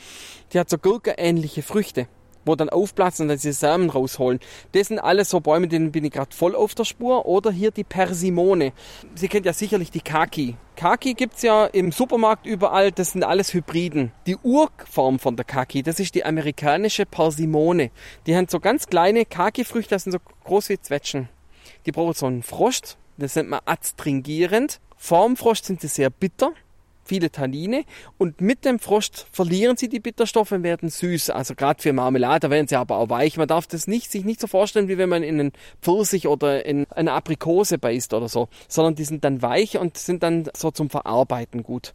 die 0.53 0.59
hat 0.59 0.71
so 0.71 0.79
gurkenähnliche 0.79 1.63
Früchte 1.63 2.09
wo 2.45 2.55
dann 2.55 2.69
aufplatzen 2.69 3.25
und 3.25 3.29
dann 3.29 3.39
die 3.39 3.53
Samen 3.53 3.91
rausholen. 3.91 4.41
Das 4.73 4.89
sind 4.89 4.99
alles 4.99 5.31
so 5.31 5.41
Bäume, 5.41 5.69
denen 5.69 5.93
bin 5.93 6.05
ich 6.05 6.13
gerade 6.13 6.35
voll 6.35 6.55
auf 6.55 6.75
der 6.75 6.85
Spur. 6.85 7.27
Oder 7.27 7.51
hier 7.51 7.71
die 7.71 7.85
Persimone. 7.85 8.73
Sie 9.15 9.29
kennt 9.29 9.47
ja 9.47 9.53
sicherlich 9.53 9.91
die 9.91 10.01
Kaki. 10.01 10.57
Kaki 10.77 11.15
gibt's 11.15 11.43
ja 11.43 11.67
im 11.67 11.93
Supermarkt 11.93 12.47
überall, 12.47 12.91
das 12.91 13.13
sind 13.13 13.23
alles 13.23 13.55
Hybriden. 13.55 14.13
Die 14.27 14.37
Urform 14.37 15.19
von 15.21 15.37
der 15.37 15.45
Kaki, 15.45 15.83
das 15.83 16.01
ist 16.01 16.15
die 16.15 16.25
amerikanische 16.25 17.07
Persimone. 17.07 17.91
Die 18.27 18.37
haben 18.37 18.49
so 18.49 18.59
ganz 18.59 18.89
kleine 18.89 19.25
Kaki-Früchte, 19.25 19.91
das 19.91 20.05
sind 20.05 20.13
so 20.13 20.19
groß 20.45 20.71
wie 20.71 20.81
Zwetschgen. 20.81 21.29
Die 21.87 21.93
brauchen 21.93 22.15
so 22.15 22.27
einen 22.27 22.43
Frost, 22.43 22.99
das 23.17 23.37
nennt 23.37 23.51
man 23.51 23.61
adstringierend. 23.65 24.81
Vorm 24.97 25.37
Frost 25.37 25.67
sind 25.67 25.81
sie 25.81 25.89
sehr 25.89 26.11
bitter 26.11 26.53
viele 27.05 27.31
Tannine 27.31 27.85
und 28.19 28.41
mit 28.41 28.65
dem 28.65 28.79
Frost 28.79 29.27
verlieren 29.33 29.77
sie 29.77 29.89
die 29.89 30.01
Bitterstoffe 30.01 30.53
und 30.53 30.63
werden 30.63 30.89
süß. 30.89 31.31
Also 31.31 31.55
gerade 31.55 31.83
für 31.83 31.93
Marmelade 31.93 32.51
werden 32.51 32.69
sie 32.69 32.77
aber 32.77 32.99
auch 32.99 33.11
weich. 33.11 33.37
Man 33.37 33.49
darf 33.49 33.67
das 33.67 33.87
nicht, 33.87 34.11
sich 34.11 34.25
nicht 34.25 34.41
so 34.41 34.47
vorstellen, 34.47 34.89
wie 34.89 34.99
wenn 34.99 35.09
man 35.09 35.23
in 35.23 35.41
einen 35.41 35.53
Pfirsich 35.83 36.27
oder 36.27 36.65
in 36.65 36.87
eine 36.91 37.13
Aprikose 37.13 37.79
beißt 37.79 38.15
oder 38.15 38.29
so, 38.29 38.49
sondern 38.69 38.95
die 38.95 39.05
sind 39.05 39.25
dann 39.25 39.43
weich 39.43 39.79
und 39.79 39.99
sind 39.99 40.23
dann 40.23 40.49
so 40.57 40.71
zum 40.71 40.91
Verarbeiten 40.91 41.63
gut. 41.63 41.95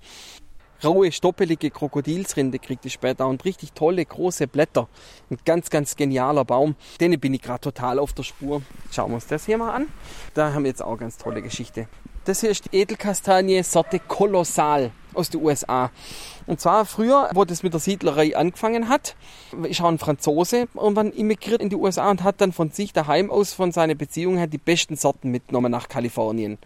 Raue, 0.82 1.12
stoppelige 1.12 1.72
Krokodilsrinde 1.72 2.58
kriegt 2.58 2.86
die 2.86 2.89
später 2.89 3.28
und 3.28 3.43
richtig 3.43 3.74
tolle, 3.74 4.06
große 4.06 4.48
Blätter. 4.48 4.88
Ein 5.30 5.38
ganz, 5.43 5.69
ganz 5.69 5.98
genialer 5.98 6.45
Baum. 6.45 6.76
Den 7.02 7.19
bin 7.19 7.34
ich 7.34 7.41
gerade 7.41 7.60
total 7.60 8.00
auf 8.00 8.13
der 8.13 8.24
Spur. 8.24 8.62
Schauen 8.89 9.12
wir 9.12 9.15
uns 9.15 9.28
das 9.28 9.45
hier 9.45 9.58
mal 9.58 9.74
an. 9.74 9.88
Da 10.36 10.54
haben 10.54 10.63
wir 10.63 10.69
jetzt 10.69 10.82
auch 10.82 10.98
ganz 10.98 11.17
tolle 11.17 11.41
Geschichte. 11.41 11.89
Das 12.24 12.39
hier 12.41 12.52
ist 12.52 12.72
die 12.72 12.78
Edelkastanie 12.78 13.62
Sorte 13.63 14.00
Kolossal 14.00 14.91
aus 15.13 15.30
den 15.30 15.43
USA. 15.43 15.91
Und 16.50 16.60
zwar 16.60 16.86
früher, 16.86 17.30
wo 17.36 17.45
das 17.45 17.62
mit 17.62 17.74
der 17.74 17.80
Siedlerei 17.80 18.36
angefangen 18.36 18.89
hat, 18.89 19.15
ist 19.63 19.82
auch 19.82 19.88
ein 19.88 20.00
Franzose 20.00 20.67
irgendwann 20.74 21.12
immigriert 21.12 21.62
in 21.62 21.69
die 21.69 21.76
USA 21.76 22.10
und 22.10 22.24
hat 22.24 22.41
dann 22.41 22.54
von 22.54 22.72
sich 22.72 22.91
daheim 22.91 23.30
aus, 23.30 23.54
von 23.54 23.72
seiner 23.72 23.93
Beziehung 23.93 24.38
her, 24.38 24.48
die 24.48 24.58
besten 24.58 24.95
Sorten 24.95 25.30
mitgenommen 25.30 25.72
nach 25.72 25.89
Kalifornien. 25.89 26.58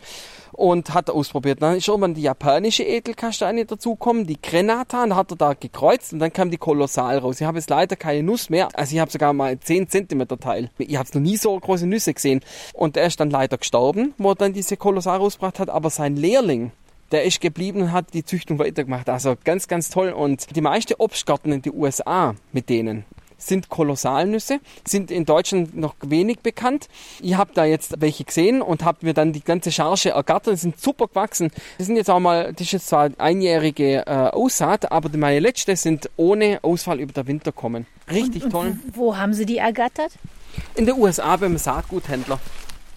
Und 0.53 0.93
hat 0.93 1.09
ausprobiert. 1.09 1.61
Dann 1.61 1.75
ist 1.75 1.87
irgendwann 1.87 2.13
die 2.13 2.21
japanische 2.21 2.83
Edelkastanie 2.83 3.65
dazugekommen, 3.65 4.25
die 4.25 4.39
Grenata, 4.41 5.03
und 5.03 5.15
hat 5.15 5.31
er 5.31 5.35
da 5.35 5.53
gekreuzt 5.53 6.13
und 6.13 6.19
dann 6.19 6.31
kam 6.31 6.51
die 6.51 6.57
Kolossal 6.57 7.17
raus. 7.17 7.41
Ich 7.41 7.47
habe 7.47 7.57
jetzt 7.57 7.69
leider 7.69 7.95
keine 7.95 8.23
Nuss 8.23 8.49
mehr. 8.49 8.69
Also 8.75 8.95
ich 8.95 9.01
habe 9.01 9.11
sogar 9.11 9.33
mal 9.33 9.59
10 9.59 9.89
cm 9.89 10.27
Teil. 10.39 10.69
Ich 10.77 10.95
habe 10.95 11.09
noch 11.13 11.21
nie 11.21 11.37
so 11.37 11.59
große 11.59 11.87
Nüsse 11.87 12.13
gesehen. 12.13 12.41
Und 12.73 12.95
er 12.95 13.07
ist 13.07 13.19
dann 13.19 13.31
leider 13.31 13.57
gestorben, 13.57 14.13
wo 14.17 14.29
er 14.29 14.35
dann 14.35 14.53
diese 14.53 14.77
Kolossal 14.77 15.17
rausgebracht 15.17 15.59
hat. 15.59 15.69
Aber 15.69 15.89
sein 15.89 16.15
Lehrling, 16.15 16.71
der 17.11 17.23
ist 17.23 17.41
geblieben 17.41 17.81
und 17.81 17.91
hat 17.91 18.13
die 18.13 18.25
Züchtung 18.25 18.59
weitergemacht. 18.59 19.09
Also 19.09 19.35
ganz, 19.43 19.67
ganz 19.67 19.89
toll. 19.89 20.09
Und 20.09 20.55
die 20.55 20.61
meisten 20.61 20.95
Obstgärten 20.97 21.51
in 21.51 21.61
den 21.61 21.73
USA 21.73 22.35
mit 22.51 22.69
denen 22.69 23.05
sind 23.47 23.69
Kolossalnüsse, 23.69 24.59
sind 24.85 25.11
in 25.11 25.25
Deutschland 25.25 25.75
noch 25.75 25.95
wenig 26.01 26.39
bekannt. 26.39 26.87
Ich 27.21 27.35
habe 27.35 27.51
da 27.53 27.65
jetzt 27.65 27.99
welche 27.99 28.23
gesehen 28.23 28.61
und 28.61 28.83
habe 28.83 28.99
mir 29.01 29.13
dann 29.13 29.33
die 29.33 29.43
ganze 29.43 29.71
Charge 29.71 30.09
ergattert. 30.09 30.53
Die 30.53 30.59
sind 30.59 30.79
super 30.79 31.07
gewachsen. 31.07 31.51
Die 31.79 31.83
sind 31.83 31.95
jetzt 31.95 32.09
auch 32.09 32.19
mal, 32.19 32.53
das 32.53 32.61
ist 32.61 32.71
jetzt 32.71 32.87
zwar 32.87 33.11
einjährige 33.17 34.05
äh, 34.05 34.09
Aussaat, 34.09 34.91
aber 34.91 35.15
meine 35.17 35.39
letzte 35.39 35.75
sind 35.75 36.09
ohne 36.15 36.59
Ausfall 36.61 36.99
über 36.99 37.13
den 37.13 37.27
Winter 37.27 37.51
kommen. 37.51 37.85
Richtig 38.09 38.45
und, 38.45 38.51
toll. 38.51 38.67
Und 38.67 38.97
wo 38.97 39.17
haben 39.17 39.33
Sie 39.33 39.45
die 39.45 39.57
ergattert? 39.57 40.13
In 40.75 40.85
den 40.85 40.95
USA 40.97 41.35
beim 41.35 41.57
Saatguthändler. 41.57 42.39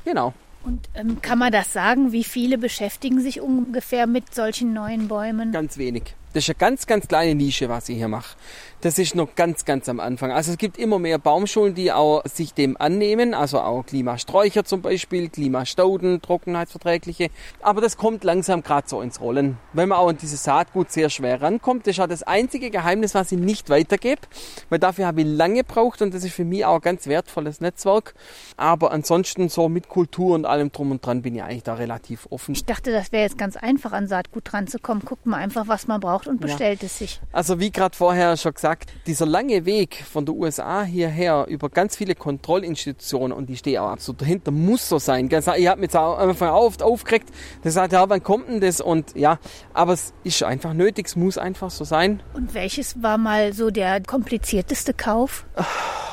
Genau. 0.05 0.35
Und 0.67 0.89
ähm, 0.95 1.23
kann 1.23 1.39
man 1.39 1.53
das 1.53 1.73
sagen? 1.73 2.11
Wie 2.11 2.25
viele 2.25 2.59
beschäftigen 2.59 3.21
sich 3.21 3.41
ungefähr 3.41 4.09
mit 4.09 4.35
solchen 4.35 4.73
neuen 4.73 5.07
Bäumen? 5.07 5.53
Ganz 5.53 5.79
wenig. 5.79 6.17
Das 6.33 6.43
ist 6.43 6.51
eine 6.51 6.57
ganz, 6.59 6.87
ganz 6.89 7.07
kleine 7.07 7.37
Nische, 7.37 7.69
was 7.69 7.89
ich 7.89 7.97
hier 7.99 8.09
mache. 8.09 8.37
Das 8.83 8.99
ist 8.99 9.15
noch 9.15 9.35
ganz, 9.35 9.65
ganz 9.65 9.89
am 9.89 10.01
Anfang. 10.01 10.31
Also 10.31 10.53
es 10.53 10.59
gibt 10.59 10.77
immer 10.77 10.99
mehr 10.99 11.19
Baumschulen, 11.19 11.75
die 11.75 11.93
auch 11.93 12.23
sich 12.27 12.53
dem 12.53 12.77
annehmen, 12.79 13.33
also 13.33 13.61
auch 13.61 13.85
Klimasträucher 13.85 14.65
zum 14.65 14.83
Beispiel, 14.83 15.31
Klimastauden, 15.31 16.21
trockenheitsverträgliche. 16.21 17.31
Aber 17.63 17.81
das 17.81 17.97
kommt 17.97 18.23
langsam 18.23 18.63
gerade 18.63 18.87
so 18.89 19.01
ins 19.01 19.21
Rollen. 19.21 19.57
Wenn 19.73 19.89
man 19.89 19.99
auch 19.99 20.09
an 20.09 20.19
dieses 20.19 20.45
Saatgut 20.45 20.93
sehr 20.93 21.09
schwer 21.09 21.41
rankommt, 21.41 21.87
das 21.87 21.97
ist 21.97 22.01
auch 22.01 22.07
das 22.07 22.23
einzige 22.23 22.71
Geheimnis, 22.71 23.15
was 23.15 23.33
ich 23.33 23.39
nicht 23.39 23.71
weitergebe, 23.71 24.21
weil 24.69 24.79
dafür 24.79 25.07
habe 25.07 25.23
ich 25.23 25.27
lange 25.27 25.63
gebraucht 25.63 26.03
und 26.03 26.13
das 26.13 26.23
ist 26.23 26.35
für 26.35 26.45
mich 26.45 26.65
auch 26.67 26.77
ein 26.77 26.81
ganz 26.83 27.07
wertvolles 27.07 27.63
Netzwerk. 27.63 28.15
Aber 28.59 28.93
ansonsten 28.93 29.49
so 29.49 29.71
mit 29.71 29.89
Kultur 29.89 30.35
und 30.35 30.45
allem 30.45 30.71
drum 30.71 30.91
und 30.91 31.05
dran 31.05 31.23
bin 31.23 31.35
ich 31.35 31.43
eigentlich 31.43 31.63
da 31.63 31.75
relativ 31.75 32.29
offen. 32.31 32.53
Ich 32.53 32.67
dachte, 32.67 32.93
das 32.93 33.11
wäre 33.11 33.23
jetzt 33.23 33.39
ganz 33.39 33.57
einfach 33.57 33.93
an 33.93 34.07
Saatgut 34.07 34.53
dran 34.53 34.67
zu 34.67 34.79
kommen. 34.79 35.01
Guckt 35.05 35.25
man 35.25 35.41
einfach, 35.41 35.67
was 35.67 35.87
man 35.87 36.01
braucht 36.01 36.29
und 36.29 36.41
bestellt 36.41 36.83
ja. 36.83 36.87
es 36.87 36.99
sich. 36.99 37.21
Also 37.33 37.59
wie 37.59 37.71
gerade 37.71 37.97
vorher 37.97 38.37
schon 38.37 38.53
gesagt, 38.53 38.66
dieser 39.07 39.27
lange 39.27 39.65
Weg 39.65 40.05
von 40.11 40.27
der 40.27 40.35
USA 40.35 40.83
hierher 40.83 41.47
über 41.49 41.69
ganz 41.69 41.97
viele 41.97 42.15
Kontrollinstitutionen 42.15 43.37
und 43.37 43.49
die 43.49 43.57
stehe 43.57 43.83
auch 43.83 43.91
absolut 43.91 44.23
dahinter, 44.23 44.51
muss 44.51 44.89
so 44.89 44.99
sein. 44.99 45.29
Ich 45.31 45.67
habe 45.69 45.81
mich 45.81 45.95
auch 45.95 46.19
am 46.19 46.31
Anfang 46.31 46.51
auf, 46.51 46.81
aufgeregt, 46.81 47.31
der 47.65 47.73
sagt, 47.73 47.93
ja, 47.93 48.09
wann 48.09 48.23
kommt 48.23 48.49
denn 48.49 48.61
das? 48.61 48.81
Und 48.81 49.15
ja, 49.17 49.39
aber 49.75 49.93
es 49.93 50.15
ist 50.25 50.43
einfach 50.43 50.73
nötig, 50.73 51.07
es 51.07 51.17
muss 51.17 51.39
einfach 51.39 51.71
so 51.71 51.85
sein. 51.85 52.23
Und 52.35 52.55
welches 52.55 53.03
war 53.03 53.19
mal 53.19 53.53
so 53.53 53.71
der 53.71 54.03
komplizierteste 54.03 54.95
Kauf? 54.95 55.47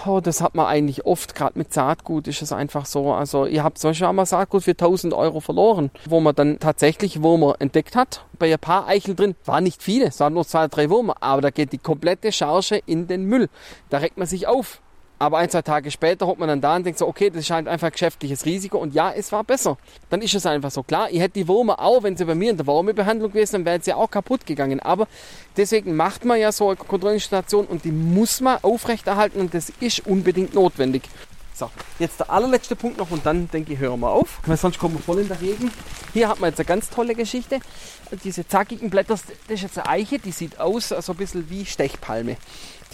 Oh, 0.06 0.20
das 0.20 0.42
hat 0.42 0.54
man 0.54 0.66
eigentlich 0.66 1.06
oft, 1.06 1.34
gerade 1.34 1.58
mit 1.58 1.72
Saatgut 1.72 2.28
ist 2.28 2.42
es 2.42 2.52
einfach 2.52 2.86
so. 2.86 3.14
Also 3.14 3.46
ihr 3.46 3.64
habt 3.64 3.78
zum 3.78 3.92
Beispiel 3.92 4.08
einmal 4.08 4.26
Saatgut 4.26 4.64
für 4.64 4.72
1000 4.72 5.14
Euro 5.14 5.40
verloren, 5.40 5.92
wo 6.10 6.20
man 6.20 6.36
dann 6.36 6.60
tatsächlich 6.60 7.24
Würmer 7.24 7.56
entdeckt 7.60 7.96
hat. 7.96 8.26
Bei 8.38 8.52
ein 8.52 8.60
paar 8.60 8.88
Eicheln 8.88 9.16
drin 9.16 9.36
war 9.46 9.62
nicht 9.62 9.82
viele, 9.82 10.08
es 10.08 10.20
waren 10.20 10.34
nur 10.34 10.46
zwei, 10.46 10.68
drei 10.68 10.90
Würmer, 10.90 11.16
aber 11.22 11.42
da 11.42 11.50
geht 11.52 11.72
die 11.72 11.78
komplette 11.78 12.34
Charge 12.34 12.82
in 12.86 13.08
den 13.08 13.24
Müll. 13.26 13.50
Da 13.90 14.00
regt 14.00 14.18
man 14.18 14.28
sich 14.28 14.46
auf. 14.46 14.82
Aber 15.24 15.38
ein, 15.38 15.50
zwei 15.50 15.62
Tage 15.62 15.90
später 15.90 16.28
hockt 16.28 16.40
man 16.40 16.50
dann 16.50 16.60
da 16.60 16.76
und 16.76 16.86
denkt 16.86 17.00
so, 17.00 17.08
okay, 17.08 17.30
das 17.30 17.48
scheint 17.48 17.70
einfach 17.70 17.90
geschäftliches 17.90 18.44
Risiko 18.44 18.78
und 18.78 18.94
ja, 18.94 19.10
es 19.10 19.32
war 19.32 19.46
besser. 19.46 19.78
Dann 20.10 20.22
ist 20.22 20.36
es 20.36 20.46
einfach 20.46 20.70
so 20.70 20.84
klar. 20.84 21.10
Ich 21.12 21.22
hätte 21.22 21.36
die 21.36 21.48
Würmer 21.48 21.80
auch, 21.80 22.04
wenn 22.04 22.18
sie 22.18 22.26
bei 22.26 22.36
mir 22.36 22.52
in 22.52 22.58
der 22.58 22.68
Wurmebehandlung 22.68 23.32
gewesen 23.32 23.54
wären, 23.54 23.66
wären 23.66 23.82
sie 23.82 23.94
auch 23.94 24.12
kaputt 24.12 24.46
gegangen. 24.46 24.82
Aber 24.82 25.08
deswegen 25.56 25.96
macht 25.96 26.26
man 26.26 26.42
ja 26.42 26.52
so 26.52 26.68
eine 26.68 26.76
Kontrollstation 26.76 27.68
und 27.68 27.86
die 27.86 27.94
muss 27.94 28.42
man 28.42 28.58
aufrechterhalten 28.64 29.40
und 29.40 29.54
das 29.54 29.72
ist 29.80 30.06
unbedingt 30.06 30.56
notwendig. 30.56 31.04
So, 31.56 31.70
jetzt 32.00 32.20
der 32.20 32.30
allerletzte 32.30 32.76
Punkt 32.76 32.98
noch 32.98 33.10
und 33.10 33.26
dann 33.26 33.50
denke 33.50 33.72
ich, 33.72 33.80
hören 33.80 34.02
wir 34.02 34.10
auf, 34.10 34.40
weil 34.46 34.58
sonst 34.58 34.78
kommen 34.78 34.96
wir 34.96 35.02
voll 35.02 35.20
in 35.20 35.30
der 35.30 35.40
Regen. 35.40 35.72
Hier 36.12 36.28
hat 36.28 36.42
man 36.42 36.50
jetzt 36.50 36.60
eine 36.60 36.66
ganz 36.66 36.90
tolle 36.90 37.16
Geschichte. 37.16 37.60
Diese 38.26 38.46
zackigen 38.46 38.90
Blätter, 38.90 39.14
das 39.14 39.24
ist 39.48 39.62
jetzt 39.62 39.78
eine 39.78 39.88
Eiche, 39.88 40.20
die 40.20 40.34
sieht 40.34 40.60
aus 40.60 40.90
so 40.90 41.14
ein 41.14 41.18
bisschen 41.18 41.50
wie 41.50 41.66
Stechpalme. 41.66 42.36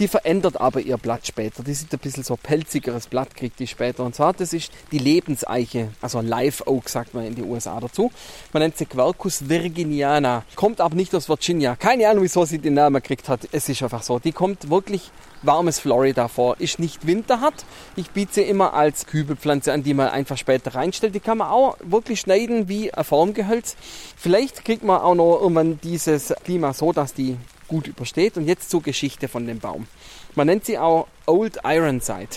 Die 0.00 0.08
verändert 0.08 0.58
aber 0.58 0.80
ihr 0.80 0.96
Blatt 0.96 1.26
später. 1.26 1.62
Die 1.62 1.74
sieht 1.74 1.92
ein 1.92 1.98
bisschen 1.98 2.24
so 2.24 2.36
pelzigeres 2.36 3.06
Blatt, 3.06 3.36
kriegt 3.36 3.60
die 3.60 3.66
später. 3.66 4.02
Und 4.02 4.14
zwar, 4.14 4.32
das 4.32 4.54
ist 4.54 4.72
die 4.92 4.98
Lebenseiche, 4.98 5.90
also 6.00 6.22
Live 6.22 6.62
Oak 6.66 6.88
sagt 6.88 7.12
man 7.12 7.26
in 7.26 7.34
den 7.34 7.44
USA 7.44 7.78
dazu. 7.78 8.10
Man 8.54 8.62
nennt 8.62 8.78
sie 8.78 8.86
Quercus 8.86 9.46
virginiana. 9.50 10.44
Kommt 10.56 10.80
aber 10.80 10.94
nicht 10.94 11.14
aus 11.14 11.28
Virginia. 11.28 11.76
Keine 11.76 12.08
Ahnung, 12.08 12.24
wieso 12.24 12.46
sie 12.46 12.58
den 12.58 12.74
Namen 12.74 13.02
gekriegt 13.02 13.28
hat. 13.28 13.40
Es 13.52 13.68
ist 13.68 13.82
einfach 13.82 14.02
so. 14.02 14.18
Die 14.18 14.32
kommt 14.32 14.70
wirklich 14.70 15.10
warmes 15.42 15.78
Florida 15.78 16.28
vor. 16.28 16.58
Ist 16.58 16.78
nicht 16.78 17.06
winterhart. 17.06 17.66
Ich 17.94 18.10
biete 18.10 18.32
sie 18.32 18.42
immer 18.42 18.72
als 18.72 19.04
Kübelpflanze 19.04 19.70
an, 19.70 19.82
die 19.82 19.92
man 19.92 20.08
einfach 20.08 20.38
später 20.38 20.74
reinstellt. 20.74 21.14
Die 21.14 21.20
kann 21.20 21.36
man 21.36 21.50
auch 21.50 21.76
wirklich 21.82 22.20
schneiden 22.20 22.70
wie 22.70 22.90
ein 22.90 23.04
Formgehölz. 23.04 23.76
Vielleicht 24.16 24.64
kriegt 24.64 24.82
man 24.82 25.02
auch 25.02 25.14
noch 25.14 25.42
irgendwann 25.42 25.78
dieses 25.82 26.32
Klima 26.42 26.72
so, 26.72 26.94
dass 26.94 27.12
die 27.12 27.36
gut 27.70 27.86
übersteht. 27.86 28.36
Und 28.36 28.46
jetzt 28.46 28.68
zur 28.68 28.82
Geschichte 28.82 29.28
von 29.28 29.46
dem 29.46 29.60
Baum. 29.60 29.86
Man 30.34 30.48
nennt 30.48 30.66
sie 30.66 30.76
auch 30.76 31.06
Old 31.26 31.60
Ironside. 31.64 32.36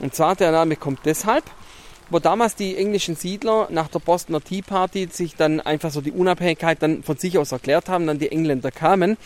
Und 0.00 0.14
zwar 0.14 0.34
der 0.34 0.50
Name 0.50 0.76
kommt 0.76 1.00
deshalb, 1.04 1.44
wo 2.10 2.18
damals 2.18 2.54
die 2.54 2.76
englischen 2.76 3.14
Siedler 3.14 3.68
nach 3.70 3.88
der 3.88 3.98
Bostoner 3.98 4.40
Tea 4.40 4.62
Party 4.62 5.08
sich 5.12 5.36
dann 5.36 5.60
einfach 5.60 5.90
so 5.90 6.00
die 6.00 6.12
Unabhängigkeit 6.12 6.82
dann 6.82 7.02
von 7.02 7.18
sich 7.18 7.36
aus 7.36 7.52
erklärt 7.52 7.88
haben, 7.88 8.06
dann 8.06 8.18
die 8.18 8.32
Engländer 8.32 8.70
kamen, 8.70 9.18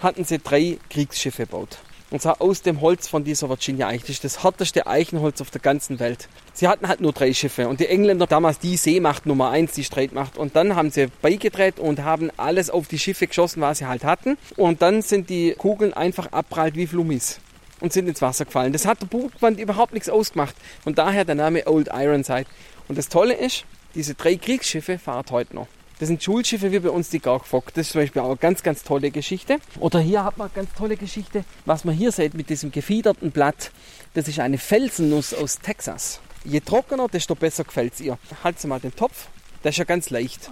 hatten 0.00 0.24
sie 0.24 0.38
drei 0.38 0.78
Kriegsschiffe 0.88 1.46
gebaut. 1.46 1.78
Und 2.10 2.22
zwar 2.22 2.40
aus 2.40 2.62
dem 2.62 2.80
Holz 2.80 3.06
von 3.06 3.22
dieser 3.22 3.50
Virginia 3.50 3.88
Eiche. 3.88 4.00
Das 4.00 4.10
ist 4.10 4.24
das 4.24 4.42
härteste 4.42 4.86
Eichenholz 4.86 5.42
auf 5.42 5.50
der 5.50 5.60
ganzen 5.60 6.00
Welt. 6.00 6.28
Sie 6.54 6.66
hatten 6.66 6.88
halt 6.88 7.02
nur 7.02 7.12
drei 7.12 7.34
Schiffe. 7.34 7.68
Und 7.68 7.80
die 7.80 7.86
Engländer 7.86 8.26
damals 8.26 8.58
die 8.58 8.78
Seemacht 8.78 9.26
Nummer 9.26 9.50
eins, 9.50 9.72
die 9.72 9.84
Streitmacht. 9.84 10.38
Und 10.38 10.56
dann 10.56 10.74
haben 10.74 10.90
sie 10.90 11.08
beigedreht 11.20 11.78
und 11.78 12.02
haben 12.02 12.30
alles 12.38 12.70
auf 12.70 12.88
die 12.88 12.98
Schiffe 12.98 13.26
geschossen, 13.26 13.60
was 13.60 13.78
sie 13.78 13.86
halt 13.86 14.04
hatten. 14.04 14.38
Und 14.56 14.80
dann 14.80 15.02
sind 15.02 15.28
die 15.28 15.54
Kugeln 15.58 15.92
einfach 15.92 16.32
abprallt 16.32 16.76
wie 16.76 16.86
Flummis. 16.86 17.40
Und 17.80 17.92
sind 17.92 18.08
ins 18.08 18.22
Wasser 18.22 18.46
gefallen. 18.46 18.72
Das 18.72 18.86
hat 18.86 19.02
der 19.02 19.06
Burgwand 19.06 19.60
überhaupt 19.60 19.92
nichts 19.92 20.08
ausgemacht. 20.08 20.56
Und 20.86 20.98
daher 20.98 21.26
der 21.26 21.34
Name 21.34 21.66
Old 21.66 21.88
Ironside. 21.92 22.46
Und 22.88 22.96
das 22.96 23.08
Tolle 23.08 23.34
ist, 23.34 23.64
diese 23.94 24.14
drei 24.14 24.36
Kriegsschiffe 24.36 24.98
fahren 24.98 25.26
heute 25.30 25.54
noch. 25.54 25.68
Das 25.98 26.06
sind 26.08 26.22
Schulschiffe 26.22 26.70
wie 26.70 26.78
bei 26.78 26.90
uns 26.90 27.10
die 27.10 27.18
Gargfock. 27.18 27.74
Das 27.74 27.86
ist 27.86 27.92
zum 27.92 28.02
Beispiel 28.02 28.22
auch 28.22 28.28
eine 28.28 28.36
ganz, 28.36 28.62
ganz 28.62 28.84
tolle 28.84 29.10
Geschichte. 29.10 29.58
Oder 29.80 29.98
hier 29.98 30.22
hat 30.22 30.38
man 30.38 30.46
eine 30.46 30.54
ganz 30.54 30.72
tolle 30.76 30.96
Geschichte. 30.96 31.44
Was 31.64 31.84
man 31.84 31.94
hier 31.94 32.12
sieht 32.12 32.34
mit 32.34 32.50
diesem 32.50 32.70
gefiederten 32.70 33.32
Blatt, 33.32 33.72
das 34.14 34.28
ist 34.28 34.38
eine 34.38 34.58
Felsennuss 34.58 35.34
aus 35.34 35.58
Texas. 35.58 36.20
Je 36.44 36.60
trockener, 36.60 37.08
desto 37.08 37.34
besser 37.34 37.64
gefällt 37.64 37.94
es 37.94 38.00
ihr. 38.00 38.16
Halten 38.44 38.68
mal 38.68 38.78
den 38.78 38.94
Topf. 38.94 39.26
Der 39.64 39.70
ist 39.70 39.78
ja 39.78 39.84
ganz 39.84 40.10
leicht. 40.10 40.50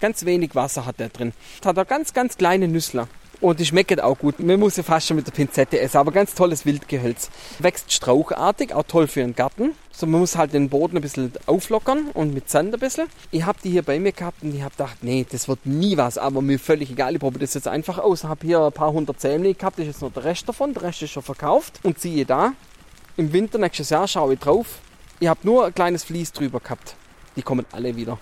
Ganz 0.00 0.24
wenig 0.24 0.54
Wasser 0.54 0.84
hat 0.84 0.98
der 0.98 1.10
drin. 1.10 1.32
Hat 1.64 1.76
er 1.76 1.84
ganz, 1.84 2.12
ganz 2.12 2.36
kleine 2.36 2.66
Nüssler. 2.66 3.08
Und 3.40 3.60
die 3.60 3.66
schmeckt 3.66 4.00
auch 4.02 4.18
gut. 4.18 4.40
Man 4.40 4.58
muss 4.58 4.76
ja 4.76 4.82
fast 4.82 5.06
schon 5.06 5.16
mit 5.16 5.26
der 5.26 5.32
Pinzette 5.32 5.78
essen, 5.78 5.98
aber 5.98 6.10
ganz 6.10 6.34
tolles 6.34 6.66
Wildgehölz. 6.66 7.30
Wächst 7.60 7.92
strauchartig, 7.92 8.72
auch 8.74 8.82
toll 8.82 9.06
für 9.06 9.22
einen 9.22 9.36
Garten. 9.36 9.76
So, 9.92 10.06
man 10.06 10.20
muss 10.20 10.36
halt 10.36 10.54
den 10.54 10.68
Boden 10.68 10.96
ein 10.96 11.02
bisschen 11.02 11.32
auflockern 11.46 12.10
und 12.14 12.34
mit 12.34 12.50
Sand 12.50 12.74
ein 12.74 12.80
bisschen. 12.80 13.06
Ich 13.30 13.44
habe 13.44 13.58
die 13.62 13.70
hier 13.70 13.82
bei 13.82 14.00
mir 14.00 14.10
gehabt 14.10 14.42
und 14.42 14.54
ich 14.54 14.62
habe 14.62 14.72
gedacht, 14.72 14.98
nee, 15.02 15.24
das 15.30 15.46
wird 15.46 15.66
nie 15.66 15.96
was, 15.96 16.18
aber 16.18 16.42
mir 16.42 16.58
völlig 16.58 16.90
egal. 16.90 17.14
Ich 17.14 17.20
probiere 17.20 17.40
das 17.44 17.54
jetzt 17.54 17.68
einfach 17.68 17.98
aus. 17.98 18.24
Habe 18.24 18.44
hier 18.44 18.60
ein 18.60 18.72
paar 18.72 18.92
hundert 18.92 19.20
Zähmchen 19.20 19.56
gehabt, 19.56 19.78
das 19.78 19.86
ist 19.86 19.94
jetzt 19.94 20.02
noch 20.02 20.12
der 20.12 20.24
Rest 20.24 20.48
davon. 20.48 20.74
Der 20.74 20.82
Rest 20.82 21.02
ist 21.02 21.10
schon 21.12 21.22
verkauft. 21.22 21.78
Und 21.84 22.00
siehe 22.00 22.26
da, 22.26 22.54
im 23.16 23.32
Winter 23.32 23.58
nächstes 23.58 23.90
Jahr 23.90 24.08
schaue 24.08 24.34
ich 24.34 24.40
drauf. 24.40 24.78
Ich 25.20 25.28
habe 25.28 25.40
nur 25.44 25.66
ein 25.66 25.74
kleines 25.74 26.02
Vlies 26.04 26.32
drüber 26.32 26.58
gehabt. 26.58 26.96
Die 27.36 27.42
kommen 27.42 27.66
alle 27.70 27.94
wieder 27.94 28.18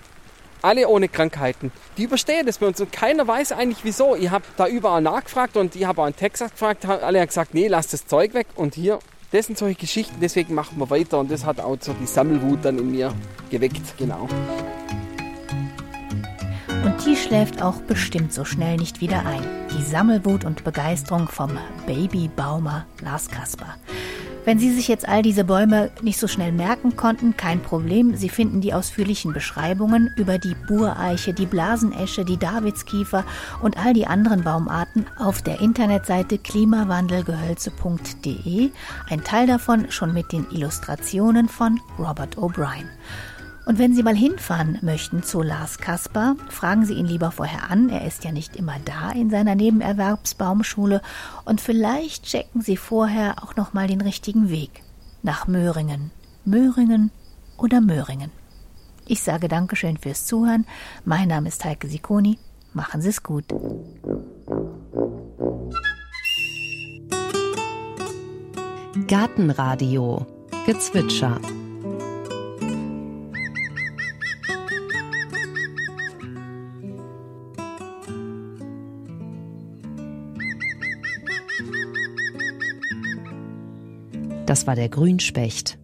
alle 0.63 0.89
ohne 0.89 1.09
Krankheiten. 1.09 1.73
Die 1.97 2.05
überstehen 2.05 2.47
das 2.47 2.59
bei 2.59 2.67
uns 2.67 2.81
und 2.81 2.93
keiner 2.93 3.27
weiß 3.27 3.53
eigentlich 3.53 3.85
wieso. 3.85 4.17
Ich 4.17 4.31
habe 4.31 4.45
da 4.57 4.67
überall 4.67 5.03
nachgefragt 5.03 5.57
und 5.57 5.77
ich 5.77 5.85
habe 5.85 6.03
auch 6.03 6.07
in 6.07 6.17
Texas 6.17 6.53
gefragt, 6.53 6.85
alle 6.87 7.21
haben 7.21 7.27
gesagt, 7.27 7.55
nee, 7.55 7.69
lass 7.69 7.89
das 7.89 8.07
Zeug 8.07 8.35
weg 8.35 8.47
und 8.55 8.75
hier, 8.75 8.99
das 9.33 9.47
sind 9.47 9.59
solche 9.59 9.79
Geschichten, 9.79 10.17
deswegen 10.21 10.55
machen 10.55 10.79
wir 10.79 10.89
weiter 10.91 11.19
und 11.19 11.31
das 11.31 11.45
hat 11.45 11.61
auch 11.61 11.77
so 11.81 11.93
die 11.95 12.07
Sammelwut 12.07 12.65
dann 12.65 12.79
in 12.79 12.91
mir 12.91 13.13
geweckt, 13.51 13.97
genau. 13.99 14.29
Und 16.85 17.05
die 17.05 17.17
schläft 17.17 17.63
auch 17.63 17.81
bestimmt 17.83 18.33
so 18.33 18.45
schnell 18.45 18.77
nicht 18.77 19.01
wieder 19.01 19.27
ein. 19.27 19.43
Die 19.77 19.83
Sammelwut 19.83 20.45
und 20.45 20.63
Begeisterung 20.63 21.27
vom 21.27 21.59
Babybaumer 21.87 22.87
Lars 23.03 23.29
Kasper. 23.29 23.75
Wenn 24.47 24.59
Sie 24.61 24.73
sich 24.73 24.87
jetzt 24.87 25.09
all 25.09 25.23
diese 25.23 25.43
Bäume 25.43 25.91
nicht 26.03 26.21
so 26.21 26.29
schnell 26.29 26.53
merken 26.53 26.95
konnten, 26.95 27.37
kein 27.37 27.61
Problem. 27.61 28.15
Sie 28.15 28.29
finden 28.29 28.61
die 28.61 28.75
ausführlichen 28.75 29.33
Beschreibungen 29.33 30.15
über 30.17 30.39
die 30.39 30.55
Bureiche, 30.69 31.35
die 31.35 31.47
Blasenesche, 31.47 32.25
die 32.25 32.37
Davidskiefer 32.37 33.25
und 33.61 33.77
all 33.77 33.93
die 33.93 34.07
anderen 34.07 34.45
Baumarten 34.45 35.07
auf 35.19 35.43
der 35.43 35.61
Internetseite 35.61 36.39
klimawandelgehölze.de. 36.39 38.71
Ein 39.11 39.25
Teil 39.25 39.49
davon 39.49 39.91
schon 39.91 40.15
mit 40.15 40.31
den 40.31 40.49
Illustrationen 40.53 41.49
von 41.49 41.81
Robert 41.99 42.39
O'Brien. 42.39 42.87
Und 43.67 43.81
wenn 43.81 43.95
Sie 43.97 44.05
mal 44.05 44.15
hinfahren 44.15 44.79
möchten 44.81 45.25
zu 45.25 45.43
Lars 45.43 45.79
Kasper, 45.79 46.37
fragen 46.49 46.87
Sie 46.87 46.95
ihn 46.95 47.07
lieber 47.07 47.33
vorher 47.33 47.69
an. 47.69 47.89
Er 47.89 48.07
ist 48.07 48.23
ja 48.23 48.31
nicht 48.31 48.55
immer 48.55 48.77
da 48.85 49.11
in 49.11 49.29
seiner 49.29 49.57
Nebenerwerbsbaumschule. 49.57 51.03
Und 51.45 51.61
vielleicht 51.61 52.27
checken 52.27 52.61
Sie 52.63 52.77
vorher 52.77 53.43
auch 53.43 53.57
noch 53.57 53.75
mal 53.75 53.89
den 53.89 54.01
richtigen 54.01 54.51
Weg 54.51 54.85
nach 55.25 55.49
Möhringen. 55.49 56.13
Möhringen 56.45 57.11
oder 57.59 57.81
Möhringen. 57.81 58.31
Ich 59.05 59.25
sage 59.25 59.49
Dankeschön 59.49 59.97
fürs 59.97 60.27
Zuhören. 60.27 60.65
Mein 61.05 61.27
Name 61.27 61.49
ist 61.49 61.65
Heike 61.65 61.89
Sikoni. 61.89 62.39
Machen 62.73 63.03
Sie 63.03 63.09
es 63.09 63.25
gut. 63.25 63.47
Gartenradio 69.09 70.25
Gezwitscher 70.67 71.41
Das 84.47 84.69
war 84.69 84.77
der 84.77 84.89
Grünspecht. 84.89 85.77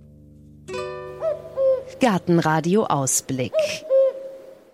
Gartenradio 2.00 2.84
Ausblick. 2.84 3.52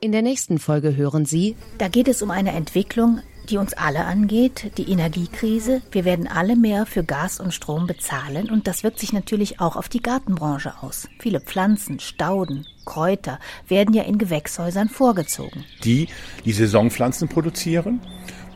In 0.03 0.13
der 0.13 0.21
nächsten 0.21 0.59
Folge 0.59 0.95
hören 0.95 1.25
Sie. 1.25 1.57
Da 1.79 1.89
geht 1.89 2.07
es 2.07 2.21
um 2.21 2.31
eine 2.31 2.53
Entwicklung, 2.53 3.21
die 3.49 3.57
uns 3.57 3.73
alle 3.73 4.05
angeht, 4.05 4.73
die 4.77 4.91
Energiekrise. 4.91 5.81
Wir 5.91 6.05
werden 6.05 6.29
alle 6.29 6.55
mehr 6.55 6.85
für 6.85 7.03
Gas 7.03 7.41
und 7.41 7.55
Strom 7.55 7.87
bezahlen 7.87 8.51
und 8.51 8.67
das 8.67 8.85
wirkt 8.85 8.99
sich 8.99 9.15
natürlich 9.15 9.59
auch 9.59 9.75
auf 9.75 9.89
die 9.89 10.03
Gartenbranche 10.03 10.75
aus. 10.83 11.09
Viele 11.19 11.41
Pflanzen, 11.41 11.99
Stauden, 11.99 12.67
Kräuter 12.85 13.39
werden 13.69 13.95
ja 13.95 14.03
in 14.03 14.19
Gewächshäusern 14.19 14.91
vorgezogen. 14.91 15.65
Die 15.83 16.09
die 16.45 16.53
Saisonpflanzen 16.53 17.29
produzieren 17.29 18.01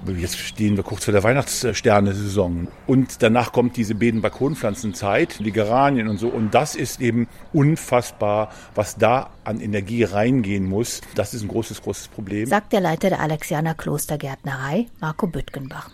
Jetzt 0.07 0.39
stehen 0.39 0.77
wir 0.77 0.83
kurz 0.83 1.05
vor 1.05 1.13
der 1.13 1.23
Weihnachtssterne-Saison. 1.23 2.69
Und 2.87 3.23
danach 3.23 3.53
kommt 3.53 3.77
diese 3.77 3.95
Beeten-Balkonpflanzenzeit, 3.95 5.39
die 5.39 5.53
Geranien 5.53 6.09
und 6.09 6.19
so. 6.19 6.29
Und 6.29 6.55
das 6.55 6.75
ist 6.75 7.01
eben 7.01 7.29
unfassbar, 7.53 8.51
was 8.75 8.97
da 8.97 9.31
an 9.45 9.61
Energie 9.61 10.03
reingehen 10.05 10.65
muss. 10.65 11.01
Das 11.15 11.35
ist 11.35 11.43
ein 11.43 11.49
großes, 11.49 11.83
großes 11.83 12.09
Problem. 12.09 12.47
Sagt 12.47 12.73
der 12.73 12.81
Leiter 12.81 13.11
der 13.11 13.21
Alexianer 13.21 13.75
Klostergärtnerei, 13.75 14.87
Marco 15.01 15.27
Büttgenbach. 15.27 15.91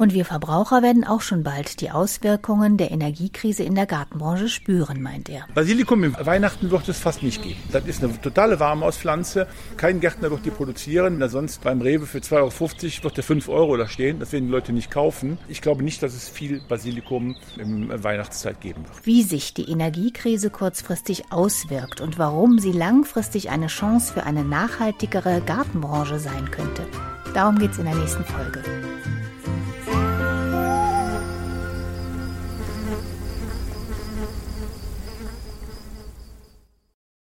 Und 0.00 0.14
wir 0.14 0.24
Verbraucher 0.24 0.82
werden 0.82 1.04
auch 1.04 1.20
schon 1.20 1.42
bald 1.42 1.82
die 1.82 1.90
Auswirkungen 1.90 2.78
der 2.78 2.90
Energiekrise 2.90 3.64
in 3.64 3.74
der 3.74 3.84
Gartenbranche 3.84 4.48
spüren, 4.48 5.02
meint 5.02 5.28
er. 5.28 5.44
Basilikum 5.54 6.02
im 6.04 6.16
Weihnachten 6.18 6.70
wird 6.70 6.88
es 6.88 6.98
fast 6.98 7.22
nicht 7.22 7.42
geben. 7.42 7.60
Das 7.70 7.84
ist 7.84 8.02
eine 8.02 8.18
totale 8.18 8.58
Warmauspflanze. 8.58 9.46
Kein 9.76 10.00
Gärtner 10.00 10.30
wird 10.30 10.46
die 10.46 10.50
produzieren. 10.50 11.22
Sonst 11.28 11.62
beim 11.62 11.82
Rewe 11.82 12.06
für 12.06 12.20
2,50 12.20 12.32
Euro 12.32 13.04
wird 13.04 13.16
der 13.18 13.24
5 13.24 13.48
Euro 13.50 13.76
da 13.76 13.88
stehen. 13.88 14.18
Das 14.20 14.32
werden 14.32 14.46
die 14.46 14.50
Leute 14.50 14.72
nicht 14.72 14.90
kaufen. 14.90 15.36
Ich 15.48 15.60
glaube 15.60 15.84
nicht, 15.84 16.02
dass 16.02 16.14
es 16.14 16.30
viel 16.30 16.62
Basilikum 16.66 17.36
im 17.58 17.90
Weihnachtszeit 18.02 18.58
geben 18.62 18.84
wird. 18.86 19.04
Wie 19.04 19.22
sich 19.22 19.52
die 19.52 19.70
Energiekrise 19.70 20.48
kurzfristig 20.48 21.30
auswirkt 21.30 22.00
und 22.00 22.18
warum 22.18 22.58
sie 22.58 22.72
langfristig 22.72 23.50
eine 23.50 23.66
Chance 23.66 24.14
für 24.14 24.22
eine 24.22 24.44
nachhaltigere 24.44 25.42
Gartenbranche 25.42 26.18
sein 26.18 26.50
könnte. 26.50 26.86
Darum 27.34 27.58
geht 27.58 27.72
es 27.72 27.78
in 27.78 27.84
der 27.84 27.96
nächsten 27.96 28.24
Folge. 28.24 28.62